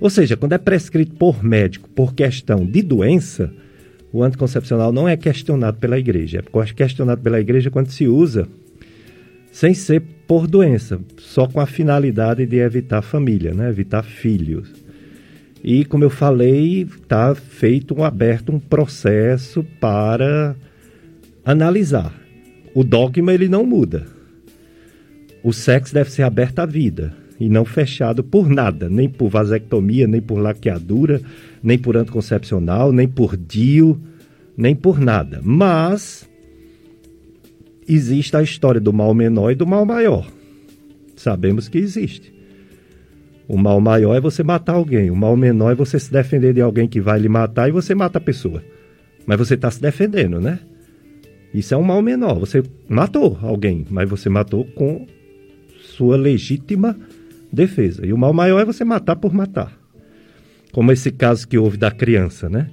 Ou 0.00 0.08
seja, 0.08 0.36
quando 0.36 0.52
é 0.52 0.58
prescrito 0.58 1.14
por 1.16 1.42
médico 1.42 1.88
por 1.90 2.14
questão 2.14 2.64
de 2.64 2.82
doença, 2.82 3.52
o 4.12 4.22
anticoncepcional 4.22 4.92
não 4.92 5.08
é 5.08 5.16
questionado 5.16 5.78
pela 5.78 5.98
igreja. 5.98 6.42
É 6.42 6.72
questionado 6.72 7.20
pela 7.20 7.40
igreja 7.40 7.70
quando 7.70 7.90
se 7.90 8.06
usa 8.06 8.48
sem 9.52 9.74
ser 9.74 10.02
por 10.30 10.46
doença, 10.46 11.00
só 11.18 11.48
com 11.48 11.58
a 11.58 11.66
finalidade 11.66 12.46
de 12.46 12.58
evitar 12.58 13.02
família, 13.02 13.52
né? 13.52 13.68
evitar 13.68 14.04
filhos. 14.04 14.72
E 15.60 15.84
como 15.84 16.04
eu 16.04 16.08
falei, 16.08 16.82
está 16.82 17.34
feito 17.34 17.98
um 17.98 18.04
aberto 18.04 18.52
um 18.52 18.60
processo 18.60 19.66
para 19.80 20.54
analisar. 21.44 22.14
O 22.72 22.84
dogma 22.84 23.34
ele 23.34 23.48
não 23.48 23.66
muda. 23.66 24.06
O 25.42 25.52
sexo 25.52 25.92
deve 25.92 26.12
ser 26.12 26.22
aberto 26.22 26.60
à 26.60 26.64
vida 26.64 27.12
e 27.40 27.48
não 27.48 27.64
fechado 27.64 28.22
por 28.22 28.48
nada, 28.48 28.88
nem 28.88 29.08
por 29.08 29.30
vasectomia, 29.30 30.06
nem 30.06 30.20
por 30.20 30.38
laqueadura, 30.38 31.20
nem 31.60 31.76
por 31.76 31.96
anticoncepcional, 31.96 32.92
nem 32.92 33.08
por 33.08 33.36
DIU, 33.36 34.00
nem 34.56 34.76
por 34.76 35.00
nada. 35.00 35.40
Mas 35.42 36.29
existe 37.94 38.36
a 38.36 38.42
história 38.42 38.80
do 38.80 38.92
mal 38.92 39.12
menor 39.14 39.50
e 39.50 39.54
do 39.54 39.66
mal 39.66 39.84
maior. 39.84 40.26
Sabemos 41.16 41.68
que 41.68 41.78
existe. 41.78 42.32
O 43.46 43.58
mal 43.58 43.80
maior 43.80 44.14
é 44.14 44.20
você 44.20 44.42
matar 44.42 44.74
alguém, 44.74 45.10
o 45.10 45.16
mal 45.16 45.36
menor 45.36 45.72
é 45.72 45.74
você 45.74 45.98
se 45.98 46.12
defender 46.12 46.54
de 46.54 46.60
alguém 46.60 46.86
que 46.86 47.00
vai 47.00 47.18
lhe 47.18 47.28
matar 47.28 47.68
e 47.68 47.72
você 47.72 47.94
mata 47.94 48.18
a 48.18 48.20
pessoa. 48.20 48.62
Mas 49.26 49.38
você 49.38 49.54
está 49.54 49.70
se 49.70 49.80
defendendo, 49.80 50.40
né? 50.40 50.60
Isso 51.52 51.74
é 51.74 51.76
um 51.76 51.82
mal 51.82 52.00
menor. 52.00 52.38
Você 52.38 52.62
matou 52.88 53.36
alguém, 53.42 53.84
mas 53.90 54.08
você 54.08 54.28
matou 54.28 54.64
com 54.64 55.06
sua 55.82 56.16
legítima 56.16 56.96
defesa. 57.52 58.06
E 58.06 58.12
o 58.12 58.18
mal 58.18 58.32
maior 58.32 58.60
é 58.60 58.64
você 58.64 58.84
matar 58.84 59.16
por 59.16 59.34
matar. 59.34 59.76
Como 60.72 60.92
esse 60.92 61.10
caso 61.10 61.48
que 61.48 61.58
houve 61.58 61.76
da 61.76 61.90
criança, 61.90 62.48
né? 62.48 62.70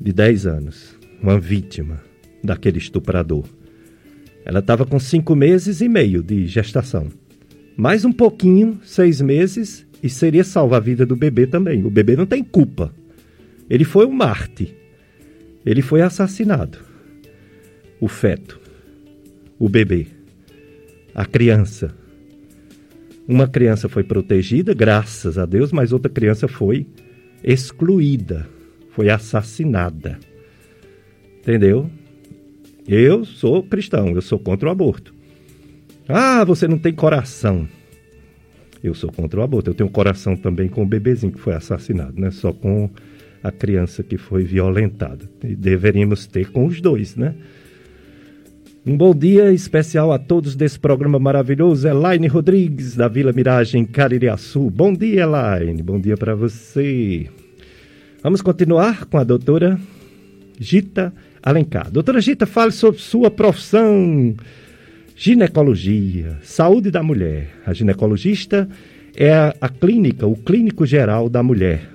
De 0.00 0.12
10 0.12 0.46
anos. 0.46 0.98
Uma 1.22 1.38
vítima 1.38 2.00
daquele 2.42 2.78
estuprador. 2.78 3.44
Ela 4.44 4.58
estava 4.58 4.84
com 4.84 4.98
cinco 4.98 5.34
meses 5.34 5.80
e 5.80 5.88
meio 5.88 6.22
de 6.22 6.46
gestação. 6.46 7.08
Mais 7.76 8.04
um 8.04 8.12
pouquinho, 8.12 8.80
seis 8.84 9.20
meses, 9.20 9.86
e 10.02 10.08
seria 10.08 10.44
salva 10.44 10.76
a 10.76 10.80
vida 10.80 11.06
do 11.06 11.16
bebê 11.16 11.46
também. 11.46 11.84
O 11.84 11.90
bebê 11.90 12.16
não 12.16 12.26
tem 12.26 12.42
culpa. 12.42 12.92
Ele 13.70 13.84
foi 13.84 14.04
um 14.04 14.12
Marte. 14.12 14.74
Ele 15.64 15.80
foi 15.80 16.02
assassinado. 16.02 16.78
O 18.00 18.08
feto, 18.08 18.60
o 19.58 19.68
bebê, 19.68 20.08
a 21.14 21.24
criança. 21.24 21.94
Uma 23.28 23.46
criança 23.46 23.88
foi 23.88 24.02
protegida, 24.02 24.74
graças 24.74 25.38
a 25.38 25.46
Deus, 25.46 25.70
mas 25.70 25.92
outra 25.92 26.10
criança 26.10 26.48
foi 26.48 26.84
excluída, 27.44 28.48
foi 28.90 29.08
assassinada. 29.08 30.18
Entendeu? 31.38 31.88
Eu 32.86 33.24
sou 33.24 33.62
cristão, 33.62 34.10
eu 34.10 34.22
sou 34.22 34.38
contra 34.38 34.68
o 34.68 34.72
aborto. 34.72 35.14
Ah, 36.08 36.44
você 36.44 36.66
não 36.66 36.78
tem 36.78 36.92
coração. 36.92 37.68
Eu 38.82 38.94
sou 38.94 39.12
contra 39.12 39.40
o 39.40 39.42
aborto. 39.42 39.70
Eu 39.70 39.74
tenho 39.74 39.88
coração 39.88 40.36
também 40.36 40.68
com 40.68 40.82
o 40.82 40.86
bebezinho 40.86 41.32
que 41.32 41.40
foi 41.40 41.54
assassinado, 41.54 42.20
não 42.20 42.28
é 42.28 42.30
só 42.30 42.52
com 42.52 42.90
a 43.42 43.50
criança 43.50 44.02
que 44.02 44.16
foi 44.16 44.44
violentada. 44.44 45.28
E 45.44 45.54
deveríamos 45.54 46.26
ter 46.26 46.50
com 46.50 46.66
os 46.66 46.80
dois, 46.80 47.16
né? 47.16 47.34
Um 48.84 48.96
bom 48.96 49.14
dia 49.14 49.52
especial 49.52 50.12
a 50.12 50.18
todos 50.18 50.56
desse 50.56 50.76
programa 50.76 51.16
maravilhoso. 51.16 51.86
Elaine 51.86 52.26
Rodrigues, 52.26 52.96
da 52.96 53.06
Vila 53.06 53.32
Miragem, 53.32 53.84
Caririaçu. 53.84 54.68
Bom 54.70 54.92
dia, 54.92 55.22
Elaine. 55.22 55.80
Bom 55.82 56.00
dia 56.00 56.16
para 56.16 56.34
você. 56.34 57.28
Vamos 58.24 58.42
continuar 58.42 59.04
com 59.06 59.18
a 59.18 59.24
doutora 59.24 59.78
Gita 60.58 61.12
Alencar. 61.42 61.90
Doutora 61.90 62.20
Gita, 62.20 62.46
fale 62.46 62.72
sobre 62.72 63.00
sua 63.00 63.30
profissão. 63.30 64.34
Ginecologia, 65.16 66.38
saúde 66.42 66.90
da 66.90 67.02
mulher. 67.02 67.50
A 67.66 67.72
ginecologista 67.72 68.68
é 69.16 69.32
a, 69.32 69.54
a 69.60 69.68
clínica, 69.68 70.26
o 70.26 70.36
clínico 70.36 70.86
geral 70.86 71.28
da 71.28 71.42
mulher. 71.42 71.88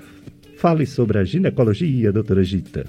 Fale 0.58 0.86
sobre 0.86 1.20
a 1.20 1.24
ginecologia, 1.24 2.12
doutora 2.12 2.43
Gita. 2.43 2.86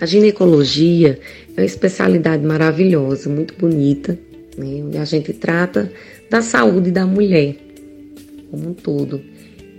A 0.00 0.06
ginecologia 0.06 1.18
é 1.56 1.60
uma 1.60 1.66
especialidade 1.66 2.44
maravilhosa, 2.44 3.28
muito 3.30 3.54
bonita, 3.56 4.18
né, 4.56 4.82
onde 4.84 4.98
a 4.98 5.04
gente 5.04 5.32
trata 5.32 5.90
da 6.30 6.42
saúde 6.42 6.90
da 6.90 7.06
mulher 7.06 7.56
como 8.50 8.70
um 8.70 8.74
todo. 8.74 9.20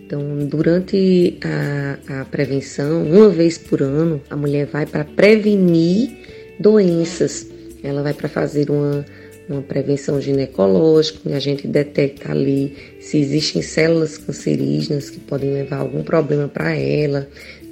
Então, 0.05 0.21
durante 0.45 1.39
a, 1.43 2.21
a 2.21 2.25
prevenção, 2.25 3.03
uma 3.03 3.27
vez 3.27 3.57
por 3.57 3.81
ano, 3.81 4.21
a 4.29 4.35
mulher 4.35 4.67
vai 4.67 4.85
para 4.85 5.03
prevenir 5.03 6.11
doenças. 6.59 7.47
Ela 7.83 8.03
vai 8.03 8.13
para 8.13 8.29
fazer 8.29 8.69
uma, 8.69 9.03
uma 9.49 9.63
prevenção 9.63 10.21
ginecológica, 10.21 11.21
onde 11.25 11.35
a 11.35 11.39
gente 11.39 11.67
detecta 11.67 12.31
ali 12.31 12.75
se 12.99 13.17
existem 13.17 13.63
células 13.63 14.19
cancerígenas 14.19 15.09
que 15.09 15.19
podem 15.19 15.51
levar 15.51 15.77
algum 15.77 16.03
problema 16.03 16.47
para 16.47 16.75
ela, 16.75 17.27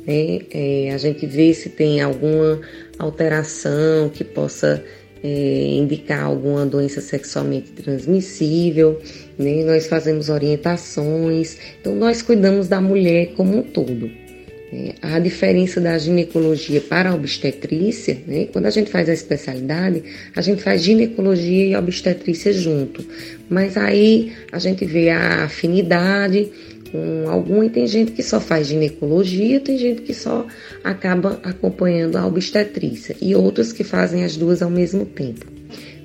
né? 0.06 0.42
É, 0.52 0.92
a 0.92 0.98
gente 0.98 1.28
vê 1.28 1.54
se 1.54 1.70
tem 1.70 2.02
alguma 2.02 2.60
alteração 2.98 4.10
que 4.10 4.24
possa 4.24 4.84
é, 5.24 5.76
indicar 5.76 6.26
alguma 6.26 6.66
doença 6.66 7.00
sexualmente 7.00 7.72
transmissível, 7.72 9.02
né? 9.40 9.64
Nós 9.64 9.88
fazemos 9.88 10.30
orientações, 10.30 11.58
então 11.80 11.96
nós 11.96 12.22
cuidamos 12.22 12.68
da 12.68 12.82
mulher 12.82 13.34
como 13.36 13.58
um 13.58 13.64
todo. 13.64 14.12
Né? 14.74 14.96
A 15.02 15.20
diferença 15.20 15.80
da 15.80 15.98
ginecologia 15.98 16.82
para 16.82 17.12
a 17.12 17.16
obstetrícia, 17.16 18.18
né? 18.28 18.48
quando 18.52 18.66
a 18.66 18.70
gente 18.70 18.90
faz 18.90 19.08
a 19.08 19.14
especialidade, 19.14 20.04
a 20.36 20.42
gente 20.42 20.62
faz 20.62 20.84
ginecologia 20.84 21.66
e 21.68 21.76
obstetrícia 21.76 22.52
junto, 22.52 23.06
mas 23.50 23.78
aí 23.78 24.34
a 24.52 24.60
gente 24.60 24.84
vê 24.84 25.10
a 25.10 25.46
afinidade 25.46 26.52
com 26.94 27.28
algum 27.28 27.64
e 27.64 27.72
tem 27.72 27.88
gente 27.88 28.12
que 28.12 28.22
só 28.22 28.40
faz 28.40 28.68
ginecologia, 28.68 29.60
tem 29.60 29.80
gente 29.80 30.04
que 30.04 30.14
só 30.14 30.46
acaba 30.84 31.40
acompanhando 31.44 32.18
a 32.18 32.28
obstetrícia 32.28 33.16
e 33.20 33.34
outros 33.34 33.74
que 33.74 33.84
fazem 33.84 34.24
as 34.24 34.38
duas 34.38 34.62
ao 34.62 34.70
mesmo 34.70 35.04
tempo. 35.04 35.48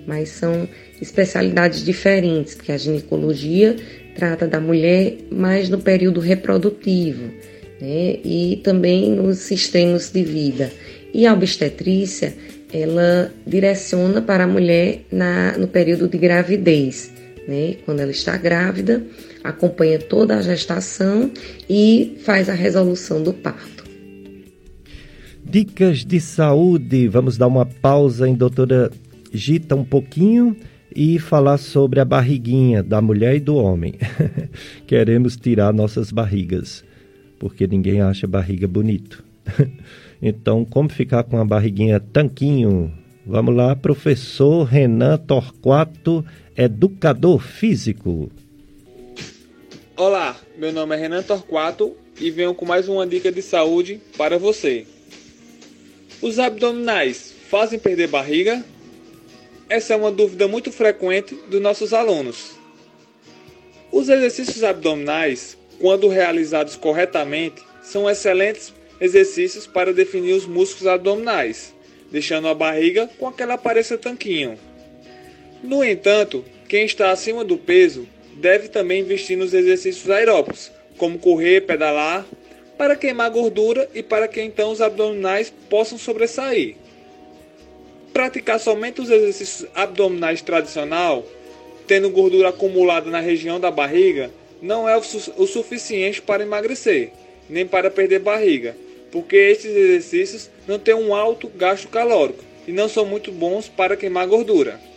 Mas 0.07 0.31
são 0.31 0.67
especialidades 0.99 1.85
diferentes, 1.85 2.55
porque 2.55 2.73
a 2.73 2.79
ginecologia 2.79 3.77
trata 4.17 4.49
da 4.49 4.59
mulher 4.59 5.19
mais 5.31 5.69
no 5.69 5.79
período 5.79 6.21
reprodutivo, 6.21 7.25
né? 7.79 8.19
E 8.25 8.59
também 8.65 9.11
nos 9.11 9.41
sistemas 9.41 10.11
de 10.11 10.25
vida. 10.25 10.73
E 11.13 11.27
a 11.27 11.35
obstetrícia, 11.35 12.33
ela 12.73 13.31
direciona 13.47 14.23
para 14.23 14.45
a 14.45 14.47
mulher 14.47 15.03
na, 15.13 15.57
no 15.59 15.69
período 15.69 16.09
de 16.09 16.17
gravidez, 16.17 17.13
né? 17.47 17.77
Quando 17.85 18.01
ela 18.01 18.11
está 18.11 18.39
grávida, 18.39 19.03
acompanha 19.43 19.99
toda 19.99 20.37
a 20.37 20.43
gestação 20.43 21.31
e 21.69 22.17
faz 22.25 22.49
a 22.49 22.55
resolução 22.55 23.23
do 23.23 23.33
parto. 23.33 23.85
Dicas 25.45 26.05
de 26.05 26.21
saúde. 26.21 27.09
Vamos 27.09 27.39
dar 27.39 27.47
uma 27.47 27.65
pausa 27.65 28.29
em 28.29 28.35
doutora 28.35 28.91
Gita 29.33 29.75
um 29.75 29.85
pouquinho 29.85 30.57
e 30.95 31.19
falar 31.19 31.59
sobre 31.59 32.01
a 32.01 32.05
barriguinha 32.05 32.83
da 32.83 33.01
mulher 33.01 33.37
e 33.37 33.41
do 33.41 33.57
homem. 33.57 33.95
Queremos 34.87 35.37
tirar 35.37 35.73
nossas 35.73 36.11
barrigas, 36.11 36.85
porque 37.39 37.67
ninguém 37.67 38.01
acha 38.01 38.27
barriga 38.27 38.67
bonito. 38.67 39.25
então, 40.21 40.65
como 40.65 40.89
ficar 40.89 41.25
com 41.25 41.39
a 41.39 41.45
barriguinha 41.45 42.01
tanquinho? 42.01 42.93
Vamos 43.27 43.55
lá, 43.55 43.77
professor 43.77 44.65
Renan 44.65 45.19
Torquato, 45.19 46.25
educador 46.57 47.41
físico. 47.41 48.31
Olá, 50.01 50.41
meu 50.57 50.73
nome 50.73 50.95
é 50.95 50.99
Renan 51.01 51.25
Torquato 51.25 51.97
e 52.21 52.31
venho 52.31 52.55
com 52.55 52.65
mais 52.65 52.89
uma 52.89 53.05
dica 53.05 53.33
de 53.33 53.43
saúde 53.43 54.01
para 54.17 54.39
você. 54.39 54.87
Os 56.23 56.39
abdominais 56.39 57.35
fazem 57.51 57.81
perder 57.81 58.07
barriga? 58.07 58.65
Essa 59.69 59.95
é 59.95 59.97
uma 59.97 60.13
dúvida 60.13 60.47
muito 60.47 60.71
frequente 60.71 61.35
dos 61.51 61.61
nossos 61.61 61.93
alunos. 61.93 62.53
Os 63.91 64.09
exercícios 64.09 64.63
abdominais, 64.63 65.59
quando 65.81 66.07
realizados 66.07 66.77
corretamente, 66.77 67.61
são 67.83 68.09
excelentes 68.09 68.73
exercícios 69.01 69.67
para 69.67 69.93
definir 69.93 70.35
os 70.35 70.47
músculos 70.47 70.87
abdominais, 70.87 71.75
deixando 72.09 72.47
a 72.47 72.55
barriga 72.55 73.11
com 73.19 73.27
aquela 73.27 73.55
aparência 73.55 73.99
tanquinho. 73.99 74.57
No 75.61 75.83
entanto, 75.83 76.45
quem 76.69 76.85
está 76.85 77.11
acima 77.11 77.43
do 77.43 77.59
peso 77.59 78.07
deve 78.39 78.69
também 78.69 79.01
investir 79.01 79.37
nos 79.37 79.53
exercícios 79.53 80.09
aeróbicos, 80.09 80.71
como 80.97 81.19
correr, 81.19 81.63
pedalar, 81.63 82.25
para 82.77 82.95
queimar 82.95 83.31
gordura 83.31 83.89
e 83.95 84.03
para 84.03 84.29
que 84.29 84.41
então 84.41 84.71
os 84.71 84.81
abdominais 84.81 85.53
possam 85.69 85.99
sobressair. 85.99 86.77
Praticar 88.13 88.61
somente 88.61 89.01
os 89.01 89.11
exercícios 89.11 89.69
abdominais 89.75 90.41
tradicional, 90.41 91.25
tendo 91.87 92.11
gordura 92.11 92.51
acumulada 92.51 93.11
na 93.11 93.21
região 93.21 93.59
da 93.59 93.71
barriga, 93.71 94.31
não 94.63 94.89
é 94.89 94.97
o, 94.97 95.01
o 95.37 95.47
suficiente 95.47 96.23
para 96.23 96.43
emagrecer, 96.43 97.11
nem 97.49 97.67
para 97.67 97.91
perder 97.91 98.21
barriga, 98.21 98.77
porque 99.11 99.37
esses 99.37 99.75
exercícios 99.75 100.51
não 100.67 100.79
têm 100.79 100.95
um 100.95 101.15
alto 101.15 101.49
gasto 101.49 101.89
calórico 101.89 102.45
e 102.67 102.73
não 102.73 102.89
são 102.89 103.05
muito 103.05 103.33
bons 103.33 103.69
para 103.69 103.97
queimar 103.97 104.27
gordura. 104.27 104.88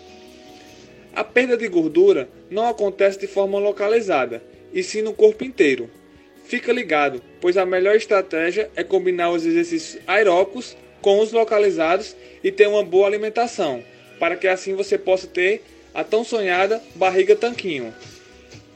A 1.16 1.24
perda 1.24 1.58
de 1.58 1.68
gordura 1.68 2.30
não 2.50 2.68
acontece 2.68 3.20
de 3.20 3.28
forma 3.28 3.60
localizada, 3.60 4.42
e 4.74 4.82
sim 4.82 5.02
no 5.02 5.14
corpo 5.14 5.44
inteiro. 5.44 5.90
Fica 6.46 6.72
ligado, 6.72 7.22
pois 7.40 7.58
a 7.58 7.66
melhor 7.66 7.96
estratégia 7.96 8.70
é 8.76 8.84
combinar 8.84 9.32
os 9.32 9.46
exercícios 9.46 10.02
aeróbicos 10.08 10.76
com 11.02 11.20
os 11.20 11.32
localizados 11.32 12.16
e 12.44 12.52
ter 12.52 12.68
uma 12.68 12.84
boa 12.84 13.08
alimentação, 13.08 13.84
para 14.20 14.36
que 14.36 14.48
assim 14.48 14.74
você 14.74 14.98
possa 14.98 15.28
ter 15.28 15.64
a 15.94 16.04
tão 16.04 16.24
sonhada 16.24 16.82
barriga 16.96 17.36
tanquinho. 17.36 17.94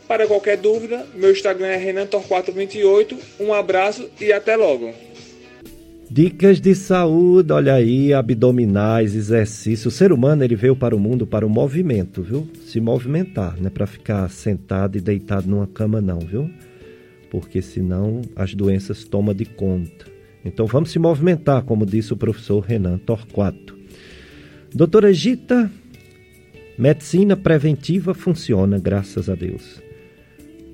Para 0.07 0.27
qualquer 0.27 0.57
dúvida, 0.57 1.05
meu 1.15 1.31
Instagram 1.31 1.67
é 1.67 1.79
renantor428. 1.83 3.17
Um 3.39 3.53
abraço 3.53 4.09
e 4.19 4.31
até 4.31 4.55
logo. 4.55 4.93
Dicas 6.09 6.61
de 6.61 6.75
saúde, 6.75 7.51
olha 7.51 7.73
aí, 7.73 8.13
abdominais, 8.13 9.15
exercício. 9.15 9.87
O 9.87 9.91
ser 9.91 10.11
humano 10.11 10.43
ele 10.43 10.55
veio 10.55 10.75
para 10.75 10.95
o 10.95 10.99
mundo 10.99 11.25
para 11.25 11.45
o 11.45 11.49
movimento, 11.49 12.21
viu? 12.21 12.47
Se 12.63 12.79
movimentar, 12.79 13.57
não 13.59 13.67
é 13.67 13.69
para 13.71 13.87
ficar 13.87 14.29
sentado 14.29 14.97
e 14.97 15.01
deitado 15.01 15.49
numa 15.49 15.65
cama 15.65 15.99
não, 15.99 16.19
viu? 16.19 16.49
Porque 17.31 17.59
senão 17.59 18.21
as 18.35 18.53
doenças 18.53 19.03
tomam 19.03 19.33
de 19.33 19.45
conta. 19.45 20.05
Então 20.45 20.67
vamos 20.67 20.91
se 20.91 20.99
movimentar, 20.99 21.63
como 21.63 21.87
disse 21.87 22.13
o 22.13 22.17
professor 22.17 22.59
Renan 22.59 22.99
Torquato. 22.99 23.75
Doutora 24.73 25.11
Gita, 25.11 25.71
medicina 26.77 27.35
preventiva 27.35 28.13
funciona, 28.13 28.77
graças 28.77 29.27
a 29.27 29.33
Deus. 29.33 29.81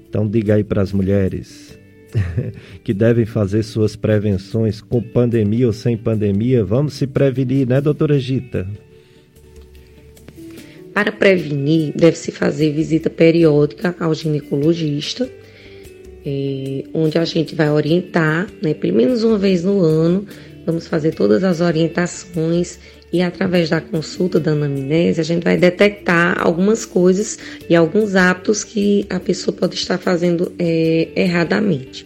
Então 0.10 0.28
diga 0.28 0.56
aí 0.56 0.64
para 0.64 0.82
as 0.82 0.92
mulheres 0.92 1.80
que 2.84 2.94
devem 2.94 3.26
fazer 3.26 3.64
suas 3.64 3.96
prevenções 3.96 4.82
com 4.82 5.02
pandemia 5.02 5.68
ou 5.68 5.74
sem 5.74 5.98
pandemia. 5.98 6.64
Vamos 6.64 6.94
se 6.94 7.08
prevenir, 7.08 7.68
né, 7.68 7.80
doutora 7.80 8.20
Gita? 8.20 8.68
Para 10.94 11.12
prevenir, 11.12 11.94
deve-se 11.96 12.32
fazer 12.32 12.74
visita 12.74 13.10
periódica 13.10 13.96
ao 14.00 14.14
ginecologista, 14.14 15.30
é, 16.26 16.84
onde 16.94 17.18
a 17.18 17.26
gente 17.26 17.56
vai 17.56 17.70
orientar, 17.70 18.48
né, 18.62 18.74
pelo 18.74 18.98
menos 18.98 19.24
uma 19.24 19.38
vez 19.38 19.64
no 19.64 19.80
ano, 19.82 20.26
vamos 20.66 20.88
fazer 20.88 21.14
todas 21.14 21.44
as 21.44 21.62
orientações 21.62 22.78
e 23.12 23.22
através 23.22 23.70
da 23.70 23.82
consulta 23.82 24.40
da 24.40 24.52
anamnese 24.52 25.20
a 25.20 25.24
gente 25.24 25.44
vai 25.44 25.58
detectar 25.58 26.40
algumas 26.40 26.86
coisas 26.86 27.38
e 27.70 27.76
alguns 27.76 28.16
hábitos 28.16 28.64
que 28.64 29.06
a 29.10 29.20
pessoa 29.20 29.56
pode 29.56 29.76
estar 29.76 29.98
fazendo 29.98 30.52
é, 30.58 31.10
erradamente. 31.16 32.06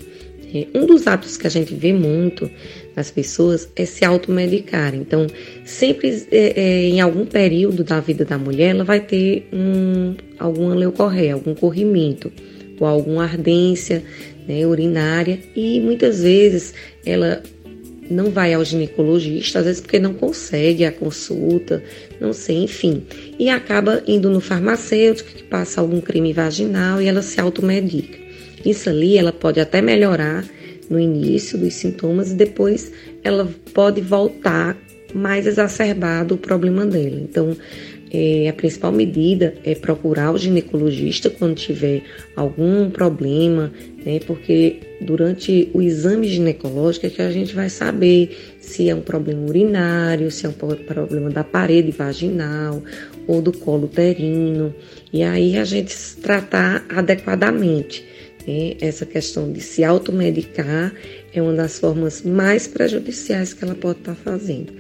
É, 0.54 0.68
um 0.74 0.86
dos 0.86 1.06
hábitos 1.06 1.38
que 1.38 1.46
a 1.46 1.50
gente 1.50 1.76
vê 1.76 1.94
muito 1.94 2.50
nas 2.96 3.12
pessoas 3.12 3.70
é 3.76 3.86
se 3.86 4.06
automedicar. 4.06 4.96
Então, 4.96 5.28
sempre 5.66 6.26
é, 6.32 6.54
é, 6.56 6.82
em 6.88 7.02
algum 7.02 7.26
período 7.26 7.84
da 7.84 8.00
vida 8.00 8.24
da 8.24 8.38
mulher, 8.38 8.70
ela 8.70 8.84
vai 8.84 9.02
ter 9.02 9.48
um, 9.52 10.16
alguma 10.40 10.74
leucorreia, 10.74 11.34
algum 11.34 11.54
corrimento 11.54 12.32
ou 12.80 12.88
alguma 12.88 13.24
ardência 13.24 14.04
né, 14.48 14.66
urinária 14.66 15.40
e 15.56 15.80
muitas 15.80 16.22
vezes 16.22 16.74
ela 17.06 17.42
não 18.10 18.30
vai 18.30 18.54
ao 18.54 18.64
ginecologista, 18.64 19.60
às 19.60 19.66
vezes 19.66 19.82
porque 19.82 20.00
não 20.00 20.14
consegue 20.14 20.86
a 20.86 20.92
consulta, 20.92 21.84
não 22.20 22.34
sei, 22.34 22.64
enfim. 22.64 23.04
E 23.40 23.50
acaba 23.50 24.04
indo 24.08 24.30
no 24.30 24.40
farmacêutico 24.40 25.30
que 25.30 25.44
passa 25.44 25.82
algum 25.82 26.00
creme 26.02 26.34
vaginal 26.34 27.02
e 27.02 27.08
ela 27.08 27.22
se 27.22 27.40
automedica. 27.40 28.18
Isso 28.66 28.90
ali 28.90 29.18
ela 29.18 29.32
pode 29.32 29.60
até 29.60 29.82
melhorar 29.82 30.46
no 30.90 31.00
início 31.00 31.58
dos 31.58 31.74
sintomas 31.74 32.32
e 32.32 32.36
depois 32.36 32.92
ela 33.24 33.50
pode 33.74 34.02
voltar 34.02 34.78
mais 35.14 35.48
exacerbado 35.48 36.36
o 36.36 36.38
problema 36.38 36.86
dela. 36.86 37.20
Então, 37.22 37.56
é, 38.18 38.48
a 38.48 38.54
principal 38.54 38.94
medida 38.94 39.56
é 39.66 39.76
procurar 39.76 40.32
o 40.32 40.38
ginecologista 40.38 41.30
quando 41.30 41.56
tiver 41.56 42.02
algum 42.34 42.90
problema, 42.90 43.74
né? 44.06 44.22
Porque 44.26 44.80
durante 45.02 45.70
o 45.74 45.82
exame 45.82 46.30
ginecológico 46.30 47.08
é 47.08 47.10
que 47.10 47.22
a 47.22 47.30
gente 47.30 47.54
vai 47.54 47.68
saber 47.68 48.56
se 48.62 48.90
é 48.90 48.96
um 48.96 49.02
problema 49.02 49.46
urinário, 49.46 50.32
se 50.32 50.46
é 50.46 50.50
um 50.50 50.54
problema 50.54 51.30
da 51.30 51.44
parede 51.44 51.92
vaginal 51.92 52.82
ou 53.28 53.42
do 53.42 53.52
colo 53.52 53.84
uterino, 53.84 54.74
e 55.12 55.22
aí 55.22 55.58
a 55.58 55.66
gente 55.66 55.94
tratar 56.22 56.86
adequadamente. 56.88 58.06
Né? 58.48 58.78
Essa 58.80 59.06
questão 59.06 59.52
de 59.52 59.60
se 59.60 59.84
automedicar 59.84 60.94
é 61.34 61.42
uma 61.42 61.54
das 61.54 61.80
formas 61.80 62.22
mais 62.22 62.66
prejudiciais 62.66 63.54
que 63.54 63.66
ela 63.66 63.76
pode 63.76 64.00
estar 64.00 64.16
fazendo 64.16 64.72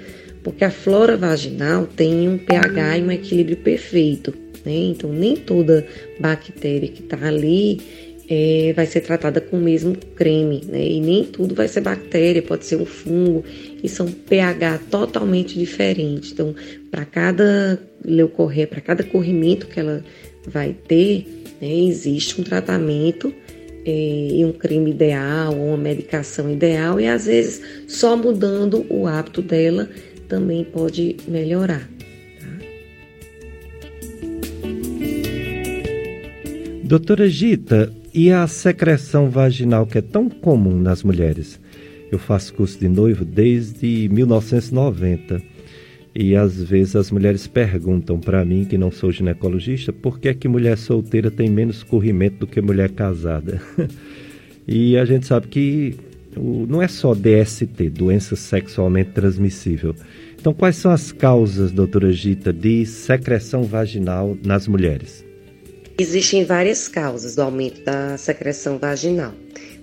porque 0.45 0.63
a 0.63 0.69
flora 0.69 1.17
vaginal 1.17 1.87
tem 1.87 2.29
um 2.29 2.37
pH 2.37 2.99
e 2.99 3.01
um 3.01 3.11
equilíbrio 3.11 3.57
perfeito, 3.57 4.31
né? 4.63 4.75
Então, 4.75 5.11
nem 5.11 5.35
toda 5.35 5.87
bactéria 6.19 6.87
que 6.87 7.01
está 7.01 7.17
ali 7.27 7.81
é, 8.29 8.71
vai 8.75 8.85
ser 8.85 9.01
tratada 9.01 9.41
com 9.41 9.57
o 9.57 9.59
mesmo 9.59 9.97
creme, 10.15 10.61
né? 10.67 10.87
E 10.87 11.01
nem 11.01 11.23
tudo 11.23 11.55
vai 11.55 11.67
ser 11.67 11.81
bactéria, 11.81 12.43
pode 12.43 12.63
ser 12.63 12.75
um 12.75 12.85
fungo, 12.85 13.43
e 13.83 13.89
são 13.89 14.05
pH 14.05 14.81
totalmente 14.91 15.57
diferentes. 15.57 16.31
Então, 16.31 16.53
para 16.91 17.05
cada 17.05 17.79
leucorreia, 18.05 18.67
para 18.67 18.81
cada 18.81 19.01
corrimento 19.01 19.65
que 19.65 19.79
ela 19.79 20.03
vai 20.45 20.75
ter, 20.87 21.25
né, 21.59 21.73
existe 21.73 22.39
um 22.39 22.43
tratamento 22.43 23.33
é, 23.83 24.27
e 24.31 24.45
um 24.45 24.51
creme 24.51 24.91
ideal, 24.91 25.57
ou 25.57 25.69
uma 25.69 25.77
medicação 25.77 26.51
ideal, 26.51 26.99
e 26.99 27.07
às 27.07 27.25
vezes 27.25 27.63
só 27.87 28.15
mudando 28.15 28.85
o 28.91 29.07
hábito 29.07 29.41
dela 29.41 29.89
também 30.27 30.63
pode 30.63 31.17
melhorar. 31.27 31.89
Tá? 32.39 32.65
Doutora 36.83 37.27
Gita, 37.27 37.91
e 38.13 38.31
a 38.31 38.47
secreção 38.47 39.29
vaginal 39.29 39.85
que 39.85 39.97
é 39.97 40.01
tão 40.01 40.29
comum 40.29 40.79
nas 40.79 41.03
mulheres? 41.03 41.59
Eu 42.09 42.17
faço 42.17 42.53
curso 42.53 42.79
de 42.79 42.87
noivo 42.87 43.25
desde 43.25 44.07
1990 44.09 45.41
e 46.15 46.33
às 46.33 46.63
vezes 46.63 46.95
as 46.95 47.11
mulheres 47.11 47.45
perguntam 47.45 48.17
para 48.17 48.45
mim, 48.45 48.63
que 48.63 48.77
não 48.77 48.89
sou 48.89 49.11
ginecologista, 49.11 49.91
por 49.91 50.17
que, 50.17 50.29
é 50.29 50.33
que 50.33 50.47
mulher 50.47 50.77
solteira 50.77 51.29
tem 51.29 51.49
menos 51.49 51.83
corrimento 51.83 52.37
do 52.37 52.47
que 52.47 52.61
mulher 52.61 52.91
casada? 52.91 53.61
e 54.65 54.95
a 54.95 55.03
gente 55.03 55.27
sabe 55.27 55.47
que 55.47 55.95
o, 56.37 56.65
não 56.67 56.81
é 56.81 56.87
só 56.87 57.13
DST, 57.13 57.89
doença 57.89 58.35
sexualmente 58.35 59.11
transmissível. 59.11 59.95
Então, 60.39 60.53
quais 60.53 60.75
são 60.75 60.91
as 60.91 61.11
causas, 61.11 61.71
doutora 61.71 62.11
Gita, 62.11 62.53
de 62.53 62.85
secreção 62.85 63.63
vaginal 63.63 64.37
nas 64.43 64.67
mulheres? 64.67 65.25
Existem 65.97 66.43
várias 66.43 66.87
causas 66.87 67.35
do 67.35 67.41
aumento 67.41 67.81
da 67.83 68.17
secreção 68.17 68.77
vaginal, 68.77 69.33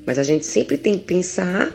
mas 0.06 0.18
a 0.18 0.22
gente 0.22 0.46
sempre 0.46 0.76
tem 0.76 0.98
que 0.98 1.04
pensar 1.04 1.74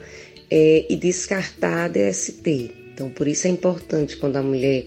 é, 0.49 0.85
e 0.89 0.95
descartar 0.95 1.85
a 1.85 1.87
DST. 1.87 2.71
Então, 2.93 3.09
por 3.09 3.27
isso 3.27 3.47
é 3.47 3.49
importante 3.49 4.15
quando 4.15 4.37
a 4.37 4.43
mulher 4.43 4.85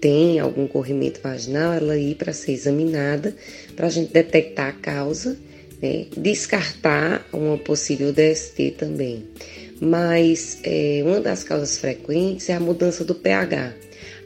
tem 0.00 0.38
algum 0.38 0.66
corrimento 0.66 1.20
vaginal, 1.22 1.72
ela 1.72 1.96
ir 1.96 2.14
para 2.16 2.32
ser 2.32 2.52
examinada, 2.52 3.34
para 3.74 3.86
a 3.86 3.90
gente 3.90 4.12
detectar 4.12 4.68
a 4.68 4.72
causa 4.72 5.38
né? 5.80 6.06
descartar 6.16 7.26
uma 7.32 7.56
possível 7.56 8.12
DST 8.12 8.72
também. 8.78 9.24
Mas 9.80 10.58
é, 10.64 11.02
uma 11.04 11.20
das 11.20 11.44
causas 11.44 11.78
frequentes 11.78 12.48
é 12.48 12.54
a 12.54 12.60
mudança 12.60 13.04
do 13.04 13.14
pH. 13.14 13.74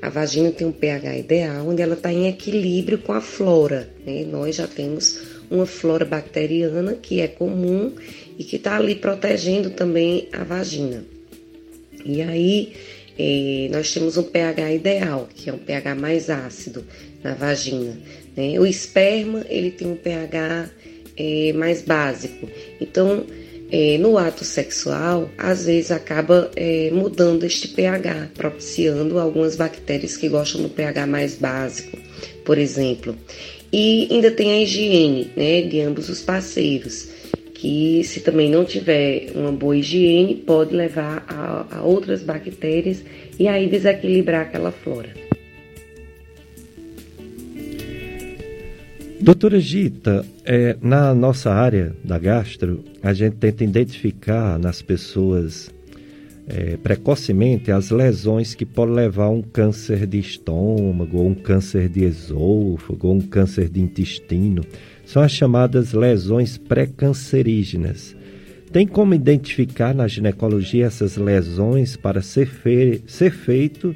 A 0.01 0.09
vagina 0.09 0.51
tem 0.51 0.67
um 0.67 0.73
pH 0.73 1.17
ideal, 1.17 1.69
onde 1.69 1.81
ela 1.81 1.95
está 1.95 2.13
em 2.13 2.27
equilíbrio 2.27 2.99
com 2.99 3.13
a 3.13 3.21
flora. 3.21 3.89
Né? 4.05 4.25
Nós 4.25 4.57
já 4.57 4.67
temos 4.67 5.21
uma 5.51 5.67
flora 5.67 6.05
bacteriana 6.05 6.95
que 6.95 7.21
é 7.21 7.29
comum 7.29 7.93
e 8.39 8.43
que 8.43 8.57
está 8.57 8.77
ali 8.77 8.95
protegendo 8.95 9.71
também 9.71 10.29
a 10.33 10.43
vagina. 10.43 11.05
E 12.05 12.23
aí 12.23 12.73
é, 13.19 13.69
nós 13.71 13.93
temos 13.93 14.17
um 14.17 14.23
pH 14.23 14.73
ideal, 14.73 15.29
que 15.35 15.51
é 15.51 15.53
um 15.53 15.59
pH 15.59 15.95
mais 15.95 16.31
ácido 16.31 16.85
na 17.23 17.35
vagina. 17.35 17.97
Né? 18.37 18.59
O 18.59 18.67
esperma 18.67 19.45
ele 19.49 19.71
tem 19.71 19.87
um 19.87 19.97
pH 19.97 20.71
é, 21.17 21.53
mais 21.53 21.83
básico. 21.83 22.49
Então, 22.81 23.25
é, 23.71 23.97
no 23.97 24.19
ato 24.19 24.45
sexual, 24.45 25.31
às 25.39 25.65
vezes 25.65 25.91
acaba 25.91 26.51
é, 26.55 26.91
mudando 26.93 27.45
este 27.45 27.69
pH, 27.69 28.33
propiciando 28.35 29.19
algumas 29.19 29.57
bactérias 29.57 30.17
que 30.17 30.29
gostam 30.29 30.63
do 30.63 30.69
pH 30.69 31.07
mais 31.07 31.37
básico, 31.37 31.97
por 32.45 32.59
exemplo. 32.59 33.17
E 33.73 34.09
ainda 34.11 34.31
tem 34.31 34.53
a 34.53 34.61
higiene 34.61 35.31
né, 35.35 35.63
de 35.63 35.81
ambos 35.81 36.11
os 36.11 36.21
parceiros, 36.21 37.09
que 37.55 38.05
se 38.05 38.21
também 38.21 38.51
não 38.51 38.65
tiver 38.65 39.31
uma 39.35 39.51
boa 39.51 39.75
higiene, 39.75 40.35
pode 40.35 40.75
levar 40.75 41.25
a, 41.27 41.79
a 41.79 41.83
outras 41.83 42.23
bactérias 42.23 43.03
e 43.39 43.49
aí 43.49 43.69
desequilibrar 43.69 44.43
aquela 44.43 44.71
flora. 44.71 45.32
Doutora 49.23 49.61
Gita, 49.61 50.27
é, 50.45 50.77
na 50.83 51.15
nossa 51.15 51.53
área 51.53 51.95
da 52.03 52.19
gastro, 52.19 52.83
a 53.01 53.13
gente 53.13 53.37
tenta 53.37 53.63
identificar 53.63 54.59
nas 54.59 54.83
pessoas 54.83 55.73
é, 56.49 56.77
precocemente 56.77 57.71
as 57.71 57.91
lesões 57.91 58.53
que 58.57 58.67
podem 58.67 58.97
levar 58.97 59.27
a 59.27 59.31
um 59.31 59.41
câncer 59.41 60.09
de 60.09 60.19
estômago, 60.19 61.19
ou 61.19 61.29
um 61.29 61.37
câncer 61.37 61.89
de 61.89 62.03
esôfago, 62.03 63.07
ou 63.07 63.15
um 63.15 63.21
câncer 63.21 63.69
de 63.69 63.81
intestino. 63.81 64.65
São 65.07 65.23
as 65.23 65.31
chamadas 65.31 65.93
lesões 65.93 66.59
pré-cancerígenas. 66.59 68.17
Tem 68.73 68.89
como 68.89 69.15
identificar 69.15 69.95
na 69.95 70.09
ginecologia 70.09 70.87
essas 70.87 71.17
lesões 71.17 71.97
para 71.97 72.23
ser, 72.23 72.49
fe 72.49 73.01
ser 73.07 73.31
feito 73.31 73.95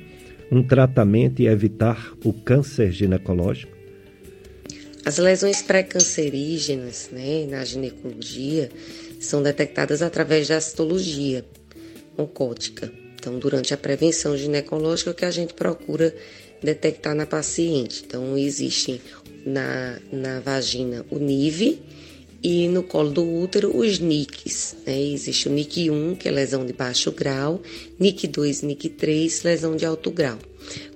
um 0.52 0.62
tratamento 0.62 1.42
e 1.42 1.48
evitar 1.48 2.12
o 2.22 2.32
câncer 2.32 2.92
ginecológico? 2.92 3.75
As 5.06 5.18
lesões 5.18 5.62
pré-cancerígenas 5.62 7.10
né, 7.12 7.46
na 7.48 7.64
ginecologia 7.64 8.68
são 9.20 9.40
detectadas 9.40 10.02
através 10.02 10.48
da 10.48 10.60
citologia 10.60 11.44
oncótica. 12.18 12.92
Então, 13.14 13.38
durante 13.38 13.72
a 13.72 13.76
prevenção 13.76 14.36
ginecológica, 14.36 15.14
que 15.14 15.24
a 15.24 15.30
gente 15.30 15.54
procura 15.54 16.12
detectar 16.60 17.14
na 17.14 17.24
paciente. 17.24 18.02
Então, 18.04 18.36
existe 18.36 19.00
na, 19.46 20.00
na 20.10 20.40
vagina 20.40 21.06
o 21.08 21.20
NIV 21.20 21.80
e 22.42 22.66
no 22.66 22.82
colo 22.82 23.10
do 23.10 23.24
útero 23.24 23.76
os 23.76 24.00
NICs. 24.00 24.76
Né? 24.84 25.00
Existe 25.00 25.48
o 25.48 25.52
NIC 25.52 25.88
1, 25.88 26.16
que 26.16 26.28
é 26.28 26.32
lesão 26.32 26.66
de 26.66 26.72
baixo 26.72 27.12
grau, 27.12 27.62
NIC 27.96 28.26
2 28.26 28.62
NIC 28.62 28.88
3, 28.88 29.44
lesão 29.44 29.76
de 29.76 29.86
alto 29.86 30.10
grau. 30.10 30.38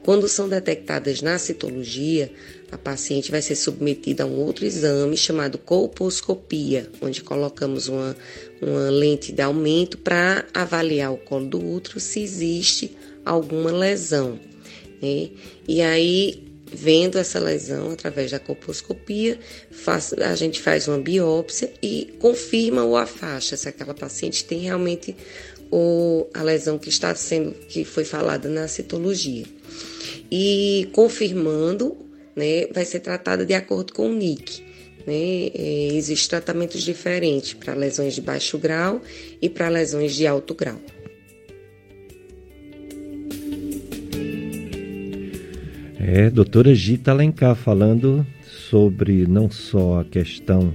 Quando 0.02 0.28
são 0.28 0.48
detectadas 0.48 1.22
na 1.22 1.38
citologia, 1.38 2.32
a 2.72 2.78
paciente 2.78 3.30
vai 3.30 3.42
ser 3.42 3.56
submetida 3.56 4.22
a 4.22 4.26
um 4.26 4.38
outro 4.38 4.64
exame 4.64 5.16
chamado 5.16 5.58
colposcopia, 5.58 6.88
onde 7.00 7.22
colocamos 7.22 7.88
uma, 7.88 8.16
uma 8.62 8.90
lente 8.90 9.32
de 9.32 9.42
aumento 9.42 9.98
para 9.98 10.46
avaliar 10.54 11.12
o 11.12 11.16
colo 11.16 11.46
do 11.46 11.64
útero 11.64 11.98
se 11.98 12.20
existe 12.20 12.96
alguma 13.24 13.72
lesão. 13.72 14.38
Né? 15.02 15.30
E 15.66 15.82
aí, 15.82 16.44
vendo 16.72 17.18
essa 17.18 17.40
lesão 17.40 17.90
através 17.90 18.30
da 18.30 18.38
colposcopia, 18.38 19.38
a 20.24 20.34
gente 20.36 20.60
faz 20.60 20.86
uma 20.86 20.98
biópsia 20.98 21.72
e 21.82 22.14
confirma 22.20 22.84
ou 22.84 22.96
afasta 22.96 23.56
se 23.56 23.68
aquela 23.68 23.94
paciente 23.94 24.44
tem 24.44 24.60
realmente 24.60 25.16
o, 25.72 26.28
a 26.34 26.42
lesão 26.42 26.78
que 26.78 26.88
está 26.88 27.14
sendo, 27.14 27.52
que 27.52 27.84
foi 27.84 28.04
falada 28.04 28.48
na 28.48 28.68
citologia. 28.68 29.44
E 30.30 30.88
confirmando 30.92 32.09
né, 32.40 32.66
vai 32.72 32.84
ser 32.84 33.00
tratada 33.00 33.44
de 33.44 33.52
acordo 33.52 33.92
com 33.92 34.10
o 34.10 34.14
NIC. 34.14 34.62
Né? 35.06 35.50
É, 35.54 35.88
Existem 35.92 36.30
tratamentos 36.30 36.82
diferentes 36.82 37.52
para 37.52 37.74
lesões 37.74 38.14
de 38.14 38.20
baixo 38.20 38.58
grau 38.58 39.02
e 39.40 39.48
para 39.48 39.68
lesões 39.68 40.14
de 40.14 40.26
alto 40.26 40.54
grau. 40.54 40.80
É, 45.98 46.30
doutora 46.30 46.74
Gita 46.74 47.10
Alencar 47.10 47.54
falando 47.54 48.26
sobre 48.70 49.26
não 49.26 49.50
só 49.50 50.00
a 50.00 50.04
questão 50.04 50.74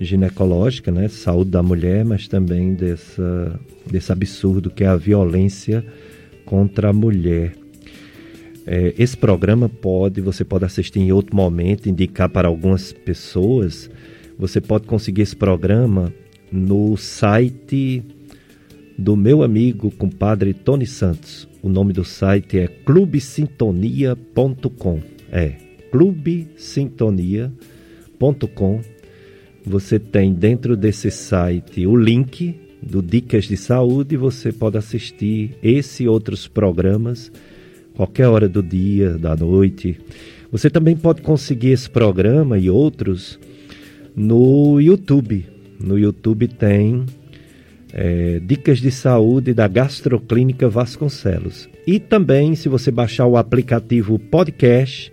ginecológica, 0.00 0.90
né, 0.90 1.08
saúde 1.08 1.50
da 1.50 1.62
mulher, 1.62 2.04
mas 2.04 2.28
também 2.28 2.74
dessa, 2.74 3.60
desse 3.86 4.10
absurdo 4.12 4.70
que 4.70 4.84
é 4.84 4.86
a 4.86 4.96
violência 4.96 5.84
contra 6.44 6.90
a 6.90 6.92
mulher. 6.92 7.61
É, 8.66 8.92
esse 8.96 9.16
programa 9.16 9.68
pode, 9.68 10.20
você 10.20 10.44
pode 10.44 10.64
assistir 10.64 11.00
em 11.00 11.10
outro 11.12 11.34
momento, 11.34 11.88
indicar 11.88 12.28
para 12.28 12.46
algumas 12.48 12.92
pessoas. 12.92 13.90
Você 14.38 14.60
pode 14.60 14.86
conseguir 14.86 15.22
esse 15.22 15.34
programa 15.34 16.12
no 16.50 16.96
site 16.96 18.04
do 18.96 19.16
meu 19.16 19.42
amigo 19.42 19.90
compadre 19.90 20.54
Tony 20.54 20.86
Santos. 20.86 21.48
O 21.62 21.68
nome 21.68 21.92
do 21.92 22.04
site 22.04 22.58
é 22.58 22.68
clubesintonia.com. 22.68 25.00
É 25.30 25.56
clubesintonia.com. 25.90 28.80
Você 29.64 29.96
tem 29.98 30.32
dentro 30.32 30.76
desse 30.76 31.10
site 31.10 31.84
o 31.86 31.96
link 31.96 32.60
do 32.82 33.00
Dicas 33.00 33.44
de 33.44 33.56
Saúde. 33.56 34.16
Você 34.16 34.52
pode 34.52 34.76
assistir 34.76 35.56
esse 35.62 36.02
e 36.04 36.08
outros 36.08 36.48
programas 36.48 37.30
qualquer 38.02 38.26
hora 38.26 38.48
do 38.48 38.62
dia, 38.62 39.16
da 39.16 39.36
noite. 39.36 39.96
Você 40.50 40.68
também 40.68 40.96
pode 40.96 41.22
conseguir 41.22 41.70
esse 41.70 41.88
programa 41.88 42.58
e 42.58 42.68
outros 42.68 43.38
no 44.16 44.80
YouTube. 44.80 45.46
No 45.78 45.96
YouTube 45.96 46.48
tem 46.48 47.06
é, 47.92 48.40
dicas 48.40 48.80
de 48.80 48.90
saúde 48.90 49.54
da 49.54 49.68
Gastroclínica 49.68 50.68
Vasconcelos. 50.68 51.68
E 51.86 52.00
também, 52.00 52.56
se 52.56 52.68
você 52.68 52.90
baixar 52.90 53.26
o 53.26 53.36
aplicativo 53.36 54.18
Podcast, 54.18 55.12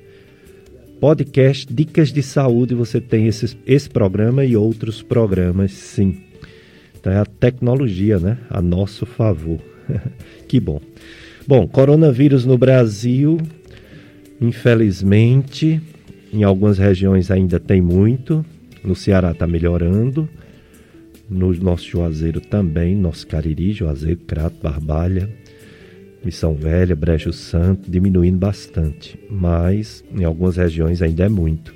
Podcast 1.00 1.72
Dicas 1.72 2.12
de 2.12 2.24
Saúde, 2.24 2.74
você 2.74 3.00
tem 3.00 3.28
esse, 3.28 3.56
esse 3.68 3.88
programa 3.90 4.44
e 4.44 4.58
outros 4.58 5.04
programas, 5.04 5.74
sim. 5.74 6.24
Então 7.00 7.14
é 7.14 7.18
a 7.18 7.26
tecnologia, 7.26 8.18
né? 8.18 8.40
A 8.50 8.64
nosso 8.64 9.06
favor. 9.06 9.60
que 10.50 10.60
bom. 10.60 10.82
Bom, 11.50 11.68
coronavírus 11.68 12.46
no 12.46 12.60
Brasil, 12.60 13.40
infelizmente, 14.40 15.82
em 16.32 16.44
algumas 16.44 16.78
regiões 16.78 17.32
ainda 17.32 17.60
tem 17.60 17.82
muito. 17.82 18.46
No 18.84 18.96
Ceará 18.96 19.32
está 19.32 19.48
melhorando. 19.48 20.30
No 21.28 21.52
nosso 21.56 21.90
Juazeiro 21.90 22.40
também, 22.40 22.96
nosso 22.96 23.26
Cariri, 23.26 23.74
Juazeiro, 23.74 24.20
Crato, 24.28 24.58
Barbalha, 24.62 25.28
Missão 26.24 26.54
Velha, 26.54 26.96
Brejo 26.96 27.34
Santo, 27.34 27.90
diminuindo 27.90 28.38
bastante. 28.38 29.20
Mas 29.28 30.04
em 30.16 30.26
algumas 30.26 30.56
regiões 30.56 31.02
ainda 31.02 31.26
é 31.26 31.30
muito. 31.30 31.74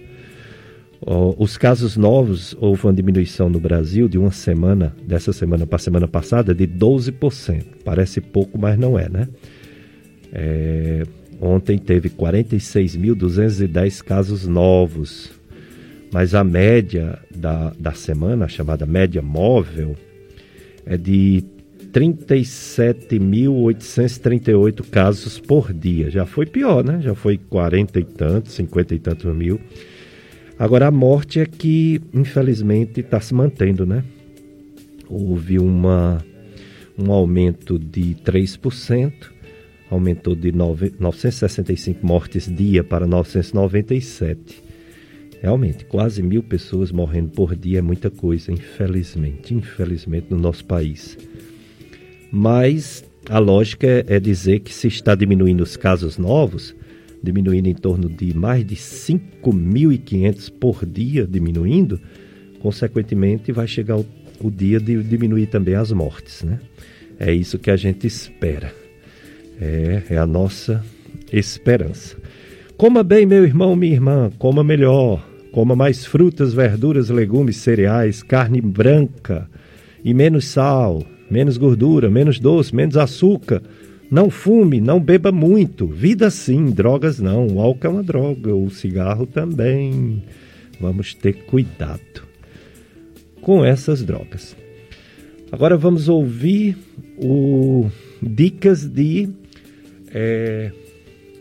Os 1.02 1.58
casos 1.58 1.98
novos, 1.98 2.56
houve 2.60 2.86
uma 2.86 2.94
diminuição 2.94 3.50
no 3.50 3.60
Brasil 3.60 4.08
de 4.08 4.20
uma 4.20 4.30
semana, 4.30 4.96
dessa 5.04 5.34
semana 5.34 5.66
para 5.66 5.78
a 5.78 5.80
semana 5.80 6.08
passada, 6.08 6.54
de 6.54 6.68
12%. 6.68 7.64
Parece 7.84 8.22
pouco, 8.22 8.56
mas 8.56 8.78
não 8.78 9.00
é, 9.00 9.10
né? 9.10 9.28
É, 10.36 11.04
ontem 11.40 11.78
teve 11.78 12.10
46.210 12.10 14.04
casos 14.04 14.48
novos, 14.48 15.30
mas 16.12 16.34
a 16.34 16.44
média 16.44 17.20
da, 17.34 17.72
da 17.80 17.94
semana, 17.94 18.48
chamada 18.48 18.88
média 18.88 19.22
móvel, 19.22 19.96
é 20.86 20.98
de 20.98 21.46
37.838 21.94 24.82
casos 24.90 25.40
por 25.40 25.72
dia. 25.72 26.10
Já 26.10 26.26
foi 26.26 26.48
pior, 26.48 26.84
né? 26.84 27.00
Já 27.02 27.14
foi 27.14 27.38
40 27.38 28.00
e 28.00 28.04
tantos, 28.04 28.54
50 28.54 28.96
e 28.96 29.00
tantos 29.00 29.32
mil. 29.36 29.62
Agora, 30.58 30.88
a 30.88 30.92
morte 30.92 31.40
é 31.40 31.46
que, 31.46 32.02
infelizmente, 32.12 33.02
está 33.02 33.22
se 33.22 33.36
mantendo, 33.36 33.86
né? 33.86 34.04
Houve 35.08 35.60
uma, 35.60 36.26
um 36.98 37.12
aumento 37.12 37.78
de 37.78 38.16
3%, 38.26 39.32
aumentou 39.90 40.36
de 40.36 40.52
9, 40.52 40.94
965 41.00 42.06
mortes 42.06 42.54
dia 42.54 42.84
para 42.84 43.06
997. 43.06 44.64
Realmente, 45.42 45.84
quase 45.86 46.24
mil 46.24 46.42
pessoas 46.42 46.92
morrendo 46.92 47.32
por 47.32 47.56
dia 47.56 47.80
é 47.80 47.82
muita 47.82 48.10
coisa, 48.10 48.52
infelizmente, 48.52 49.54
infelizmente 49.54 50.28
no 50.30 50.38
nosso 50.38 50.64
país. 50.64 51.18
Mas 52.32 53.04
a 53.30 53.40
lógica 53.40 54.06
é 54.08 54.20
dizer 54.20 54.60
que 54.60 54.74
se 54.74 54.88
está 54.88 55.16
diminuindo 55.16 55.62
os 55.62 55.76
casos 55.76 56.18
novos, 56.18 56.74
diminuindo 57.22 57.68
em 57.68 57.74
torno 57.74 58.10
de 58.10 58.34
mais 58.34 58.66
de 58.66 58.76
5.500 58.76 60.52
por 60.52 60.86
dia, 60.86 61.28
diminuindo, 61.28 62.00
consequentemente 62.60 63.52
vai 63.52 63.68
chegar 63.68 63.98
o, 63.98 64.06
o 64.42 64.50
dia 64.50 64.80
de 64.80 65.04
diminuir 65.04 65.48
também 65.48 65.76
as 65.76 65.92
mortes, 65.92 66.44
né? 66.44 66.60
É 67.20 67.34
isso 67.34 67.60
que 67.60 67.70
a 67.70 67.76
gente 67.76 68.08
espera. 68.08 68.83
É, 69.60 70.04
é 70.10 70.18
a 70.18 70.26
nossa 70.26 70.84
esperança. 71.32 72.18
Coma 72.78 73.04
bem, 73.04 73.26
meu 73.26 73.43
irmão, 73.43 73.76
minha 73.76 73.93
irmã, 73.93 74.32
coma 74.38 74.64
melhor. 74.64 75.26
Coma 75.51 75.76
mais 75.76 76.04
frutas, 76.04 76.54
verduras, 76.54 77.10
legumes, 77.10 77.58
cereais, 77.58 78.24
carne 78.24 78.60
branca 78.60 79.47
e 80.04 80.14
menos 80.14 80.45
sal, 80.45 81.04
menos 81.30 81.58
gordura, 81.58 82.10
menos 82.10 82.39
doce, 82.39 82.76
menos 82.76 82.97
açúcar. 82.97 83.62
Não 84.10 84.30
fume, 84.30 84.82
não 84.82 84.99
beba 84.99 85.32
muito. 85.32 85.88
Vida 85.88 86.30
sim, 86.30 86.66
drogas 86.66 87.20
não. 87.20 87.47
O 87.47 87.62
álcool 87.62 87.88
é 87.88 87.89
uma 87.89 88.04
droga, 88.04 88.56
o 88.56 88.70
cigarro 88.70 89.26
também. 89.26 90.24
Vamos 90.80 91.14
ter 91.14 91.34
cuidado 91.45 92.24
com 93.41 93.64
essas 93.64 94.04
drogas. 94.04 94.56
Agora 95.51 95.78
vamos 95.78 96.10
ouvir 96.10 96.76
o 97.18 97.89
dicas 98.22 98.86
de 98.86 99.30
é, 100.14 100.72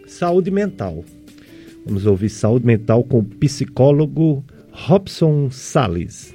saúde 0.07 0.51
mental. 0.51 1.05
Vamos 1.85 2.07
ouvir 2.07 2.31
saúde 2.31 2.65
mental 2.65 3.05
com 3.05 3.19
o 3.19 3.25
psicólogo 3.25 4.45
Robson 4.73 5.51
Sales. 5.51 6.35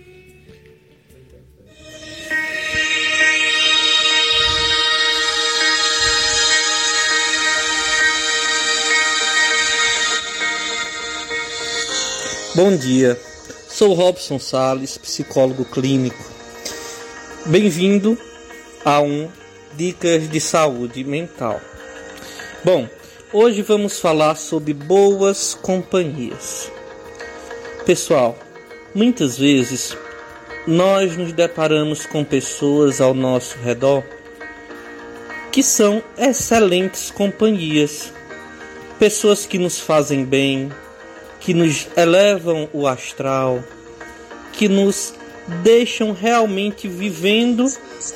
Bom 12.55 12.75
dia, 12.75 13.15
sou 13.69 13.93
Robson 13.93 14.39
Sales, 14.39 14.97
psicólogo 14.97 15.63
clínico. 15.63 16.25
Bem-vindo 17.45 18.17
a 18.83 18.99
um 18.99 19.29
Dicas 19.75 20.27
de 20.27 20.39
Saúde 20.41 21.03
Mental. 21.03 21.61
Bom, 22.63 22.89
hoje 23.31 23.61
vamos 23.61 23.99
falar 23.99 24.35
sobre 24.35 24.73
boas 24.73 25.53
companhias. 25.53 26.71
Pessoal, 27.85 28.35
muitas 28.95 29.37
vezes 29.37 29.95
nós 30.65 31.15
nos 31.15 31.31
deparamos 31.31 32.07
com 32.07 32.23
pessoas 32.23 32.99
ao 32.99 33.13
nosso 33.13 33.57
redor 33.59 34.03
que 35.51 35.61
são 35.61 36.03
excelentes 36.17 37.11
companhias, 37.11 38.11
pessoas 38.99 39.45
que 39.45 39.59
nos 39.59 39.79
fazem 39.79 40.25
bem, 40.25 40.71
que 41.39 41.53
nos 41.53 41.87
elevam 41.95 42.67
o 42.73 42.87
astral, 42.87 43.63
que 44.53 44.67
nos 44.67 45.13
deixam 45.63 46.11
realmente 46.11 46.87
vivendo 46.87 47.65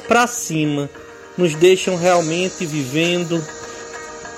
para 0.07 0.25
cima, 0.25 0.89
nos 1.37 1.53
deixam 1.55 1.95
realmente 1.95 2.65
vivendo 2.65 3.41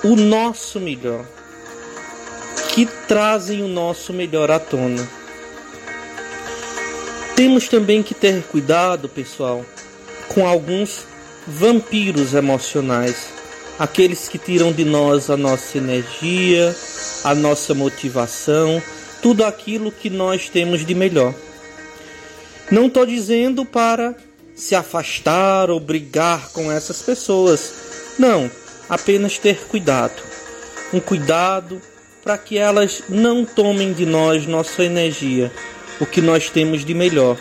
o 0.04 0.14
nosso 0.14 0.78
melhor, 0.78 1.24
que 2.68 2.84
trazem 3.08 3.62
o 3.62 3.68
nosso 3.68 4.12
melhor 4.12 4.50
à 4.50 4.58
tona. 4.58 5.08
Temos 7.34 7.68
também 7.68 8.02
que 8.02 8.14
ter 8.14 8.42
cuidado, 8.42 9.08
pessoal, 9.08 9.64
com 10.28 10.46
alguns 10.46 11.06
vampiros 11.46 12.34
emocionais, 12.34 13.28
aqueles 13.78 14.28
que 14.28 14.36
tiram 14.36 14.72
de 14.72 14.84
nós 14.84 15.30
a 15.30 15.38
nossa 15.38 15.78
energia, 15.78 16.76
a 17.24 17.34
nossa 17.34 17.72
motivação, 17.72 18.82
tudo 19.22 19.42
aquilo 19.42 19.90
que 19.90 20.10
nós 20.10 20.50
temos 20.50 20.84
de 20.84 20.94
melhor. 20.94 21.34
Não 22.70 22.88
estou 22.88 23.06
dizendo 23.06 23.64
para 23.64 24.14
se 24.54 24.74
afastar 24.74 25.70
ou 25.70 25.80
brigar 25.80 26.50
com 26.50 26.70
essas 26.70 27.00
pessoas. 27.00 27.72
Não, 28.18 28.50
apenas 28.88 29.38
ter 29.38 29.66
cuidado. 29.66 30.22
Um 30.92 31.00
cuidado 31.00 31.80
para 32.22 32.38
que 32.38 32.56
elas 32.56 33.02
não 33.08 33.44
tomem 33.44 33.92
de 33.92 34.06
nós 34.06 34.46
nossa 34.46 34.84
energia, 34.84 35.52
o 36.00 36.06
que 36.06 36.20
nós 36.20 36.48
temos 36.48 36.84
de 36.84 36.94
melhor, 36.94 37.36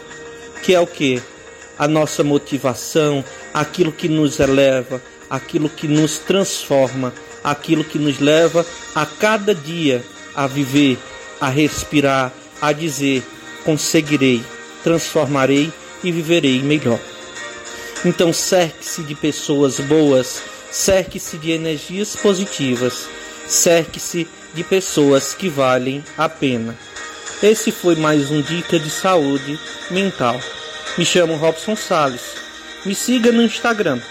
que 0.62 0.74
é 0.74 0.80
o 0.80 0.88
que? 0.88 1.22
A 1.78 1.88
nossa 1.88 2.24
motivação, 2.24 3.24
aquilo 3.54 3.92
que 3.92 4.10
nos 4.10 4.40
eleva, 4.40 5.02
aquilo 5.30 5.70
que 5.70 5.88
nos 5.88 6.20
transforma, 6.20 7.14
aquilo 7.44 7.84
que 7.84 7.98
nos 7.98 8.20
leva 8.20 8.66
a 8.94 9.06
cada 9.06 9.56
dia 9.56 10.04
a 10.36 10.48
viver, 10.48 10.98
a 11.40 11.50
respirar, 11.50 12.32
a 12.62 12.72
dizer: 12.72 13.24
conseguirei 13.64 14.44
transformarei 14.84 15.72
e 16.04 16.12
viverei 16.12 16.62
melhor. 16.62 17.00
Então 18.06 18.34
cerque-se 18.34 19.02
de 19.04 19.16
pessoas 19.16 19.80
boas, 19.80 20.44
cerque-se 20.74 21.38
de 21.38 21.52
energias 21.52 22.16
positivas, 22.16 23.08
cerque-se 23.48 24.28
de 24.56 24.64
pessoas 24.64 25.36
que 25.36 25.48
valem 25.48 26.04
a 26.18 26.28
pena. 26.28 26.76
Esse 27.42 27.72
foi 27.72 27.96
mais 27.96 28.32
um 28.32 28.42
Dica 28.42 28.80
de 28.80 28.90
Saúde 28.90 29.60
Mental. 29.92 30.40
Me 30.98 31.06
chamo 31.06 31.36
Robson 31.36 31.76
Sales. 31.76 32.22
Me 32.86 32.96
siga 32.96 33.32
no 33.32 33.44
Instagram, 33.44 34.02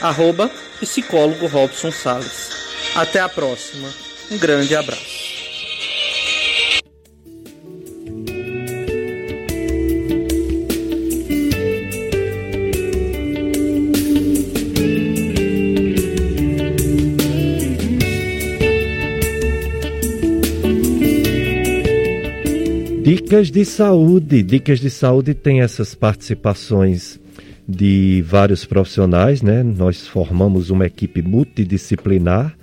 arroba 0.00 0.50
psicólogo 0.80 1.46
Robson 1.46 1.92
Sales. 1.92 2.50
Até 2.94 3.20
a 3.20 3.28
próxima. 3.28 3.88
Um 4.30 4.38
grande 4.38 4.74
abraço. 4.74 5.27
Dicas 23.28 23.50
de 23.50 23.62
saúde. 23.62 24.42
Dicas 24.42 24.80
de 24.80 24.88
saúde 24.88 25.34
tem 25.34 25.60
essas 25.60 25.94
participações 25.94 27.20
de 27.68 28.24
vários 28.26 28.64
profissionais, 28.64 29.42
né? 29.42 29.62
Nós 29.62 30.06
formamos 30.06 30.70
uma 30.70 30.86
equipe 30.86 31.20
multidisciplinar, 31.20 32.56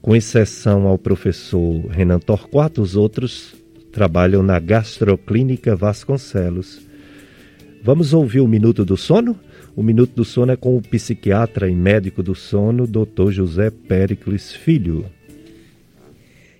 com 0.00 0.16
exceção 0.16 0.86
ao 0.86 0.96
professor 0.96 1.86
Renan 1.88 2.18
Torquato, 2.18 2.80
os 2.80 2.96
outros 2.96 3.54
trabalham 3.92 4.42
na 4.42 4.58
Gastroclínica 4.58 5.76
Vasconcelos. 5.76 6.80
Vamos 7.82 8.14
ouvir 8.14 8.40
o 8.40 8.48
Minuto 8.48 8.86
do 8.86 8.96
Sono? 8.96 9.38
O 9.76 9.82
Minuto 9.82 10.14
do 10.14 10.24
Sono 10.24 10.50
é 10.50 10.56
com 10.56 10.78
o 10.78 10.80
psiquiatra 10.80 11.68
e 11.68 11.74
médico 11.74 12.22
do 12.22 12.34
sono, 12.34 12.86
Dr. 12.86 13.32
José 13.32 13.70
Pericles 13.70 14.50
Filho. 14.50 15.04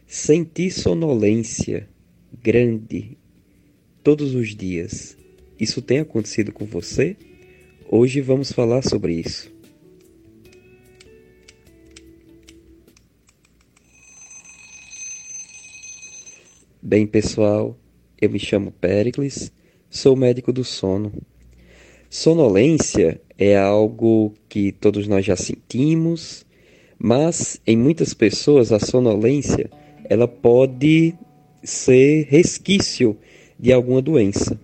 Sentir 0.07 0.71
sonolência 0.71 1.89
grande 2.43 3.17
todos 4.07 4.37
os 4.37 4.55
dias. 4.55 5.17
Isso 5.59 5.83
tem 5.83 5.99
acontecido 5.99 6.53
com 6.53 6.65
você? 6.65 7.17
Hoje 7.91 8.21
vamos 8.21 8.53
falar 8.53 8.83
sobre 8.83 9.15
isso. 9.15 9.53
Bem, 16.81 17.05
pessoal, 17.05 17.77
eu 18.23 18.31
me 18.31 18.39
chamo 18.39 18.71
Pericles, 18.71 19.51
sou 19.91 20.15
médico 20.15 20.53
do 20.53 20.63
sono. 20.63 21.13
Sonolência 22.09 23.21
é 23.37 23.57
algo 23.57 24.35
que 24.49 24.71
todos 24.71 25.09
nós 25.09 25.27
já 25.27 25.35
sentimos, 25.35 26.47
mas 26.97 27.61
em 27.67 27.77
muitas 27.77 28.15
pessoas 28.15 28.71
a 28.71 28.79
sonolência 28.79 29.69
ela 30.09 30.29
pode 30.29 31.13
ser 31.65 32.29
resquício 32.31 33.19
de 33.59 33.73
alguma 33.73 34.03
doença. 34.03 34.59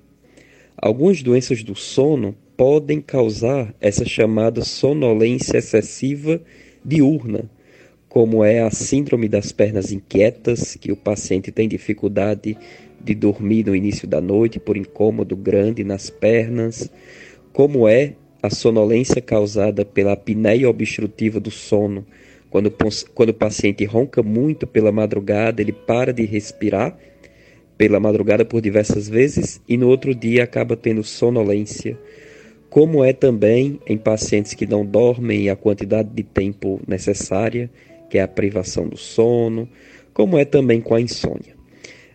Algumas 0.77 1.23
doenças 1.23 1.63
do 1.63 1.75
sono 1.75 2.35
podem 2.57 3.01
causar 3.01 3.75
essa 3.81 4.05
chamada 4.05 4.63
sonolência 4.63 5.59
excessiva 5.59 6.41
diurna, 6.85 7.51
como 8.09 8.45
é 8.45 8.61
a 8.61 8.71
síndrome 8.71 9.29
das 9.29 9.53
pernas 9.53 9.91
inquietas, 9.91 10.77
que 10.77 10.93
o 10.93 10.97
paciente 10.97 11.51
tem 11.51 11.69
dificuldade 11.69 12.59
de 13.03 13.15
dormir 13.15 13.67
no 13.67 13.75
início 13.75 14.07
da 14.07 14.21
noite 14.21 14.61
por 14.61 14.77
incômodo 14.77 15.35
grande 15.35 15.83
nas 15.83 16.11
pernas, 16.11 16.91
como 17.53 17.89
é 17.89 18.15
a 18.43 18.51
sonolência 18.51 19.21
causada 19.23 19.85
pela 19.85 20.13
apneia 20.13 20.69
obstrutiva 20.69 21.41
do 21.41 21.51
sono, 21.51 22.05
quando, 22.51 22.71
quando 23.15 23.31
o 23.31 23.35
paciente 23.35 23.85
ronca 23.85 24.23
muito 24.23 24.67
pela 24.67 24.93
madrugada, 24.93 25.63
ele 25.63 25.73
para 25.73 26.13
de 26.13 26.25
respirar 26.25 26.99
pela 27.83 27.99
madrugada 27.99 28.45
por 28.45 28.61
diversas 28.61 29.09
vezes 29.09 29.61
e 29.69 29.77
no 29.77 29.89
outro 29.89 30.15
dia 30.15 30.45
acaba 30.45 30.77
tendo 30.77 31.03
sonolência, 31.03 31.99
como 32.71 33.03
é 33.03 33.13
também 33.13 33.81
em 33.89 33.99
pacientes 33.99 34.55
que 34.55 34.69
não 34.69 34.87
dormem 34.87 35.51
a 35.51 35.57
quantidade 35.57 36.09
de 36.11 36.23
tempo 36.23 36.81
necessária, 36.87 37.69
que 38.09 38.19
é 38.19 38.23
a 38.23 38.29
privação 38.29 38.87
do 38.87 38.97
sono, 38.97 39.69
como 40.15 40.39
é 40.39 40.45
também 40.45 40.81
com 40.81 40.95
a 40.95 41.01
insônia. 41.01 41.57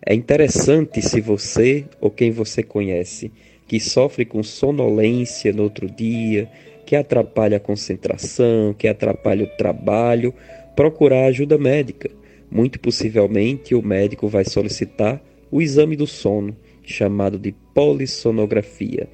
É 0.06 0.14
interessante 0.14 1.02
se 1.02 1.20
você 1.20 1.84
ou 2.00 2.10
quem 2.10 2.32
você 2.32 2.64
conhece 2.64 3.30
que 3.68 3.78
sofre 3.78 4.24
com 4.24 4.42
sonolência 4.44 5.52
no 5.52 5.64
outro 5.64 5.90
dia, 5.90 6.50
que 6.86 6.96
atrapalha 6.96 7.58
a 7.58 7.60
concentração, 7.60 8.74
que 8.74 8.88
atrapalha 8.88 9.44
o 9.44 9.58
trabalho, 9.58 10.34
procurar 10.78 11.26
ajuda 11.26 11.58
médica. 11.58 12.10
Muito 12.50 12.80
possivelmente 12.80 13.76
o 13.76 13.82
médico 13.82 14.30
vai 14.30 14.46
solicitar 14.46 15.22
o 15.52 15.62
exame 15.62 15.96
do 15.96 16.08
sono, 16.08 16.56
chamado 16.84 17.38
de 17.38 17.54
polissonografia, 17.74 19.08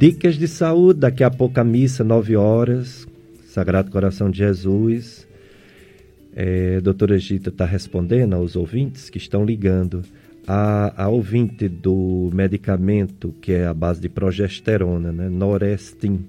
Dicas 0.00 0.38
de 0.38 0.48
saúde, 0.48 1.00
daqui 1.00 1.22
a 1.22 1.30
pouco 1.30 1.60
a 1.60 1.62
missa, 1.62 2.02
9 2.02 2.34
horas, 2.34 3.06
Sagrado 3.44 3.90
Coração 3.90 4.30
de 4.30 4.38
Jesus. 4.38 5.28
É, 6.34 6.80
doutora 6.80 7.18
Gita 7.18 7.50
está 7.50 7.66
respondendo 7.66 8.32
aos 8.32 8.56
ouvintes 8.56 9.10
que 9.10 9.18
estão 9.18 9.44
ligando. 9.44 10.02
A, 10.46 11.04
a 11.04 11.08
ouvinte 11.10 11.68
do 11.68 12.30
medicamento 12.32 13.34
que 13.42 13.52
é 13.52 13.66
a 13.66 13.74
base 13.74 14.00
de 14.00 14.08
progesterona, 14.08 15.12
né, 15.12 15.28
Norestin. 15.28 16.24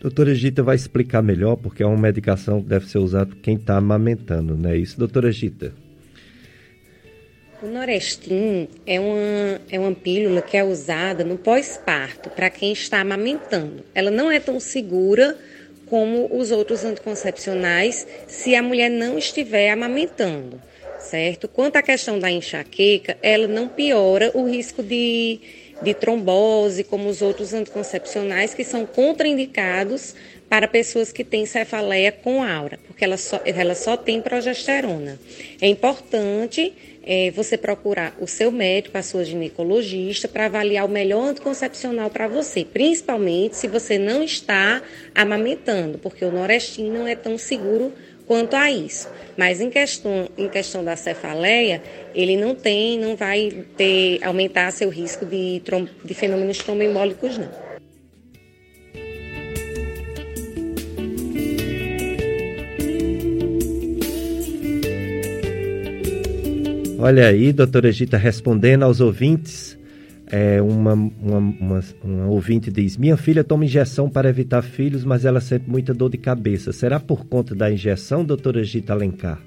Doutora 0.00 0.34
Gita 0.34 0.62
vai 0.62 0.76
explicar 0.76 1.20
melhor, 1.20 1.56
porque 1.56 1.82
é 1.82 1.86
uma 1.86 2.00
medicação 2.00 2.62
que 2.62 2.70
deve 2.70 2.86
ser 2.86 3.00
usada 3.00 3.26
por 3.26 3.36
quem 3.36 3.56
está 3.56 3.76
amamentando, 3.76 4.56
não 4.56 4.70
é 4.70 4.78
isso, 4.78 4.98
doutora 4.98 5.30
Gita? 5.30 5.74
O 7.62 7.66
Norestim 7.66 8.68
é 8.86 8.98
uma, 8.98 9.60
é 9.70 9.78
uma 9.78 9.94
pílula 9.94 10.40
que 10.40 10.56
é 10.56 10.64
usada 10.64 11.22
no 11.22 11.36
pós-parto 11.36 12.30
para 12.30 12.48
quem 12.48 12.72
está 12.72 13.00
amamentando. 13.02 13.84
Ela 13.94 14.10
não 14.10 14.30
é 14.30 14.40
tão 14.40 14.58
segura 14.58 15.36
como 15.84 16.34
os 16.34 16.50
outros 16.50 16.86
anticoncepcionais 16.86 18.06
se 18.26 18.54
a 18.54 18.62
mulher 18.62 18.88
não 18.88 19.18
estiver 19.18 19.68
amamentando, 19.68 20.58
certo? 20.98 21.48
Quanto 21.48 21.76
à 21.76 21.82
questão 21.82 22.18
da 22.18 22.30
enxaqueca, 22.30 23.18
ela 23.22 23.46
não 23.46 23.68
piora 23.68 24.30
o 24.32 24.48
risco 24.48 24.82
de, 24.82 25.38
de 25.82 25.92
trombose 25.92 26.82
como 26.82 27.10
os 27.10 27.20
outros 27.20 27.52
anticoncepcionais 27.52 28.54
que 28.54 28.64
são 28.64 28.86
contraindicados 28.86 30.14
para 30.50 30.66
pessoas 30.66 31.12
que 31.12 31.22
têm 31.22 31.46
cefaleia 31.46 32.10
com 32.10 32.42
aura, 32.42 32.76
porque 32.88 33.04
ela 33.04 33.16
só, 33.16 33.40
ela 33.44 33.76
só 33.76 33.96
tem 33.96 34.20
progesterona. 34.20 35.16
É 35.60 35.68
importante 35.68 36.74
é, 37.04 37.30
você 37.30 37.56
procurar 37.56 38.16
o 38.18 38.26
seu 38.26 38.50
médico, 38.50 38.98
a 38.98 39.02
sua 39.02 39.24
ginecologista, 39.24 40.26
para 40.26 40.46
avaliar 40.46 40.84
o 40.84 40.88
melhor 40.88 41.28
anticoncepcional 41.28 42.10
para 42.10 42.26
você, 42.26 42.64
principalmente 42.64 43.56
se 43.56 43.68
você 43.68 43.96
não 43.96 44.24
está 44.24 44.82
amamentando, 45.14 45.98
porque 45.98 46.24
o 46.24 46.32
Norestim 46.32 46.90
não 46.90 47.06
é 47.06 47.14
tão 47.14 47.38
seguro 47.38 47.92
quanto 48.26 48.56
a 48.56 48.68
isso. 48.72 49.08
Mas 49.36 49.60
em 49.60 49.70
questão, 49.70 50.28
em 50.36 50.48
questão 50.48 50.82
da 50.82 50.96
cefaleia, 50.96 51.80
ele 52.12 52.36
não 52.36 52.56
tem, 52.56 52.98
não 52.98 53.14
vai 53.14 53.64
ter, 53.76 54.18
aumentar 54.24 54.72
seu 54.72 54.88
risco 54.88 55.24
de, 55.24 55.62
de 56.04 56.14
fenômenos 56.14 56.58
tromboembólicos, 56.58 57.38
não. 57.38 57.69
Olha 67.02 67.28
aí, 67.28 67.50
doutora 67.50 67.90
Gita, 67.90 68.18
respondendo 68.18 68.82
aos 68.82 69.00
ouvintes. 69.00 69.78
É, 70.30 70.60
uma, 70.60 70.92
uma, 70.92 71.38
uma, 71.38 71.84
uma, 72.04 72.26
ouvinte 72.28 72.70
diz: 72.70 72.98
Minha 72.98 73.16
filha 73.16 73.42
toma 73.42 73.64
injeção 73.64 74.10
para 74.10 74.28
evitar 74.28 74.60
filhos, 74.60 75.02
mas 75.02 75.24
ela 75.24 75.40
sente 75.40 75.64
muita 75.66 75.94
dor 75.94 76.10
de 76.10 76.18
cabeça. 76.18 76.74
Será 76.74 77.00
por 77.00 77.24
conta 77.24 77.54
da 77.54 77.72
injeção, 77.72 78.22
doutora 78.22 78.62
Gita 78.62 78.92
Alencar? 78.92 79.40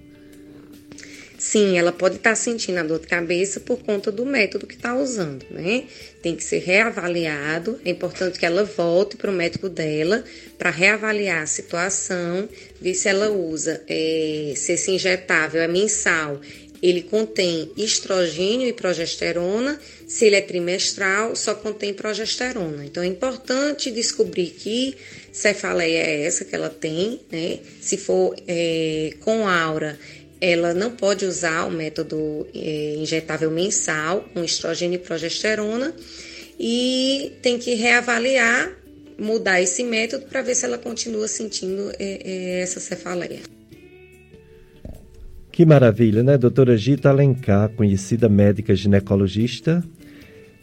Sim, 1.43 1.77
ela 1.77 1.91
pode 1.91 2.15
estar 2.15 2.35
sentindo 2.35 2.77
a 2.77 2.83
dor 2.83 3.01
de 3.01 3.07
cabeça 3.07 3.59
por 3.59 3.83
conta 3.83 4.09
do 4.09 4.25
método 4.25 4.65
que 4.65 4.75
está 4.75 4.95
usando, 4.95 5.45
né? 5.51 5.83
Tem 6.21 6.37
que 6.37 6.43
ser 6.43 6.59
reavaliado. 6.59 7.81
É 7.83 7.89
importante 7.89 8.39
que 8.39 8.45
ela 8.45 8.63
volte 8.63 9.17
para 9.17 9.29
o 9.29 9.33
médico 9.33 9.67
dela 9.67 10.23
para 10.57 10.69
reavaliar 10.69 11.43
a 11.43 11.45
situação, 11.45 12.47
ver 12.81 12.93
se 12.93 13.09
ela 13.09 13.29
usa, 13.29 13.83
é, 13.89 14.53
se 14.55 14.71
esse 14.71 14.91
injetável 14.91 15.61
é 15.61 15.67
mensal 15.67 16.39
ele 16.83 17.01
contém 17.01 17.71
estrogênio 17.77 18.67
e 18.67 18.73
progesterona. 18.73 19.79
Se 20.05 20.25
ele 20.25 20.35
é 20.35 20.41
trimestral, 20.41 21.33
só 21.33 21.55
contém 21.55 21.93
progesterona. 21.93 22.83
Então 22.83 23.01
é 23.01 23.05
importante 23.05 23.89
descobrir 23.89 24.47
que 24.47 24.97
cefaleia 25.31 25.99
é 25.99 26.25
essa 26.25 26.43
que 26.43 26.53
ela 26.53 26.69
tem, 26.69 27.21
né? 27.31 27.59
Se 27.79 27.95
for 27.95 28.35
é, 28.45 29.13
com 29.21 29.47
aura, 29.47 29.97
ela 30.41 30.73
não 30.73 30.91
pode 30.91 31.25
usar 31.25 31.65
o 31.65 31.71
método 31.71 32.45
é, 32.53 32.95
injetável 32.97 33.49
mensal 33.49 34.29
com 34.33 34.43
estrogênio 34.43 34.97
e 34.97 34.99
progesterona 34.99 35.95
e 36.59 37.31
tem 37.41 37.57
que 37.57 37.75
reavaliar, 37.75 38.75
mudar 39.17 39.61
esse 39.61 39.85
método 39.85 40.25
para 40.25 40.41
ver 40.41 40.53
se 40.53 40.65
ela 40.65 40.77
continua 40.77 41.29
sentindo 41.29 41.93
é, 41.97 42.19
é 42.25 42.61
essa 42.61 42.81
cefaleia. 42.81 43.62
Que 45.53 45.67
maravilha, 45.67 46.23
né? 46.23 46.35
Doutora 46.35 46.75
Gita 46.75 47.09
Alencar, 47.09 47.69
conhecida 47.69 48.27
médica 48.27 48.75
ginecologista. 48.75 49.83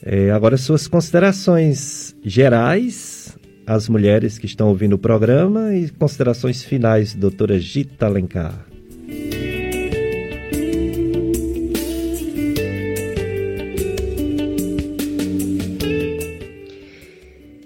É, 0.03 0.33
agora, 0.33 0.57
suas 0.57 0.89
considerações 0.89 2.13
gerais, 2.25 3.39
as 3.65 3.89
mulheres 3.89 4.37
que 4.37 4.47
estão 4.47 4.67
ouvindo 4.67 4.95
o 4.95 4.99
programa 4.99 5.73
e 5.77 5.89
considerações 5.91 6.65
finais, 6.65 7.15
doutora 7.15 7.57
Gita 7.57 8.07
Alencar. 8.07 8.67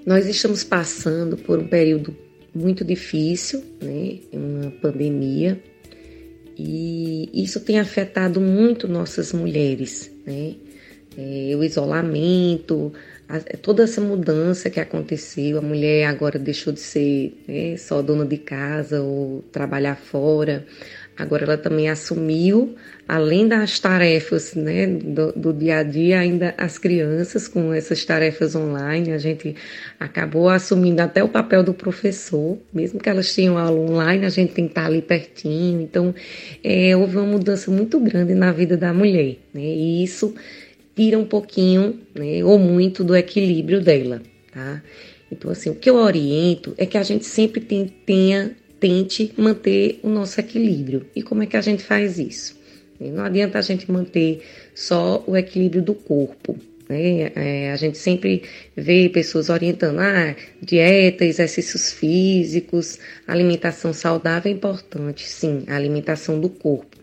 Nós 0.05 0.27
estamos 0.27 0.63
passando 0.63 1.39
por 1.39 1.59
um 1.59 1.67
período 1.67 2.15
muito 2.55 2.85
difícil, 2.85 3.65
né? 3.81 4.19
Uma 4.31 4.71
pandemia 4.73 5.59
e 6.57 7.31
isso 7.33 7.61
tem 7.61 7.79
afetado 7.79 8.41
muito 8.41 8.87
nossas 8.87 9.33
mulheres, 9.33 10.11
né? 10.27 10.55
É, 11.17 11.55
o 11.57 11.63
isolamento, 11.63 12.93
a, 13.29 13.39
toda 13.59 13.85
essa 13.85 14.01
mudança 14.01 14.69
que 14.69 14.81
aconteceu, 14.81 15.59
a 15.59 15.63
mulher 15.63 16.07
agora 16.07 16.39
deixou 16.39 16.73
de 16.73 16.81
ser 16.81 17.37
né, 17.47 17.77
só 17.77 18.03
dona 18.03 18.27
de 18.27 18.37
casa 18.37 19.01
ou 19.01 19.43
trabalhar 19.53 19.97
fora, 19.97 20.67
Agora 21.17 21.45
ela 21.45 21.57
também 21.57 21.89
assumiu, 21.89 22.75
além 23.07 23.47
das 23.47 23.79
tarefas 23.79 24.55
né, 24.55 24.87
do, 24.87 25.33
do, 25.33 25.53
dia 25.53 25.79
a 25.79 25.83
dia, 25.85 26.19
ainda 26.19 26.55
as 26.59 26.77
crianças 26.77 27.47
com 27.47 27.73
essas 27.73 28.05
tarefas 28.05 28.57
online. 28.57 29.13
A 29.13 29.19
gente 29.19 29.55
acabou 30.01 30.49
assumindo 30.49 31.01
até 31.01 31.23
o 31.23 31.29
papel 31.29 31.63
do 31.63 31.73
professor, 31.73 32.59
mesmo 32.73 32.99
que 32.99 33.09
elas 33.09 33.33
tenham 33.33 33.57
aula 33.57 33.79
online, 33.79 34.27
a 34.27 34.29
gente 34.29 34.55
tem 34.55 34.65
que 34.65 34.73
estar 34.73 34.87
ali 34.87 35.01
pertinho. 35.01 35.81
Então, 35.81 36.13
é, 36.65 36.97
houve 36.97 37.17
uma 37.17 37.27
mudança 37.27 37.71
muito 37.71 38.01
grande 38.01 38.35
na 38.35 38.51
vida 38.51 38.77
da 38.77 38.93
mulher, 38.93 39.37
né? 39.53 39.63
E 39.63 40.03
isso 40.03 40.35
tira 40.97 41.19
um 41.19 41.25
pouquinho, 41.25 42.01
né, 42.15 42.45
ou 42.45 42.59
muito, 42.59 43.03
do 43.05 43.17
equilíbrio 43.17 43.81
dela, 43.81 44.21
tá? 44.53 44.83
Então, 45.31 45.51
assim, 45.51 45.71
o 45.71 45.75
que 45.75 45.91
eu 45.91 45.97
oriento 45.97 46.75
é 46.77 46.87
que 46.87 46.97
a 46.97 47.03
gente 47.03 47.25
sempre 47.25 47.61
tenha 47.61 48.57
tente 48.81 49.33
manter 49.37 50.01
o 50.03 50.09
nosso 50.09 50.41
equilíbrio. 50.41 51.07
E 51.15 51.23
como 51.23 51.43
é 51.43 51.47
que 51.47 51.57
a 51.57 51.61
gente 51.61 51.83
faz 51.83 52.19
isso? 52.19 52.57
Não 53.01 53.25
adianta 53.25 53.59
a 53.59 53.63
gente 53.63 53.91
manter 53.91 54.43
só 54.75 55.23
o 55.27 55.37
equilíbrio 55.37 55.83
do 55.83 55.95
corpo. 55.95 56.59
Né? 56.89 57.33
É, 57.35 57.73
a 57.73 57.77
gente 57.77 57.99
sempre 57.99 58.43
vê 58.77 59.09
pessoas 59.09 59.49
orientando 59.49 59.99
ah, 60.01 60.35
dieta, 60.61 61.25
exercícios 61.25 61.93
físicos, 61.93 62.99
alimentação 63.27 63.93
saudável 63.93 64.51
é 64.51 64.55
importante, 64.55 65.27
sim, 65.27 65.65
a 65.67 65.77
alimentação 65.77 66.41
do 66.41 66.49
corpo. 66.49 66.97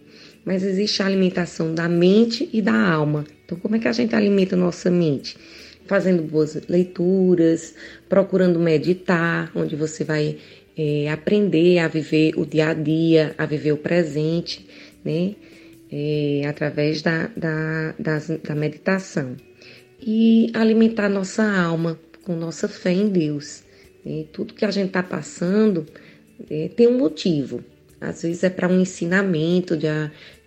Mas 0.46 0.64
existe 0.64 1.04
a 1.04 1.06
alimentação 1.06 1.74
da 1.74 1.88
mente 1.88 2.50
e 2.52 2.62
da 2.62 2.74
alma. 2.74 3.26
Então, 3.46 3.58
como 3.60 3.76
é 3.76 3.80
que 3.80 3.88
a 3.88 3.92
gente 3.92 4.16
alimenta 4.16 4.56
a 4.56 4.60
nossa 4.60 4.90
mente? 4.90 5.38
Fazendo 5.86 6.24
boas 6.24 6.58
leituras, 6.68 7.76
procurando 8.08 8.60
meditar, 8.60 9.52
onde 9.54 9.76
você 9.76 10.04
vai 10.04 10.38
é, 10.78 11.10
aprender 11.10 11.80
a 11.80 11.88
viver 11.88 12.34
o 12.38 12.46
dia 12.46 12.70
a 12.70 12.74
dia, 12.74 13.36
a 13.38 13.46
viver 13.46 13.72
o 13.72 13.78
presente, 13.78 14.66
né? 15.04 15.36
É, 15.92 16.44
através 16.48 17.02
da, 17.02 17.30
da, 17.36 17.94
da 18.44 18.56
meditação. 18.56 19.36
E 20.02 20.50
alimentar 20.54 21.10
nossa 21.10 21.44
alma 21.44 22.00
com 22.24 22.34
nossa 22.36 22.70
fé 22.70 22.92
em 22.92 23.10
Deus. 23.10 23.64
Né? 24.06 24.26
Tudo 24.32 24.54
que 24.54 24.64
a 24.64 24.72
gente 24.72 24.88
está 24.88 25.04
passando 25.04 25.86
é, 26.50 26.70
tem 26.70 26.88
um 26.88 26.98
motivo. 26.98 27.64
Às 28.00 28.24
vezes 28.24 28.44
é 28.44 28.50
para 28.50 28.68
um 28.68 28.80
ensinamento 28.80 29.76
de, 29.76 29.88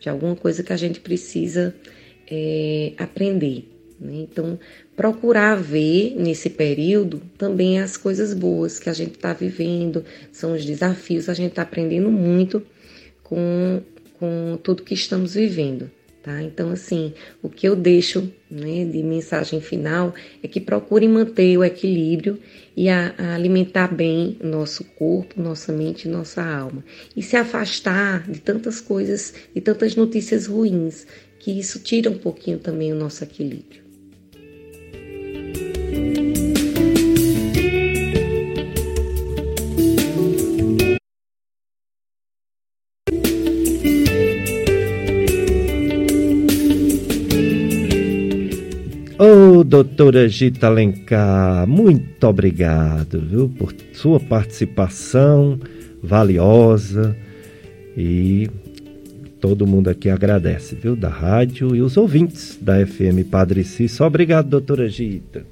de 0.01 0.09
alguma 0.09 0.35
coisa 0.35 0.63
que 0.63 0.73
a 0.73 0.77
gente 0.77 0.99
precisa 1.01 1.75
é, 2.29 2.95
aprender. 2.99 3.74
Né? 4.01 4.27
Então, 4.31 4.59
procurar 4.97 5.57
ver 5.57 6.15
nesse 6.17 6.51
período 6.51 7.23
também 7.39 7.81
as 7.81 7.97
coisas 7.97 8.35
boas 8.35 8.79
que 8.79 8.89
a 8.89 8.93
gente 8.93 9.15
está 9.15 9.33
vivendo, 9.33 10.05
são 10.33 10.55
os 10.55 10.65
desafios, 10.65 11.29
a 11.29 11.35
gente 11.35 11.51
está 11.51 11.63
aprendendo 11.63 12.11
muito 12.11 12.63
com, 13.23 13.83
com 14.19 14.59
tudo 14.63 14.83
que 14.83 14.95
estamos 14.95 15.35
vivendo. 15.35 15.91
Tá? 16.25 16.43
Então, 16.43 16.71
assim, 16.71 17.13
o 17.43 17.51
que 17.51 17.69
eu 17.69 17.77
deixo 17.77 18.33
né, 18.51 18.87
de 18.87 19.03
mensagem 19.03 19.61
final 19.61 20.15
é 20.43 20.49
que 20.49 20.59
procurem 20.59 21.07
manter 21.07 21.59
o 21.59 21.63
equilíbrio 21.63 22.39
e 22.75 22.89
a, 22.89 23.15
a 23.19 23.35
alimentar 23.35 23.95
bem 23.95 24.39
nosso 24.43 24.85
corpo, 24.85 25.39
nossa 25.39 25.71
mente 25.71 26.09
e 26.09 26.11
nossa 26.11 26.43
alma. 26.43 26.83
E 27.15 27.23
se 27.23 27.37
afastar 27.37 28.27
de 28.27 28.41
tantas 28.41 28.81
coisas, 28.81 29.35
de 29.55 29.61
tantas 29.61 29.97
notícias 29.97 30.47
ruins, 30.47 31.07
que 31.39 31.51
isso 31.61 31.79
tira 31.81 32.09
um 32.09 32.17
pouquinho 32.17 32.59
também 32.59 32.91
o 32.91 32.97
nosso 32.97 33.23
equilíbrio. 33.23 33.84
Doutora 49.65 50.29
Gita 50.29 50.67
Alencar, 50.67 51.67
muito 51.67 52.27
obrigado, 52.27 53.21
viu, 53.21 53.49
por 53.49 53.75
sua 53.93 54.21
participação 54.21 55.59
valiosa 56.03 57.17
e 57.97 58.49
todo 59.41 59.67
mundo 59.67 59.89
aqui 59.89 60.11
agradece, 60.11 60.75
viu, 60.75 60.95
da 60.95 61.09
rádio 61.09 61.75
e 61.75 61.81
os 61.81 61.97
ouvintes 61.97 62.59
da 62.61 62.85
FM 62.87 63.27
Padre 63.31 63.65
Cício. 63.65 64.05
Obrigado, 64.05 64.49
doutora 64.49 64.89
Gita. 64.89 65.47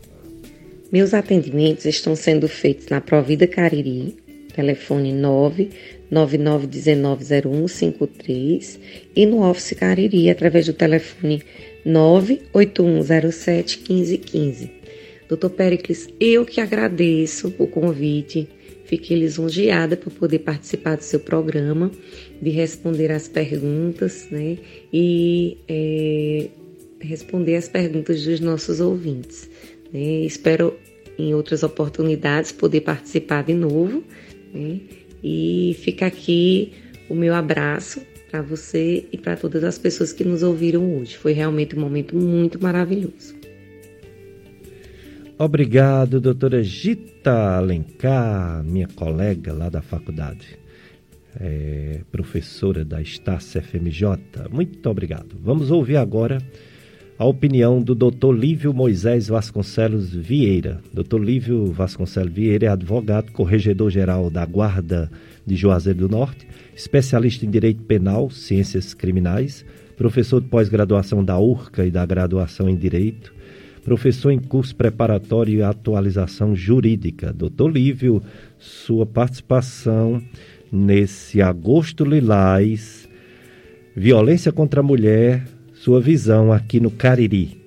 Meus 0.92 1.14
atendimentos 1.14 1.86
estão 1.86 2.14
sendo 2.14 2.46
feitos 2.46 2.88
na 2.88 3.00
Provida 3.00 3.46
Cariri, 3.46 4.14
telefone 4.54 5.10
999190153 6.12 8.78
e 9.16 9.24
no 9.24 9.42
Office 9.42 9.72
Cariri 9.72 10.28
através 10.28 10.66
do 10.66 10.74
telefone 10.74 11.42
98107 11.84 13.78
1515. 13.88 14.70
Doutor 15.28 15.50
Pericles, 15.50 16.08
eu 16.20 16.44
que 16.44 16.60
agradeço 16.60 17.54
o 17.58 17.66
convite, 17.66 18.48
Fiquei 18.92 19.18
lisonjeada 19.18 19.96
por 19.96 20.12
poder 20.12 20.40
participar 20.40 20.98
do 20.98 21.02
seu 21.02 21.18
programa, 21.18 21.90
de 22.42 22.50
responder 22.50 23.10
as 23.10 23.26
perguntas, 23.26 24.28
né? 24.30 24.58
E 24.92 25.56
é, 25.66 26.48
responder 27.00 27.56
as 27.56 27.70
perguntas 27.70 28.22
dos 28.22 28.38
nossos 28.40 28.80
ouvintes. 28.80 29.48
Né? 29.90 30.26
Espero 30.26 30.76
em 31.18 31.32
outras 31.32 31.62
oportunidades 31.62 32.52
poder 32.52 32.82
participar 32.82 33.44
de 33.44 33.54
novo. 33.54 34.04
Né? 34.52 34.80
E 35.24 35.74
fica 35.80 36.04
aqui 36.04 36.74
o 37.08 37.14
meu 37.14 37.34
abraço 37.34 38.02
para 38.32 38.40
você 38.40 39.04
e 39.12 39.18
para 39.18 39.36
todas 39.36 39.62
as 39.62 39.76
pessoas 39.76 40.10
que 40.10 40.24
nos 40.24 40.42
ouviram 40.42 40.96
hoje. 40.96 41.18
Foi 41.18 41.34
realmente 41.34 41.76
um 41.76 41.80
momento 41.80 42.16
muito 42.16 42.60
maravilhoso. 42.60 43.34
Obrigado, 45.38 46.18
doutora 46.18 46.62
Gita 46.62 47.56
Alencar, 47.58 48.64
minha 48.64 48.88
colega 48.88 49.52
lá 49.52 49.68
da 49.68 49.82
faculdade, 49.82 50.58
é, 51.38 52.00
professora 52.10 52.84
da 52.86 53.02
Estácia 53.02 53.60
FMJ. 53.60 54.48
Muito 54.50 54.88
obrigado. 54.88 55.36
Vamos 55.38 55.70
ouvir 55.70 55.96
agora 55.96 56.38
a 57.18 57.26
opinião 57.26 57.82
do 57.82 57.94
doutor 57.94 58.32
Lívio 58.32 58.72
Moisés 58.72 59.28
Vasconcelos 59.28 60.14
Vieira. 60.14 60.80
Doutor 60.90 61.22
Lívio 61.22 61.66
Vasconcelos 61.66 62.32
Vieira 62.32 62.66
é 62.66 62.68
advogado, 62.70 63.30
corregedor-geral 63.32 64.30
da 64.30 64.46
Guarda 64.46 65.10
de 65.44 65.54
Juazeiro 65.54 65.98
do 65.98 66.08
Norte 66.08 66.46
especialista 66.74 67.44
em 67.44 67.50
Direito 67.50 67.82
Penal, 67.82 68.30
Ciências 68.30 68.94
Criminais, 68.94 69.64
professor 69.96 70.40
de 70.40 70.48
pós-graduação 70.48 71.24
da 71.24 71.38
URCA 71.38 71.84
e 71.86 71.90
da 71.90 72.04
graduação 72.04 72.68
em 72.68 72.76
Direito, 72.76 73.32
professor 73.84 74.30
em 74.30 74.38
curso 74.38 74.74
preparatório 74.74 75.58
e 75.58 75.62
atualização 75.62 76.54
jurídica. 76.54 77.32
Doutor 77.32 77.70
Lívio, 77.70 78.22
sua 78.58 79.04
participação 79.04 80.22
nesse 80.70 81.42
Agosto 81.42 82.04
Lilás, 82.04 83.08
violência 83.94 84.50
contra 84.50 84.80
a 84.80 84.82
mulher, 84.82 85.46
sua 85.74 86.00
visão 86.00 86.52
aqui 86.52 86.80
no 86.80 86.90
Cariri. 86.90 87.60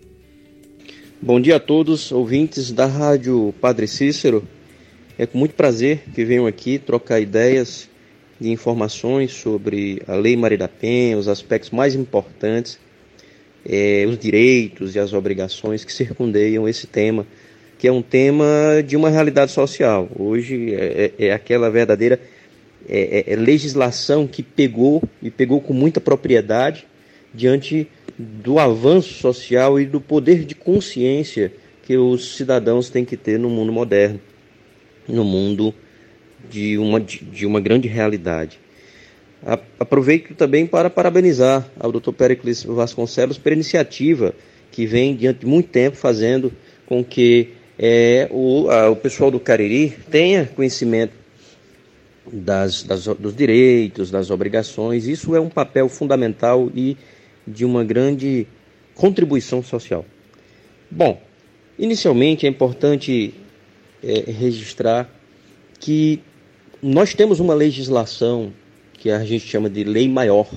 Bom 1.22 1.40
dia 1.40 1.58
a 1.58 1.60
todos, 1.60 2.12
ouvintes 2.12 2.72
da 2.72 2.86
Rádio 2.86 3.54
Padre 3.60 3.88
Cícero. 3.88 4.44
É 5.18 5.26
com 5.26 5.38
muito 5.38 5.56
prazer 5.56 6.04
que 6.14 6.26
venho 6.26 6.46
aqui 6.46 6.78
trocar 6.78 7.20
ideias 7.20 7.90
de 8.46 8.52
informações 8.52 9.34
sobre 9.34 10.04
a 10.08 10.14
Lei 10.14 10.38
Maria 10.38 10.60
da 10.60 10.68
Penha, 10.68 11.18
os 11.18 11.28
aspectos 11.28 11.72
mais 11.72 11.96
importantes, 11.96 12.78
é, 13.68 14.06
os 14.08 14.20
direitos 14.20 14.96
e 14.96 15.00
as 15.00 15.14
obrigações 15.14 15.84
que 15.84 15.92
circundeiam 15.92 16.70
esse 16.70 16.86
tema, 16.86 17.26
que 17.80 17.88
é 17.88 17.92
um 17.92 18.04
tema 18.04 18.46
de 18.86 18.96
uma 18.96 19.10
realidade 19.10 19.52
social. 19.52 20.08
Hoje 20.16 20.76
é, 20.76 21.12
é, 21.18 21.26
é 21.28 21.34
aquela 21.34 21.72
verdadeira 21.72 22.20
é, 22.88 23.24
é, 23.30 23.34
é, 23.34 23.36
legislação 23.36 24.28
que 24.28 24.44
pegou 24.44 25.02
e 25.24 25.32
pegou 25.32 25.60
com 25.60 25.74
muita 25.74 26.00
propriedade 26.00 26.86
diante 27.34 27.88
do 28.16 28.60
avanço 28.60 29.16
social 29.16 29.80
e 29.80 29.88
do 29.88 30.00
poder 30.00 30.46
de 30.46 30.54
consciência 30.54 31.52
que 31.82 31.98
os 31.98 32.36
cidadãos 32.36 32.92
têm 32.92 33.04
que 33.04 33.18
ter 33.18 33.40
no 33.40 33.50
mundo 33.50 33.74
moderno, 33.74 34.22
no 35.08 35.24
mundo 35.24 35.74
de 36.50 36.78
uma, 36.78 37.00
de 37.00 37.46
uma 37.46 37.60
grande 37.60 37.88
realidade. 37.88 38.60
Aproveito 39.80 40.34
também 40.34 40.66
para 40.66 40.90
parabenizar 40.90 41.70
ao 41.80 41.92
Dr. 41.92 42.12
Pericles 42.12 42.64
Vasconcelos 42.64 43.38
pela 43.38 43.54
iniciativa 43.56 44.34
que 44.72 44.86
vem 44.86 45.16
diante 45.16 45.42
de 45.42 45.46
muito 45.46 45.70
tempo 45.70 45.96
fazendo 45.96 46.52
com 46.86 47.04
que 47.04 47.50
é, 47.78 48.28
o, 48.32 48.70
a, 48.70 48.90
o 48.90 48.96
pessoal 48.96 49.30
do 49.30 49.40
Cariri 49.40 49.96
tenha 50.10 50.46
conhecimento 50.46 51.14
das, 52.32 52.84
das, 52.84 53.06
dos 53.06 53.36
direitos, 53.36 54.10
das 54.10 54.30
obrigações. 54.30 55.06
Isso 55.08 55.36
é 55.36 55.40
um 55.40 55.50
papel 55.50 55.88
fundamental 55.88 56.72
e 56.74 56.98
de 57.48 57.64
uma 57.64 57.84
grande 57.84 58.48
contribuição 58.96 59.62
social. 59.62 60.06
Bom, 60.90 61.22
inicialmente 61.78 62.46
é 62.46 62.50
importante 62.50 63.34
é, 64.04 64.32
registrar 64.32 65.10
que 65.80 66.22
nós 66.82 67.14
temos 67.14 67.40
uma 67.40 67.54
legislação 67.54 68.52
que 68.94 69.10
a 69.10 69.24
gente 69.24 69.48
chama 69.48 69.70
de 69.70 69.84
lei 69.84 70.10
maior, 70.10 70.50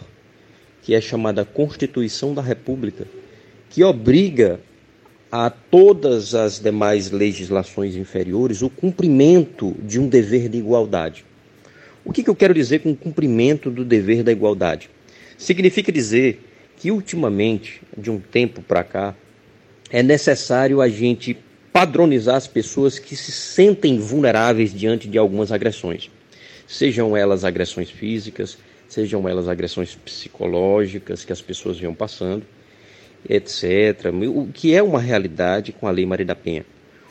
que 0.82 0.94
é 0.94 1.00
chamada 1.00 1.44
Constituição 1.44 2.34
da 2.34 2.42
República, 2.42 3.06
que 3.70 3.84
obriga 3.84 4.60
a 5.30 5.50
todas 5.50 6.34
as 6.34 6.58
demais 6.58 7.10
legislações 7.10 7.94
inferiores 7.94 8.62
o 8.62 8.70
cumprimento 8.70 9.76
de 9.82 10.00
um 10.00 10.08
dever 10.08 10.48
de 10.48 10.58
igualdade. 10.58 11.24
O 12.04 12.12
que, 12.12 12.22
que 12.22 12.30
eu 12.30 12.34
quero 12.34 12.54
dizer 12.54 12.80
com 12.80 12.96
cumprimento 12.96 13.70
do 13.70 13.84
dever 13.84 14.22
da 14.22 14.32
igualdade? 14.32 14.88
Significa 15.36 15.92
dizer 15.92 16.42
que, 16.76 16.90
ultimamente, 16.90 17.82
de 17.96 18.10
um 18.10 18.18
tempo 18.18 18.62
para 18.62 18.82
cá, 18.82 19.14
é 19.90 20.02
necessário 20.02 20.80
a 20.80 20.88
gente 20.88 21.36
padronizar 21.78 22.34
as 22.34 22.46
pessoas 22.46 22.98
que 22.98 23.14
se 23.14 23.30
sentem 23.30 23.98
vulneráveis 23.98 24.74
diante 24.74 25.06
de 25.06 25.16
algumas 25.16 25.52
agressões 25.52 26.10
sejam 26.68 27.16
elas 27.16 27.44
agressões 27.44 27.90
físicas, 27.90 28.58
sejam 28.86 29.26
elas 29.26 29.48
agressões 29.48 29.94
psicológicas 29.94 31.24
que 31.24 31.32
as 31.32 31.40
pessoas 31.40 31.78
vinham 31.78 31.94
passando, 31.94 32.44
etc. 33.28 34.12
O 34.28 34.48
que 34.52 34.74
é 34.74 34.82
uma 34.82 35.00
realidade 35.00 35.72
com 35.72 35.88
a 35.88 35.90
Lei 35.90 36.04
Maria 36.04 36.26
da 36.26 36.34
Penha. 36.34 36.66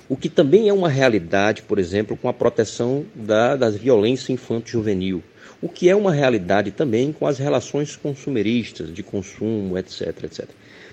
O 0.07 0.15
que 0.15 0.29
também 0.29 0.69
é 0.69 0.73
uma 0.73 0.87
realidade, 0.87 1.63
por 1.63 1.79
exemplo, 1.79 2.15
com 2.15 2.29
a 2.29 2.33
proteção 2.33 3.05
da, 3.13 3.55
das 3.55 3.75
violência 3.75 4.31
infanto-juvenil. 4.31 5.23
O 5.61 5.67
que 5.67 5.89
é 5.89 5.95
uma 5.95 6.13
realidade 6.13 6.71
também 6.71 7.11
com 7.11 7.25
as 7.25 7.39
relações 7.39 7.95
consumeristas, 7.95 8.93
de 8.93 9.01
consumo, 9.01 9.77
etc, 9.77 10.23
etc. 10.23 10.47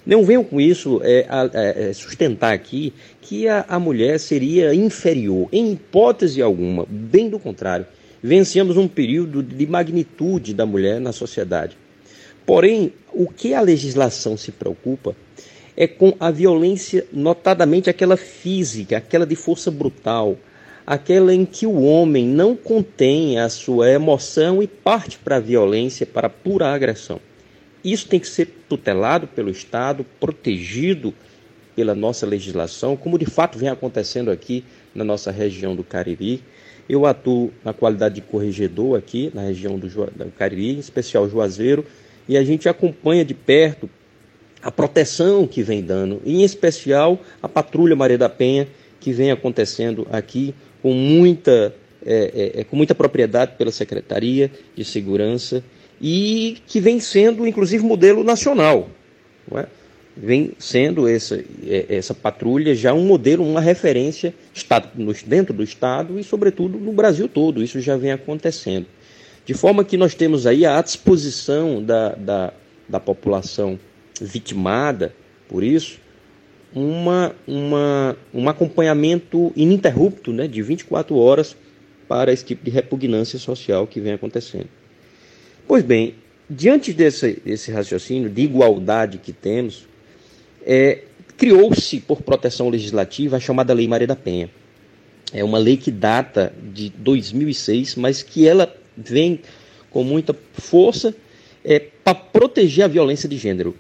Não 0.06 0.24
venham 0.24 0.44
com 0.44 0.60
isso 0.60 1.01
é, 1.02 1.26
é, 1.55 1.93
sustentar 1.93 2.52
aqui 2.52 2.93
que 3.20 3.48
a, 3.48 3.64
a 3.68 3.78
mulher 3.78 4.18
seria 4.20 4.74
inferior, 4.74 5.48
em 5.51 5.72
hipótese 5.72 6.43
alguma, 6.43 6.86
bem 6.89 7.28
do 7.28 7.39
contrário 7.39 7.86
vencemos 8.24 8.78
um 8.78 8.89
período 8.89 9.43
de 9.43 9.66
magnitude 9.66 10.55
da 10.55 10.64
mulher 10.64 10.98
na 10.98 11.12
sociedade. 11.12 11.76
Porém, 12.47 12.90
o 13.12 13.28
que 13.28 13.52
a 13.52 13.60
legislação 13.60 14.35
se 14.35 14.51
preocupa 14.51 15.14
é 15.76 15.86
com 15.86 16.14
a 16.18 16.31
violência, 16.31 17.06
notadamente 17.12 17.90
aquela 17.90 18.16
física, 18.16 18.97
aquela 18.97 19.26
de 19.26 19.36
força 19.36 19.70
brutal, 19.70 20.39
aquela 20.86 21.35
em 21.35 21.44
que 21.44 21.66
o 21.66 21.82
homem 21.82 22.26
não 22.26 22.56
contém 22.56 23.39
a 23.39 23.51
sua 23.51 23.90
emoção 23.90 24.62
e 24.62 24.66
parte 24.66 25.18
para 25.18 25.36
a 25.36 25.40
violência, 25.40 26.06
para 26.06 26.28
a 26.28 26.31
pura 26.31 26.72
agressão. 26.72 27.20
Isso 27.85 28.09
tem 28.09 28.19
que 28.19 28.27
ser 28.27 28.47
tutelado 28.69 29.27
pelo 29.27 29.51
Estado, 29.51 30.06
protegido 30.19 31.12
pela 31.77 31.94
nossa 31.94 32.24
legislação, 32.24 32.97
como 32.97 33.19
de 33.19 33.27
fato 33.27 33.59
vem 33.59 33.69
acontecendo 33.69 34.31
aqui 34.31 34.65
na 34.94 35.05
nossa 35.05 35.31
região 35.31 35.74
do 35.74 35.82
Cariri, 35.82 36.43
eu 36.89 37.05
atuo 37.05 37.52
na 37.65 37.73
qualidade 37.73 38.16
de 38.16 38.20
corregedor 38.20 38.97
aqui 38.97 39.31
na 39.35 39.43
região 39.43 39.78
do, 39.78 39.89
do 39.89 40.32
Cariri, 40.39 40.77
em 40.77 40.78
especial 40.78 41.28
Juazeiro, 41.28 41.85
e 42.28 42.36
a 42.36 42.44
gente 42.44 42.69
acompanha 42.69 43.24
de 43.24 43.35
perto 43.35 43.89
a 44.62 44.70
proteção 44.70 45.47
que 45.47 45.62
vem 45.62 45.82
dando, 45.82 46.23
em 46.24 46.43
especial 46.43 47.20
a 47.43 47.48
Patrulha 47.48 47.94
Maria 47.97 48.16
da 48.16 48.28
Penha, 48.28 48.66
que 48.98 49.12
vem 49.12 49.31
acontecendo 49.31 50.06
aqui 50.11 50.55
com 50.81 50.94
muita, 50.94 51.74
é, 52.05 52.52
é, 52.56 52.61
é 52.61 52.65
com 52.65 52.77
muita 52.77 52.94
propriedade 52.94 53.56
pela 53.59 53.70
Secretaria 53.70 54.51
de 54.74 54.85
Segurança 54.85 55.62
e 56.00 56.58
que 56.66 56.80
vem 56.80 57.00
sendo, 57.00 57.46
inclusive, 57.46 57.84
modelo 57.84 58.24
nacional. 58.24 58.88
É? 59.54 59.66
vem 60.16 60.52
sendo 60.58 61.08
essa, 61.08 61.42
é, 61.66 61.86
essa 61.88 62.14
patrulha 62.14 62.74
já 62.74 62.94
um 62.94 63.04
modelo, 63.04 63.44
uma 63.44 63.60
referência 63.60 64.34
dentro 65.26 65.52
do 65.52 65.62
Estado 65.62 66.18
e, 66.18 66.24
sobretudo, 66.24 66.78
no 66.78 66.92
Brasil 66.92 67.28
todo. 67.28 67.62
Isso 67.62 67.80
já 67.80 67.96
vem 67.96 68.12
acontecendo. 68.12 68.86
De 69.44 69.54
forma 69.54 69.84
que 69.84 69.96
nós 69.96 70.14
temos 70.14 70.46
aí 70.46 70.64
à 70.64 70.80
disposição 70.80 71.82
da, 71.82 72.14
da, 72.14 72.52
da 72.88 73.00
população 73.00 73.78
vitimada 74.20 75.14
por 75.48 75.62
isso 75.62 75.98
uma, 76.74 77.34
uma, 77.46 78.16
um 78.32 78.48
acompanhamento 78.48 79.52
ininterrupto 79.54 80.32
né, 80.32 80.48
de 80.48 80.60
24 80.62 81.16
horas 81.16 81.56
para 82.08 82.32
esse 82.32 82.44
tipo 82.44 82.64
de 82.64 82.70
repugnância 82.70 83.38
social 83.38 83.86
que 83.86 84.00
vem 84.00 84.12
acontecendo. 84.12 84.68
Pois 85.66 85.82
bem, 85.82 86.14
diante 86.48 86.92
desse, 86.92 87.40
desse 87.44 87.70
raciocínio 87.70 88.28
de 88.28 88.42
igualdade 88.42 89.18
que 89.18 89.32
temos, 89.32 89.86
é, 90.64 91.04
criou-se 91.36 92.00
por 92.00 92.22
proteção 92.22 92.68
legislativa 92.68 93.36
a 93.36 93.40
chamada 93.40 93.72
Lei 93.72 93.88
Maria 93.88 94.06
da 94.06 94.16
Penha. 94.16 94.50
É 95.32 95.42
uma 95.42 95.58
lei 95.58 95.76
que 95.76 95.90
data 95.90 96.54
de 96.72 96.90
2006, 96.90 97.96
mas 97.96 98.22
que 98.22 98.46
ela 98.46 98.74
vem 98.96 99.40
com 99.90 100.04
muita 100.04 100.36
força 100.52 101.14
é, 101.64 101.78
para 101.78 102.14
proteger 102.14 102.84
a 102.84 102.88
violência 102.88 103.28
de 103.28 103.36
gênero. 103.36 103.74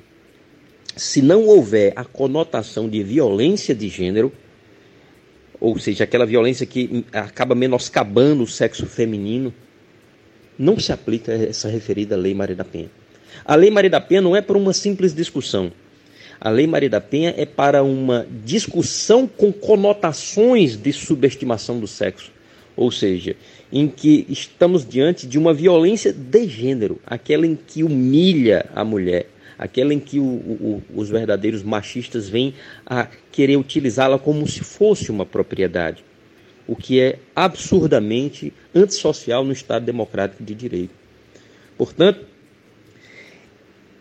Se 0.96 1.20
não 1.20 1.46
houver 1.46 1.92
a 1.96 2.04
conotação 2.04 2.88
de 2.88 3.02
violência 3.02 3.74
de 3.74 3.88
gênero, 3.88 4.32
ou 5.60 5.78
seja, 5.78 6.04
aquela 6.04 6.26
violência 6.26 6.66
que 6.66 7.04
acaba 7.12 7.54
menoscabando 7.54 8.42
o 8.42 8.46
sexo 8.46 8.86
feminino, 8.86 9.52
não 10.58 10.78
se 10.78 10.92
aplica 10.92 11.32
essa 11.32 11.68
referida 11.68 12.16
Lei 12.16 12.34
Maria 12.34 12.56
da 12.56 12.64
Penha. 12.64 12.90
A 13.44 13.54
Lei 13.54 13.70
Maria 13.70 13.90
da 13.90 14.00
Penha 14.00 14.20
não 14.20 14.36
é 14.36 14.40
para 14.40 14.56
uma 14.56 14.72
simples 14.72 15.14
discussão. 15.14 15.72
A 16.40 16.50
Lei 16.50 16.66
Maria 16.66 16.90
da 16.90 17.00
Penha 17.00 17.34
é 17.36 17.46
para 17.46 17.82
uma 17.82 18.26
discussão 18.44 19.26
com 19.26 19.52
conotações 19.52 20.76
de 20.76 20.92
subestimação 20.92 21.78
do 21.80 21.86
sexo. 21.86 22.30
Ou 22.76 22.90
seja, 22.90 23.36
em 23.72 23.88
que 23.88 24.26
estamos 24.28 24.86
diante 24.86 25.26
de 25.26 25.38
uma 25.38 25.54
violência 25.54 26.12
de 26.12 26.48
gênero, 26.48 27.00
aquela 27.06 27.46
em 27.46 27.56
que 27.56 27.82
humilha 27.82 28.66
a 28.74 28.84
mulher, 28.84 29.26
aquela 29.58 29.94
em 29.94 30.00
que 30.00 30.18
o, 30.18 30.24
o, 30.24 30.82
os 30.94 31.08
verdadeiros 31.08 31.62
machistas 31.62 32.28
vêm 32.28 32.54
a 32.84 33.08
querer 33.30 33.56
utilizá-la 33.56 34.18
como 34.18 34.46
se 34.48 34.60
fosse 34.60 35.10
uma 35.10 35.24
propriedade, 35.24 36.04
o 36.66 36.74
que 36.74 37.00
é 37.00 37.18
absurdamente 37.34 38.52
antissocial 38.74 39.44
no 39.44 39.52
Estado 39.52 39.84
democrático 39.84 40.42
de 40.42 40.54
direito. 40.54 40.94
Portanto, 41.76 42.24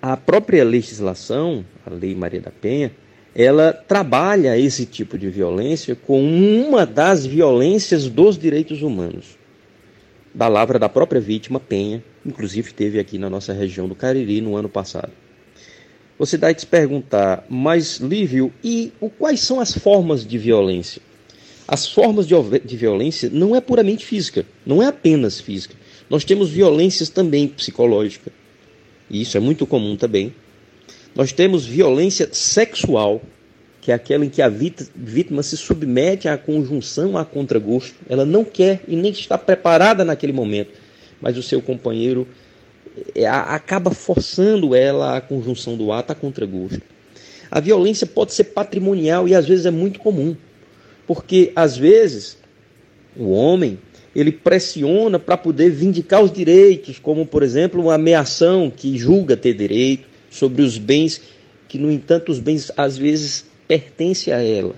a 0.02 0.18
própria 0.18 0.64
legislação, 0.64 1.66
a 1.86 1.90
Lei 1.90 2.14
Maria 2.14 2.42
da 2.42 2.52
Penha, 2.52 2.92
ela 3.36 3.74
trabalha 3.74 4.58
esse 4.58 4.86
tipo 4.86 5.18
de 5.18 5.30
violência 5.30 5.96
com 5.96 6.22
uma 6.24 6.86
das 6.86 7.26
violências 7.26 8.08
dos 8.08 8.38
direitos 8.38 8.82
humanos. 8.82 9.38
Da 10.34 10.48
lavra 10.48 10.78
da 10.78 10.90
própria 10.90 11.22
vítima, 11.22 11.60
Penha, 11.60 12.04
inclusive 12.26 12.74
teve 12.74 13.00
aqui 13.00 13.18
na 13.18 13.30
nossa 13.30 13.54
região 13.54 13.88
do 13.88 13.96
Cariri 13.96 14.42
no 14.42 14.56
ano 14.56 14.70
passado. 14.70 15.12
Você 16.18 16.38
dá 16.38 16.54
se 16.54 16.66
perguntar, 16.66 17.46
mas 17.50 17.98
Lívio, 17.98 18.54
e 18.64 18.92
quais 19.18 19.40
são 19.40 19.60
as 19.60 19.76
formas 19.76 20.26
de 20.26 20.38
violência? 20.38 21.02
As 21.68 21.88
formas 21.88 22.28
de, 22.28 22.36
de 22.60 22.78
violência 22.78 23.30
não 23.32 23.56
é 23.56 23.62
puramente 23.62 24.06
física, 24.06 24.46
não 24.66 24.84
é 24.84 24.88
apenas 24.88 25.40
física. 25.40 25.76
Nós 26.10 26.24
temos 26.24 26.50
violências 26.50 27.10
também 27.10 27.48
psicológica, 27.48 28.32
e 29.10 29.22
isso 29.22 29.38
é 29.38 29.40
muito 29.40 29.66
comum 29.66 29.96
também. 29.96 30.34
Nós 31.16 31.32
temos 31.32 31.66
violência 31.66 32.28
sexual, 32.32 33.22
que 33.80 33.92
é 33.92 33.96
aquela 33.96 34.26
em 34.26 34.30
que 34.30 34.42
a 34.42 34.50
vítima 34.50 35.44
se 35.44 35.56
submete 35.56 36.28
à 36.28 36.38
conjunção 36.38 37.18
a 37.18 37.24
contragosto. 37.24 37.96
Ela 38.10 38.26
não 38.26 38.44
quer 38.44 38.82
e 38.88 38.96
nem 38.96 39.12
está 39.12 39.38
preparada 39.38 40.04
naquele 40.04 40.34
momento, 40.34 40.72
mas 41.22 41.38
o 41.38 41.44
seu 41.44 41.62
companheiro 41.62 42.28
é, 43.16 43.28
acaba 43.28 43.92
forçando 43.92 44.76
ela 44.76 45.18
à 45.18 45.22
conjunção 45.22 45.76
do 45.76 45.92
ato 45.92 46.12
a 46.12 46.16
contragosto. 46.16 46.82
A 47.50 47.60
violência 47.60 48.08
pode 48.08 48.34
ser 48.34 48.46
patrimonial 48.46 49.28
e 49.28 49.36
às 49.36 49.46
vezes 49.46 49.66
é 49.66 49.72
muito 49.72 50.00
comum, 50.00 50.36
porque 51.08 51.52
às 51.56 51.78
vezes 51.78 52.38
o 53.16 53.32
homem 53.32 53.80
ele 54.16 54.32
pressiona 54.32 55.18
para 55.18 55.36
poder 55.36 55.72
vindicar 55.72 56.24
os 56.24 56.32
direitos, 56.32 57.00
como 57.00 57.26
por 57.26 57.44
exemplo 57.44 57.82
uma 57.82 57.96
ameação 57.96 58.72
que 58.76 58.98
julga 58.98 59.36
ter 59.36 59.54
direito 59.54 60.08
sobre 60.30 60.62
os 60.62 60.78
bens 60.78 61.22
que 61.68 61.78
no 61.80 61.92
entanto 61.92 62.32
os 62.32 62.40
bens 62.40 62.72
às 62.78 62.98
vezes 62.98 63.46
pertencem 63.68 64.32
a 64.32 64.42
ela, 64.42 64.76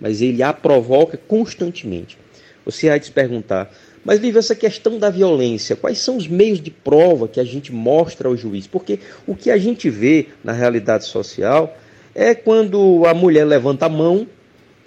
mas 0.00 0.22
ele 0.22 0.42
a 0.42 0.52
provoca 0.52 1.16
constantemente. 1.16 2.16
Você 2.64 2.88
vai 2.88 3.02
se 3.02 3.10
perguntar, 3.10 3.72
mas, 4.04 4.20
Lívia, 4.20 4.38
essa 4.38 4.54
questão 4.54 4.98
da 4.98 5.10
violência, 5.10 5.76
quais 5.76 5.98
são 5.98 6.16
os 6.16 6.28
meios 6.28 6.60
de 6.60 6.70
prova 6.70 7.28
que 7.28 7.40
a 7.40 7.44
gente 7.44 7.72
mostra 7.72 8.28
ao 8.28 8.36
juiz? 8.36 8.66
Porque 8.66 9.00
o 9.26 9.34
que 9.34 9.50
a 9.50 9.58
gente 9.58 9.90
vê 9.90 10.28
na 10.42 10.52
realidade 10.52 11.04
social 11.04 11.76
é 12.14 12.34
quando 12.34 13.04
a 13.04 13.12
mulher 13.12 13.44
levanta 13.44 13.86
a 13.86 13.88
mão 13.88 14.26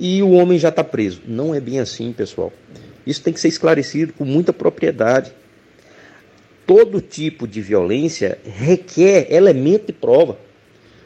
e 0.02 0.24
o 0.24 0.32
homem 0.32 0.58
já 0.58 0.70
está 0.70 0.84
preso. 0.84 1.22
Não 1.28 1.54
é 1.54 1.60
bem 1.60 1.80
assim, 1.80 2.12
pessoal. 2.12 2.52
Isso 3.06 3.22
tem 3.22 3.32
que 3.32 3.40
ser 3.40 3.50
esclarecido 3.50 4.14
com 4.14 4.26
muita 4.26 4.52
propriedade. 4.52 5.32
Todo 6.66 7.00
tipo 7.00 7.48
de 7.48 7.62
violência 7.62 8.40
requer 8.44 9.28
elemento 9.32 9.88
de 9.88 9.94
prova. 9.94 10.40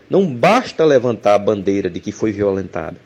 Não 0.10 0.26
basta 0.26 0.86
levantar 0.86 1.36
a 1.36 1.40
bandeira 1.40 1.90
de 1.90 2.00
que 2.00 2.14
foi 2.14 2.32
violentada 2.32 2.98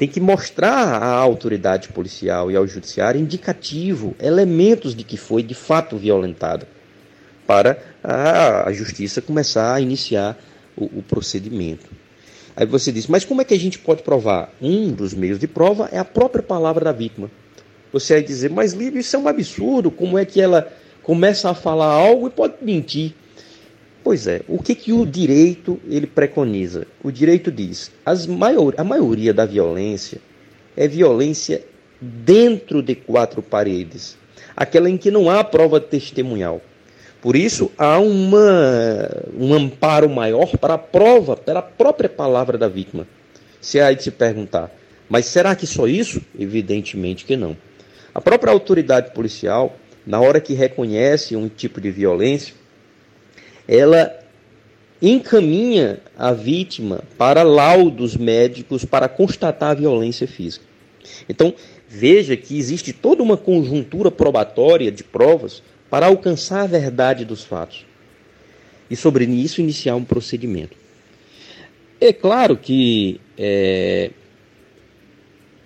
tem 0.00 0.08
que 0.08 0.18
mostrar 0.18 0.72
à 0.72 1.12
autoridade 1.12 1.90
policial 1.90 2.50
e 2.50 2.56
ao 2.56 2.66
judiciário 2.66 3.20
indicativo, 3.20 4.16
elementos 4.18 4.94
de 4.94 5.04
que 5.04 5.18
foi 5.18 5.42
de 5.42 5.52
fato 5.52 5.98
violentada, 5.98 6.66
para 7.46 7.76
a, 8.02 8.72
justiça 8.72 9.20
começar 9.20 9.74
a 9.74 9.78
iniciar 9.78 10.38
o, 10.74 10.86
o 10.86 11.02
procedimento. 11.02 11.84
Aí 12.60 12.66
você 12.66 12.92
diz, 12.92 13.06
mas 13.06 13.24
como 13.24 13.40
é 13.40 13.44
que 13.46 13.54
a 13.54 13.58
gente 13.58 13.78
pode 13.78 14.02
provar? 14.02 14.52
Um 14.60 14.92
dos 14.92 15.14
meios 15.14 15.38
de 15.38 15.48
prova 15.48 15.88
é 15.90 15.98
a 15.98 16.04
própria 16.04 16.42
palavra 16.42 16.84
da 16.84 16.92
vítima. 16.92 17.30
Você 17.90 18.12
vai 18.12 18.22
dizer, 18.22 18.50
mas 18.50 18.74
Lívia, 18.74 19.00
isso 19.00 19.16
é 19.16 19.18
um 19.18 19.26
absurdo, 19.26 19.90
como 19.90 20.18
é 20.18 20.26
que 20.26 20.42
ela 20.42 20.70
começa 21.02 21.48
a 21.48 21.54
falar 21.54 21.86
algo 21.86 22.26
e 22.26 22.30
pode 22.30 22.56
mentir? 22.60 23.14
Pois 24.04 24.26
é, 24.26 24.42
o 24.46 24.62
que, 24.62 24.74
que 24.74 24.92
o 24.92 25.06
direito 25.06 25.80
ele 25.88 26.06
preconiza? 26.06 26.86
O 27.02 27.10
direito 27.10 27.50
diz, 27.50 27.90
as 28.04 28.26
maior, 28.26 28.74
a 28.76 28.84
maioria 28.84 29.32
da 29.32 29.46
violência 29.46 30.20
é 30.76 30.86
violência 30.86 31.64
dentro 31.98 32.82
de 32.82 32.94
quatro 32.94 33.40
paredes, 33.40 34.18
aquela 34.54 34.90
em 34.90 34.98
que 34.98 35.10
não 35.10 35.30
há 35.30 35.42
prova 35.42 35.80
testemunhal. 35.80 36.60
Por 37.20 37.36
isso, 37.36 37.70
há 37.76 37.98
uma, 37.98 39.10
um 39.38 39.52
amparo 39.52 40.08
maior 40.08 40.56
para 40.56 40.74
a 40.74 40.78
prova, 40.78 41.36
pela 41.36 41.60
própria 41.60 42.08
palavra 42.08 42.56
da 42.56 42.66
vítima. 42.66 43.06
Se 43.60 43.78
há 43.78 43.92
de 43.92 44.02
se 44.02 44.10
perguntar, 44.10 44.74
mas 45.08 45.26
será 45.26 45.54
que 45.54 45.66
só 45.66 45.86
isso? 45.86 46.22
Evidentemente 46.38 47.26
que 47.26 47.36
não. 47.36 47.56
A 48.14 48.20
própria 48.20 48.52
autoridade 48.52 49.12
policial, 49.12 49.76
na 50.06 50.18
hora 50.18 50.40
que 50.40 50.54
reconhece 50.54 51.36
um 51.36 51.48
tipo 51.48 51.80
de 51.80 51.90
violência, 51.90 52.54
ela 53.68 54.18
encaminha 55.02 56.00
a 56.18 56.32
vítima 56.32 57.02
para 57.18 57.42
laudos 57.42 58.16
médicos 58.16 58.84
para 58.84 59.08
constatar 59.08 59.70
a 59.70 59.74
violência 59.74 60.26
física. 60.26 60.64
Então, 61.28 61.54
veja 61.88 62.36
que 62.36 62.58
existe 62.58 62.92
toda 62.92 63.22
uma 63.22 63.36
conjuntura 63.36 64.10
probatória 64.10 64.90
de 64.90 65.04
provas 65.04 65.62
para 65.90 66.06
alcançar 66.06 66.62
a 66.62 66.66
verdade 66.66 67.24
dos 67.24 67.42
fatos 67.42 67.84
e 68.90 68.96
sobre 68.96 69.24
isso 69.24 69.60
iniciar 69.60 69.96
um 69.96 70.04
procedimento. 70.04 70.76
É 72.00 72.12
claro 72.12 72.56
que 72.56 73.20
é, 73.36 74.10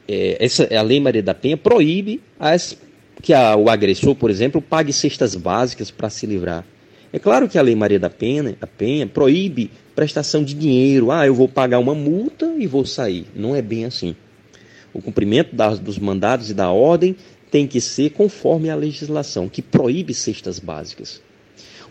é, 0.09 0.37
essa, 0.45 0.69
a 0.77 0.83
Lei 0.83 0.99
Maria 0.99 1.23
da 1.23 1.35
Penha 1.35 1.57
proíbe 1.57 2.21
as, 2.39 2.77
que 3.23 3.33
a, 3.33 3.57
o 3.57 3.71
agressor, 3.71 4.15
por 4.15 4.31
exemplo, 4.31 4.61
pague 4.61 4.93
cestas 4.93 5.37
básicas 5.37 5.91
para 5.91 6.11
se 6.11 6.27
livrar. 6.27 6.65
É 7.13 7.19
claro 7.19 7.49
que 7.49 7.57
a 7.57 7.63
Lei 7.63 7.77
Maria 7.77 8.01
da 8.01 8.11
Penha, 8.11 8.57
a 8.61 8.67
Penha 8.67 9.07
proíbe 9.07 9.71
prestação 9.95 10.43
de 10.43 10.53
dinheiro. 10.53 11.13
Ah, 11.13 11.25
eu 11.25 11.35
vou 11.35 11.49
pagar 11.49 11.79
uma 11.79 11.95
multa 11.95 12.53
e 12.59 12.67
vou 12.67 12.85
sair. 12.85 13.27
Não 13.37 13.55
é 13.55 13.63
bem 13.63 13.85
assim. 13.85 14.17
O 14.93 15.01
cumprimento 15.01 15.55
das, 15.55 15.79
dos 15.79 15.99
mandados 15.99 16.51
e 16.51 16.55
da 16.55 16.71
ordem 16.71 17.17
tem 17.55 17.69
que 17.69 17.81
ser 17.81 18.11
conforme 18.11 18.69
a 18.69 18.75
legislação, 18.75 19.49
que 19.49 19.63
proíbe 19.63 20.13
cestas 20.13 20.59
básicas. 20.59 21.23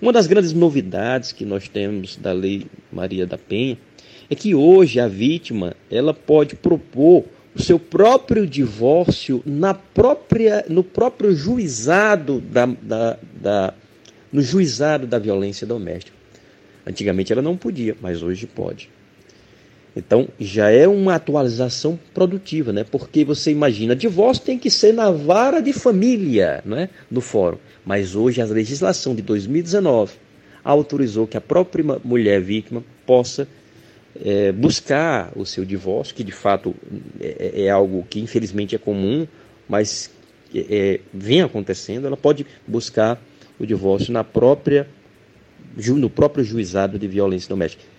Uma 0.01 0.11
das 0.11 0.27
grandes 0.27 0.51
novidades 0.51 1.31
que 1.31 1.45
nós 1.45 1.69
temos 1.69 2.17
da 2.17 2.33
Lei 2.33 2.67
Maria 2.91 3.25
da 3.25 3.37
Penha 3.37 3.77
é 4.29 4.35
que 4.35 4.53
hoje 4.53 4.99
a 4.99 5.07
vítima 5.07 5.73
ela 5.89 6.13
pode 6.13 6.57
propor 6.57 7.23
o 7.55 7.61
seu 7.61 7.79
próprio 7.79 8.45
divórcio 8.45 9.41
na 9.45 9.73
própria, 9.73 10.65
no 10.67 10.83
próprio 10.83 11.33
juizado 11.33 12.41
da, 12.41 12.65
da, 12.65 13.17
da 13.41 13.73
no 14.33 14.41
juizado 14.41 15.07
da 15.07 15.17
violência 15.17 15.65
doméstica. 15.65 16.17
Antigamente 16.85 17.31
ela 17.31 17.41
não 17.41 17.55
podia, 17.55 17.95
mas 18.01 18.21
hoje 18.21 18.45
pode. 18.47 18.89
Então 19.95 20.27
já 20.39 20.71
é 20.71 20.87
uma 20.87 21.15
atualização 21.15 21.99
produtiva, 22.13 22.73
né? 22.73 22.83
Porque 22.83 23.23
você 23.23 23.51
imagina, 23.51 23.95
divórcio 23.95 24.43
tem 24.43 24.57
que 24.57 24.69
ser 24.69 24.93
na 24.93 25.11
vara 25.11 25.61
de 25.61 25.71
família, 25.71 26.61
né? 26.65 26.89
No 27.09 27.21
fórum. 27.21 27.57
Mas 27.85 28.15
hoje 28.15 28.41
a 28.41 28.45
legislação 28.45 29.13
de 29.13 29.21
2019 29.21 30.13
autorizou 30.63 31.27
que 31.27 31.37
a 31.37 31.41
própria 31.41 31.83
mulher 32.03 32.41
vítima 32.41 32.83
possa 33.05 33.47
é, 34.23 34.51
buscar 34.51 35.31
o 35.35 35.45
seu 35.45 35.65
divórcio, 35.65 36.15
que 36.15 36.23
de 36.23 36.31
fato 36.31 36.75
é, 37.19 37.51
é, 37.55 37.65
é 37.65 37.69
algo 37.69 38.05
que 38.09 38.19
infelizmente 38.19 38.75
é 38.75 38.79
comum, 38.79 39.27
mas 39.67 40.09
é, 40.55 40.99
vem 41.13 41.41
acontecendo. 41.41 42.07
Ela 42.07 42.17
pode 42.17 42.45
buscar 42.67 43.21
o 43.59 43.65
divórcio 43.65 44.11
na 44.11 44.23
própria, 44.23 44.87
no 45.77 46.09
próprio 46.09 46.43
juizado 46.43 46.97
de 46.97 47.07
violência 47.07 47.49
doméstica. 47.49 47.92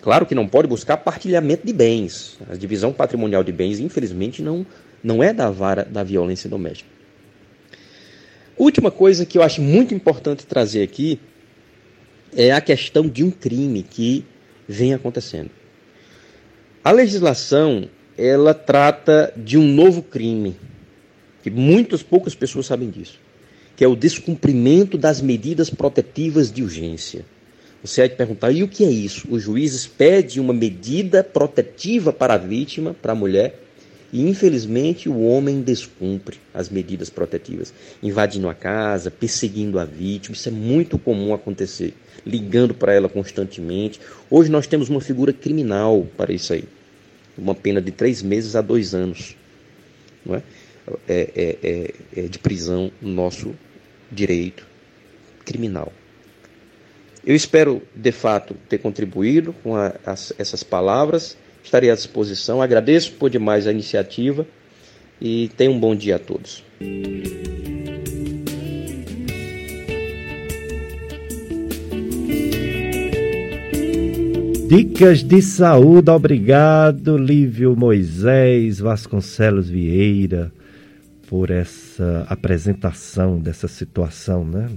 Claro 0.00 0.26
que 0.26 0.34
não 0.34 0.46
pode 0.46 0.68
buscar 0.68 0.96
partilhamento 0.96 1.66
de 1.66 1.72
bens. 1.72 2.38
A 2.48 2.54
divisão 2.54 2.92
patrimonial 2.92 3.42
de 3.42 3.52
bens, 3.52 3.80
infelizmente, 3.80 4.42
não, 4.42 4.64
não 5.02 5.22
é 5.22 5.32
da 5.32 5.50
vara 5.50 5.84
da 5.84 6.02
violência 6.02 6.48
doméstica. 6.48 6.88
Última 8.56 8.90
coisa 8.90 9.24
que 9.24 9.38
eu 9.38 9.42
acho 9.42 9.62
muito 9.62 9.94
importante 9.94 10.46
trazer 10.46 10.82
aqui 10.82 11.20
é 12.36 12.52
a 12.52 12.60
questão 12.60 13.08
de 13.08 13.24
um 13.24 13.30
crime 13.30 13.82
que 13.82 14.24
vem 14.68 14.94
acontecendo. 14.94 15.50
A 16.84 16.90
legislação 16.90 17.88
ela 18.16 18.52
trata 18.52 19.32
de 19.36 19.56
um 19.56 19.64
novo 19.64 20.02
crime, 20.02 20.56
que 21.42 21.50
muitas 21.50 22.02
poucas 22.02 22.34
pessoas 22.34 22.66
sabem 22.66 22.90
disso, 22.90 23.20
que 23.76 23.84
é 23.84 23.88
o 23.88 23.94
descumprimento 23.94 24.98
das 24.98 25.20
medidas 25.22 25.70
protetivas 25.70 26.50
de 26.50 26.64
urgência. 26.64 27.24
Você 27.82 28.00
vai 28.00 28.08
perguntar, 28.08 28.50
e 28.50 28.62
o 28.62 28.68
que 28.68 28.84
é 28.84 28.90
isso? 28.90 29.28
Os 29.30 29.42
juízes 29.42 29.86
pedem 29.86 30.40
uma 30.40 30.52
medida 30.52 31.22
protetiva 31.22 32.12
para 32.12 32.34
a 32.34 32.38
vítima, 32.38 32.94
para 33.00 33.12
a 33.12 33.14
mulher, 33.14 33.60
e 34.12 34.28
infelizmente 34.28 35.08
o 35.08 35.20
homem 35.20 35.62
descumpre 35.62 36.38
as 36.52 36.68
medidas 36.68 37.10
protetivas, 37.10 37.72
invadindo 38.02 38.48
a 38.48 38.54
casa, 38.54 39.10
perseguindo 39.10 39.78
a 39.78 39.84
vítima. 39.84 40.34
Isso 40.34 40.48
é 40.48 40.52
muito 40.52 40.98
comum 40.98 41.32
acontecer, 41.32 41.94
ligando 42.26 42.74
para 42.74 42.92
ela 42.92 43.08
constantemente. 43.08 44.00
Hoje 44.30 44.50
nós 44.50 44.66
temos 44.66 44.88
uma 44.88 45.00
figura 45.00 45.32
criminal 45.32 46.06
para 46.16 46.32
isso 46.32 46.52
aí, 46.52 46.64
uma 47.36 47.54
pena 47.54 47.80
de 47.80 47.92
três 47.92 48.22
meses 48.22 48.56
a 48.56 48.60
dois 48.60 48.94
anos, 48.94 49.36
não 50.24 50.34
é? 50.34 50.42
É, 51.06 51.30
é, 51.36 51.58
é, 51.62 51.94
é 52.16 52.22
de 52.22 52.38
prisão 52.38 52.90
no 53.00 53.10
nosso 53.10 53.54
direito 54.10 54.66
criminal. 55.44 55.92
Eu 57.24 57.34
espero, 57.34 57.82
de 57.94 58.12
fato, 58.12 58.54
ter 58.68 58.78
contribuído 58.78 59.54
com 59.62 59.76
a, 59.76 59.94
as, 60.06 60.32
essas 60.38 60.62
palavras 60.62 61.36
estarei 61.68 61.90
à 61.90 61.94
disposição. 61.94 62.60
Agradeço 62.60 63.12
por 63.12 63.30
demais 63.30 63.66
a 63.66 63.72
iniciativa 63.72 64.46
e 65.20 65.50
tenha 65.56 65.70
um 65.70 65.78
bom 65.78 65.94
dia 65.94 66.16
a 66.16 66.18
todos. 66.18 66.64
Dicas 74.68 75.22
de 75.22 75.40
saúde, 75.40 76.10
obrigado 76.10 77.16
Lívio 77.16 77.74
Moisés 77.74 78.78
Vasconcelos 78.78 79.68
Vieira 79.68 80.52
por 81.26 81.50
essa 81.50 82.26
apresentação 82.28 83.38
dessa 83.38 83.66
situação, 83.66 84.44
né? 84.44 84.68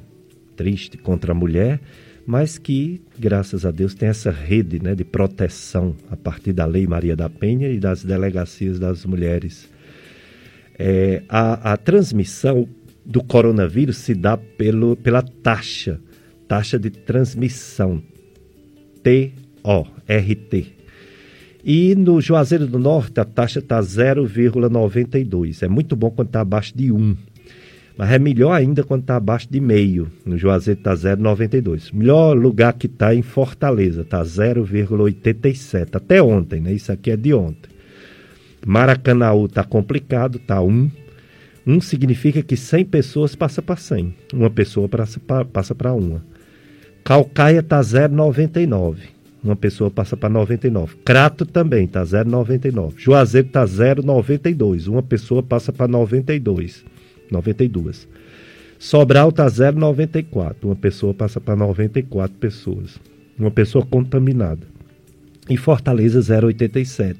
Triste 0.55 0.97
contra 0.97 1.33
a 1.33 1.35
mulher 1.35 1.79
mas 2.25 2.57
que, 2.57 3.01
graças 3.17 3.65
a 3.65 3.71
Deus, 3.71 3.93
tem 3.93 4.09
essa 4.09 4.31
rede 4.31 4.81
né, 4.81 4.95
de 4.95 5.03
proteção 5.03 5.95
a 6.09 6.15
partir 6.15 6.53
da 6.53 6.65
Lei 6.65 6.87
Maria 6.87 7.15
da 7.15 7.29
Penha 7.29 7.69
e 7.69 7.79
das 7.79 8.03
delegacias 8.03 8.79
das 8.79 9.05
mulheres. 9.05 9.69
É, 10.77 11.23
a, 11.27 11.73
a 11.73 11.77
transmissão 11.77 12.67
do 13.05 13.23
coronavírus 13.23 13.97
se 13.97 14.13
dá 14.13 14.37
pelo, 14.37 14.95
pela 14.95 15.21
taxa, 15.21 15.99
taxa 16.47 16.77
de 16.77 16.89
transmissão, 16.89 18.01
T-O-R-T. 19.03 20.81
E 21.63 21.93
no 21.95 22.19
Juazeiro 22.19 22.65
do 22.65 22.79
Norte 22.79 23.19
a 23.19 23.25
taxa 23.25 23.59
está 23.59 23.79
0,92. 23.79 25.61
É 25.61 25.67
muito 25.67 25.95
bom 25.95 26.09
quando 26.09 26.29
está 26.29 26.41
abaixo 26.41 26.75
de 26.75 26.91
1. 26.91 27.15
Mas 27.97 28.11
é 28.11 28.19
melhor 28.19 28.53
ainda 28.53 28.83
quando 28.83 29.01
está 29.01 29.15
abaixo 29.15 29.47
de 29.49 29.59
meio. 29.59 30.07
No 30.25 30.37
Juazeiro 30.37 30.79
está 30.79 30.93
0,92. 30.93 31.93
Melhor 31.93 32.35
lugar 32.37 32.73
que 32.73 32.87
está 32.87 33.13
em 33.13 33.21
Fortaleza, 33.21 34.01
está 34.01 34.21
0,87. 34.23 35.89
Até 35.93 36.21
ontem, 36.21 36.61
né? 36.61 36.73
Isso 36.73 36.91
aqui 36.91 37.11
é 37.11 37.17
de 37.17 37.33
ontem. 37.33 37.69
Maracanaú 38.65 39.45
está 39.45 39.63
complicado, 39.63 40.37
está 40.37 40.61
1. 40.61 40.89
1 41.65 41.81
significa 41.81 42.41
que 42.41 42.55
100 42.57 42.85
pessoas 42.85 43.35
passa 43.35 43.61
para 43.61 43.75
100. 43.75 44.15
Uma 44.33 44.49
pessoa 44.49 44.89
passa 45.51 45.75
para 45.75 45.93
uma. 45.93 46.23
Calcaia 47.03 47.59
está 47.59 47.79
0,99. 47.81 48.97
Uma 49.43 49.55
pessoa 49.55 49.89
passa 49.89 50.15
para 50.15 50.29
99. 50.29 50.97
Crato 51.03 51.45
também 51.45 51.85
está 51.85 52.03
0,99. 52.03 52.93
Juazeiro 52.97 53.47
está 53.47 53.65
0,92. 53.65 54.87
Uma 54.87 55.01
pessoa 55.01 55.41
passa 55.41 55.73
para 55.73 55.87
92. 55.87 56.85
92. 57.31 58.07
Sobral 58.77 59.29
está 59.29 59.45
0,94. 59.45 60.55
Uma 60.63 60.75
pessoa 60.75 61.13
passa 61.13 61.39
para 61.39 61.55
94 61.55 62.37
pessoas. 62.37 62.99
Uma 63.37 63.51
pessoa 63.51 63.85
contaminada. 63.85 64.67
E 65.49 65.55
Fortaleza 65.55 66.19
0,87. 66.19 67.15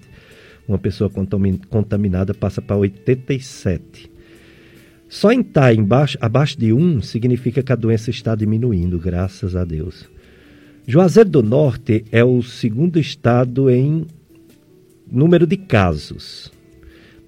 Uma 0.68 0.78
pessoa 0.78 1.10
contaminada 1.70 2.34
passa 2.34 2.62
para 2.62 2.78
87. 2.78 4.12
Só 5.10 5.32
em 5.32 5.42
estar 5.42 5.74
embaixo, 5.74 6.18
abaixo 6.22 6.58
de 6.58 6.72
1 6.72 7.02
significa 7.02 7.62
que 7.62 7.72
a 7.72 7.76
doença 7.76 8.10
está 8.10 8.34
diminuindo, 8.34 8.98
graças 8.98 9.56
a 9.56 9.66
Deus. 9.66 10.10
Juazeiro 10.88 11.30
do 11.30 11.44
Norte 11.44 12.06
é 12.12 12.24
o 12.24 12.42
segundo 12.42 12.98
estado 12.98 13.70
em 13.70 14.06
número 15.12 15.46
de 15.46 15.58
casos. 15.58 16.52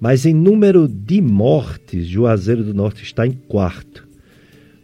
Mas 0.00 0.26
em 0.26 0.34
número 0.34 0.86
de 0.88 1.20
mortes, 1.20 2.06
Juazeiro 2.06 2.62
do 2.62 2.74
Norte 2.74 3.02
está 3.02 3.26
em 3.26 3.32
quarto. 3.32 4.06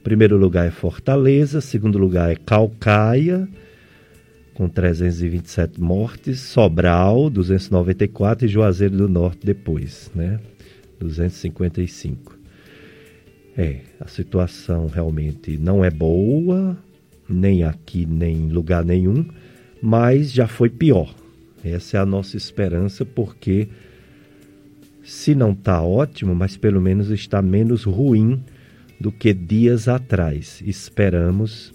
Primeiro 0.02 0.36
lugar 0.36 0.66
é 0.66 0.70
Fortaleza, 0.70 1.60
segundo 1.60 1.98
lugar 1.98 2.30
é 2.30 2.36
Calcaia, 2.36 3.46
com 4.54 4.68
327 4.68 5.80
mortes, 5.80 6.40
Sobral, 6.40 7.28
294 7.28 8.46
e 8.46 8.48
Juazeiro 8.48 8.96
do 8.96 9.08
Norte 9.08 9.40
depois, 9.44 10.10
né? 10.14 10.40
255. 10.98 12.38
É, 13.56 13.80
a 13.98 14.06
situação 14.06 14.86
realmente 14.86 15.58
não 15.58 15.84
é 15.84 15.90
boa, 15.90 16.78
nem 17.28 17.64
aqui, 17.64 18.06
nem 18.06 18.36
em 18.36 18.48
lugar 18.48 18.84
nenhum, 18.84 19.26
mas 19.82 20.32
já 20.32 20.46
foi 20.46 20.68
pior. 20.68 21.14
Essa 21.64 21.98
é 21.98 22.00
a 22.00 22.06
nossa 22.06 22.36
esperança, 22.36 23.04
porque 23.04 23.68
se 25.10 25.34
não 25.34 25.50
está 25.50 25.82
ótimo, 25.82 26.36
mas 26.36 26.56
pelo 26.56 26.80
menos 26.80 27.10
está 27.10 27.42
menos 27.42 27.82
ruim 27.82 28.44
do 29.00 29.10
que 29.10 29.34
dias 29.34 29.88
atrás. 29.88 30.62
Esperamos 30.64 31.74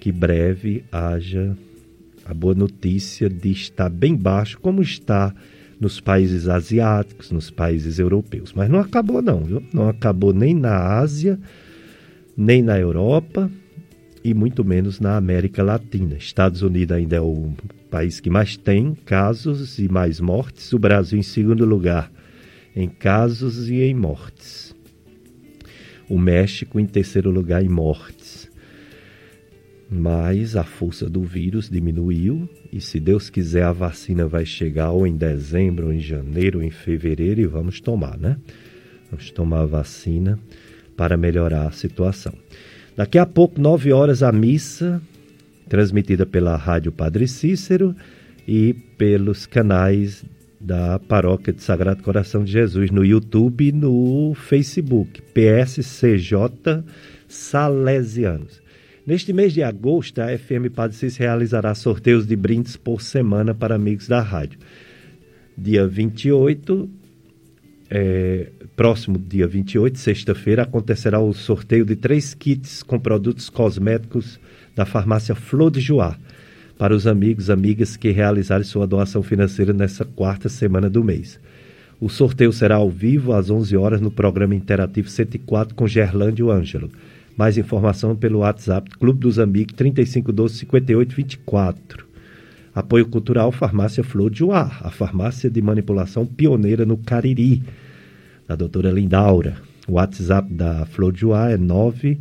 que 0.00 0.10
breve 0.10 0.82
haja 0.90 1.54
a 2.24 2.32
boa 2.32 2.54
notícia 2.54 3.28
de 3.28 3.52
estar 3.52 3.90
bem 3.90 4.16
baixo, 4.16 4.58
como 4.58 4.80
está 4.80 5.34
nos 5.78 6.00
países 6.00 6.48
asiáticos, 6.48 7.30
nos 7.30 7.50
países 7.50 7.98
europeus. 7.98 8.54
Mas 8.54 8.70
não 8.70 8.80
acabou, 8.80 9.20
não, 9.20 9.44
viu? 9.44 9.62
Não 9.70 9.90
acabou 9.90 10.32
nem 10.32 10.54
na 10.54 10.98
Ásia, 10.98 11.38
nem 12.34 12.62
na 12.62 12.78
Europa 12.80 13.50
e 14.24 14.32
muito 14.32 14.64
menos 14.64 14.98
na 14.98 15.18
América 15.18 15.62
Latina. 15.62 16.16
Estados 16.16 16.62
Unidos 16.62 16.96
ainda 16.96 17.16
é 17.16 17.20
o 17.20 17.52
país 17.90 18.18
que 18.18 18.30
mais 18.30 18.56
tem 18.56 18.94
casos 19.04 19.78
e 19.78 19.92
mais 19.92 20.20
mortes, 20.20 20.72
o 20.72 20.78
Brasil 20.78 21.18
em 21.18 21.22
segundo 21.22 21.66
lugar 21.66 22.10
em 22.74 22.88
casos 22.88 23.68
e 23.68 23.82
em 23.82 23.94
mortes. 23.94 24.74
O 26.08 26.18
México 26.18 26.80
em 26.80 26.86
terceiro 26.86 27.30
lugar 27.30 27.64
em 27.64 27.68
mortes. 27.68 28.50
Mas 29.90 30.56
a 30.56 30.64
força 30.64 31.08
do 31.08 31.22
vírus 31.22 31.68
diminuiu 31.68 32.48
e, 32.72 32.80
se 32.80 32.98
Deus 32.98 33.28
quiser, 33.28 33.64
a 33.64 33.72
vacina 33.72 34.26
vai 34.26 34.46
chegar 34.46 34.90
ou 34.90 35.06
em 35.06 35.14
dezembro, 35.14 35.88
ou 35.88 35.92
em 35.92 36.00
janeiro, 36.00 36.60
ou 36.60 36.64
em 36.64 36.70
fevereiro 36.70 37.42
e 37.42 37.46
vamos 37.46 37.80
tomar, 37.80 38.18
né? 38.18 38.38
Vamos 39.10 39.30
tomar 39.30 39.60
a 39.60 39.66
vacina 39.66 40.38
para 40.96 41.16
melhorar 41.18 41.66
a 41.66 41.72
situação. 41.72 42.32
Daqui 42.96 43.18
a 43.18 43.26
pouco, 43.26 43.60
nove 43.60 43.92
horas, 43.92 44.22
a 44.22 44.32
missa, 44.32 45.00
transmitida 45.68 46.24
pela 46.24 46.56
Rádio 46.56 46.92
Padre 46.92 47.28
Cícero 47.28 47.94
e 48.48 48.74
pelos 48.96 49.46
canais 49.46 50.24
da 50.62 50.98
Paróquia 50.98 51.52
de 51.52 51.60
Sagrado 51.60 52.02
Coração 52.02 52.44
de 52.44 52.52
Jesus 52.52 52.90
no 52.90 53.04
YouTube 53.04 53.66
e 53.66 53.72
no 53.72 54.32
Facebook, 54.34 55.20
PSCJ 55.34 56.84
Salesianos. 57.26 58.62
Neste 59.04 59.32
mês 59.32 59.52
de 59.52 59.62
agosto, 59.62 60.20
a 60.20 60.38
FM 60.38 60.70
Padre 60.72 60.96
Cis 60.96 61.16
realizará 61.16 61.74
sorteios 61.74 62.26
de 62.26 62.36
brindes 62.36 62.76
por 62.76 63.02
semana 63.02 63.52
para 63.52 63.74
amigos 63.74 64.06
da 64.06 64.20
rádio. 64.20 64.60
Dia 65.58 65.88
28, 65.88 66.88
é, 67.90 68.46
próximo 68.76 69.18
dia 69.18 69.48
28, 69.48 69.98
sexta-feira, 69.98 70.62
acontecerá 70.62 71.18
o 71.18 71.32
sorteio 71.32 71.84
de 71.84 71.96
três 71.96 72.34
kits 72.34 72.84
com 72.84 73.00
produtos 73.00 73.50
cosméticos 73.50 74.38
da 74.76 74.86
farmácia 74.86 75.34
Flor 75.34 75.72
de 75.72 75.80
Joá 75.80 76.16
para 76.82 76.96
os 76.96 77.06
amigos 77.06 77.48
amigas 77.48 77.96
que 77.96 78.10
realizarem 78.10 78.64
sua 78.64 78.88
doação 78.88 79.22
financeira 79.22 79.72
nessa 79.72 80.04
quarta 80.04 80.48
semana 80.48 80.90
do 80.90 81.04
mês. 81.04 81.38
O 82.00 82.08
sorteio 82.08 82.52
será 82.52 82.74
ao 82.74 82.90
vivo 82.90 83.32
às 83.32 83.50
11 83.50 83.76
horas 83.76 84.00
no 84.00 84.10
programa 84.10 84.56
interativo 84.56 85.08
104 85.08 85.76
com 85.76 85.86
Gerlândio 85.86 86.50
Ângelo. 86.50 86.90
Mais 87.36 87.56
informação 87.56 88.16
pelo 88.16 88.40
WhatsApp 88.40 88.90
Clube 88.98 89.20
dos 89.20 89.38
Amigos 89.38 89.74
3512 89.76 90.56
5824. 90.56 92.04
Apoio 92.74 93.06
Cultural 93.06 93.52
Farmácia 93.52 94.02
Flor 94.02 94.28
de 94.28 94.42
Uar, 94.42 94.80
a 94.84 94.90
farmácia 94.90 95.48
de 95.48 95.62
manipulação 95.62 96.26
pioneira 96.26 96.84
no 96.84 96.96
Cariri, 96.96 97.62
da 98.48 98.56
doutora 98.56 98.90
Lindaura. 98.90 99.54
O 99.86 99.92
WhatsApp 99.92 100.52
da 100.52 100.84
Flor 100.86 101.12
de 101.12 101.24
Uar 101.26 101.52
é 101.52 101.56
9 101.56 102.18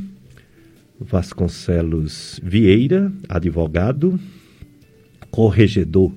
Vasconcelos 0.98 2.40
Vieira, 2.42 3.12
advogado, 3.28 4.18
corregedor 5.30 6.12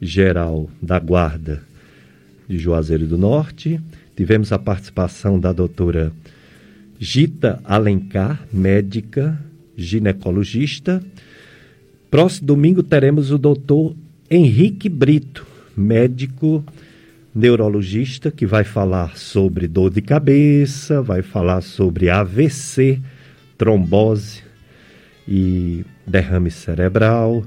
geral 0.00 0.68
da 0.82 0.98
Guarda 0.98 1.62
de 2.48 2.58
Juazeiro 2.58 3.06
do 3.06 3.18
Norte. 3.18 3.80
Tivemos 4.16 4.52
a 4.52 4.58
participação 4.58 5.38
da 5.38 5.52
doutora 5.52 6.12
Gita 6.98 7.60
Alencar, 7.64 8.46
médica 8.52 9.38
ginecologista. 9.76 11.02
Próximo 12.10 12.48
domingo 12.48 12.82
teremos 12.82 13.30
o 13.30 13.38
doutor 13.38 13.94
Henrique 14.28 14.88
Brito, 14.88 15.46
médico 15.76 16.64
neurologista, 17.34 18.30
que 18.30 18.44
vai 18.44 18.64
falar 18.64 19.16
sobre 19.16 19.68
dor 19.68 19.90
de 19.90 20.02
cabeça, 20.02 21.00
vai 21.00 21.22
falar 21.22 21.60
sobre 21.60 22.10
AVC, 22.10 23.00
trombose 23.56 24.42
e 25.26 25.84
derrame 26.04 26.50
cerebral, 26.50 27.44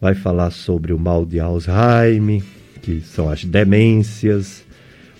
vai 0.00 0.14
falar 0.14 0.50
sobre 0.50 0.94
o 0.94 0.98
mal 0.98 1.26
de 1.26 1.38
Alzheimer, 1.38 2.42
que 2.80 3.02
são 3.02 3.28
as 3.28 3.44
demências, 3.44 4.64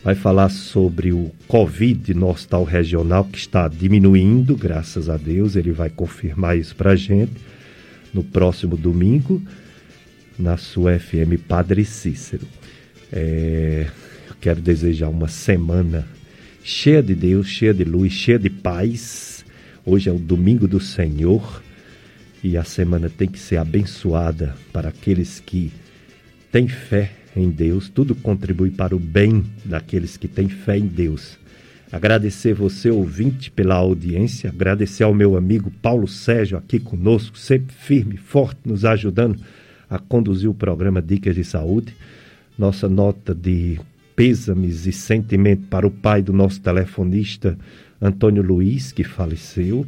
vai 0.03 0.15
falar 0.15 0.49
sobre 0.49 1.13
o 1.13 1.31
Covid 1.47 2.15
no 2.15 2.29
hospital 2.29 2.65
regional, 2.65 3.25
que 3.25 3.39
está 3.39 3.69
diminuindo, 3.69 4.57
graças 4.57 5.09
a 5.09 5.17
Deus, 5.17 5.57
ele 5.57 5.73
vai 5.73 5.91
confirmar 5.91 6.57
isso 6.57 6.75
para 6.77 6.93
a 6.93 6.97
gente 6.97 7.33
no 8.13 8.23
próximo 8.23 8.77
domingo, 8.77 9.43
na 10.39 10.57
sua 10.57 10.99
FM 10.99 11.39
Padre 11.47 11.85
Cícero. 11.85 12.47
É, 13.13 13.89
eu 14.29 14.37
quero 14.41 14.61
desejar 14.61 15.09
uma 15.09 15.29
semana 15.29 16.07
cheia 16.63 17.03
de 17.03 17.15
Deus, 17.15 17.49
cheia 17.49 17.75
de 17.75 17.85
luz, 17.85 18.13
cheia 18.13 18.39
de 18.39 18.51
paz. 18.51 19.45
Hoje 19.85 20.09
é 20.09 20.13
o 20.13 20.19
domingo 20.19 20.69
do 20.69 20.81
Senhor 20.81 21.63
e 22.43 22.57
a 22.57 22.63
semana 22.63 23.11
tem 23.11 23.29
que 23.29 23.39
ser 23.39 23.57
abençoada 23.57 24.55
para 24.73 24.91
aqueles 24.91 25.41
que 25.41 25.73
têm 26.53 26.69
fé 26.69 27.18
em 27.39 27.51
Deus. 27.51 27.89
Tudo 27.89 28.15
contribui 28.15 28.71
para 28.71 28.95
o 28.95 28.99
bem 28.99 29.45
daqueles 29.65 30.17
que 30.17 30.29
têm 30.29 30.49
fé 30.49 30.79
em 30.79 30.87
Deus. 30.87 31.39
Agradecer 31.91 32.53
você, 32.53 32.91
ouvinte, 32.91 33.51
pela 33.51 33.77
audiência. 33.77 34.51
Agradecer 34.51 35.05
ao 35.05 35.15
meu 35.15 35.37
amigo 35.37 35.71
Paulo 35.83 36.07
Sérgio 36.07 36.59
aqui 36.59 36.79
conosco, 36.79 37.39
sempre 37.39 37.75
firme, 37.75 38.17
forte, 38.17 38.61
nos 38.65 38.85
ajudando 38.85 39.41
a 39.89 39.99
conduzir 39.99 40.51
o 40.51 40.55
programa 40.55 41.01
Dicas 41.01 41.35
de 41.35 41.45
Saúde. 41.45 41.97
Nossa 42.59 42.89
nota 42.89 43.35
de 43.35 43.81
pêsames 44.15 44.87
e 44.87 44.93
sentimento 44.93 45.63
para 45.69 45.87
o 45.87 45.91
pai 45.91 46.21
do 46.21 46.33
nosso 46.33 46.61
telefonista 46.61 47.57
Antônio 48.03 48.43
Luiz, 48.43 48.93
que 48.93 49.05
faleceu. 49.05 49.87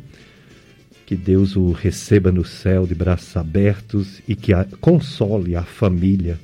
Que 1.04 1.16
Deus 1.16 1.56
o 1.56 1.72
receba 1.72 2.30
no 2.30 2.44
céu 2.44 2.86
de 2.86 2.94
braços 2.94 3.36
abertos 3.36 4.22
e 4.28 4.36
que 4.36 4.52
a, 4.52 4.64
console 4.80 5.56
a 5.56 5.64
família, 5.64 6.38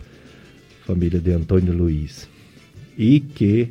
família 0.87 1.19
de 1.19 1.33
Antônio 1.33 1.75
Luiz. 1.75 2.29
E 2.97 3.19
que, 3.21 3.69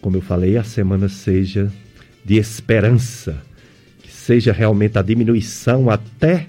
como 0.00 0.18
eu 0.18 0.20
falei, 0.20 0.56
a 0.56 0.62
semana 0.62 1.08
seja 1.08 1.72
de 2.24 2.36
esperança, 2.36 3.42
que 4.02 4.12
seja 4.12 4.52
realmente 4.52 4.98
a 4.98 5.02
diminuição 5.02 5.88
até 5.88 6.46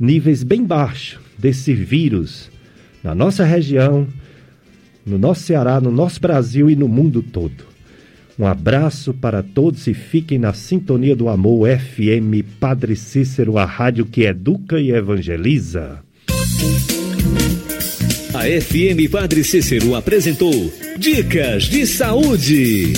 níveis 0.00 0.42
bem 0.42 0.64
baixos 0.64 1.20
desse 1.38 1.74
vírus 1.74 2.50
na 3.04 3.14
nossa 3.14 3.44
região, 3.44 4.06
no 5.04 5.18
nosso 5.18 5.42
Ceará, 5.42 5.80
no 5.80 5.90
nosso 5.90 6.20
Brasil 6.20 6.70
e 6.70 6.76
no 6.76 6.88
mundo 6.88 7.22
todo. 7.22 7.72
Um 8.38 8.46
abraço 8.46 9.12
para 9.12 9.42
todos 9.42 9.86
e 9.86 9.92
fiquem 9.92 10.38
na 10.38 10.52
sintonia 10.54 11.14
do 11.14 11.28
amor 11.28 11.68
FM 11.68 12.42
Padre 12.58 12.96
Cícero, 12.96 13.58
a 13.58 13.64
rádio 13.64 14.06
que 14.06 14.22
educa 14.22 14.80
e 14.80 14.90
evangeliza. 14.90 16.00
A 18.42 18.48
FM 18.48 19.08
Padre 19.08 19.44
Cícero 19.44 19.94
apresentou 19.94 20.74
Dicas 20.98 21.66
de 21.66 21.86
Saúde. 21.86 22.92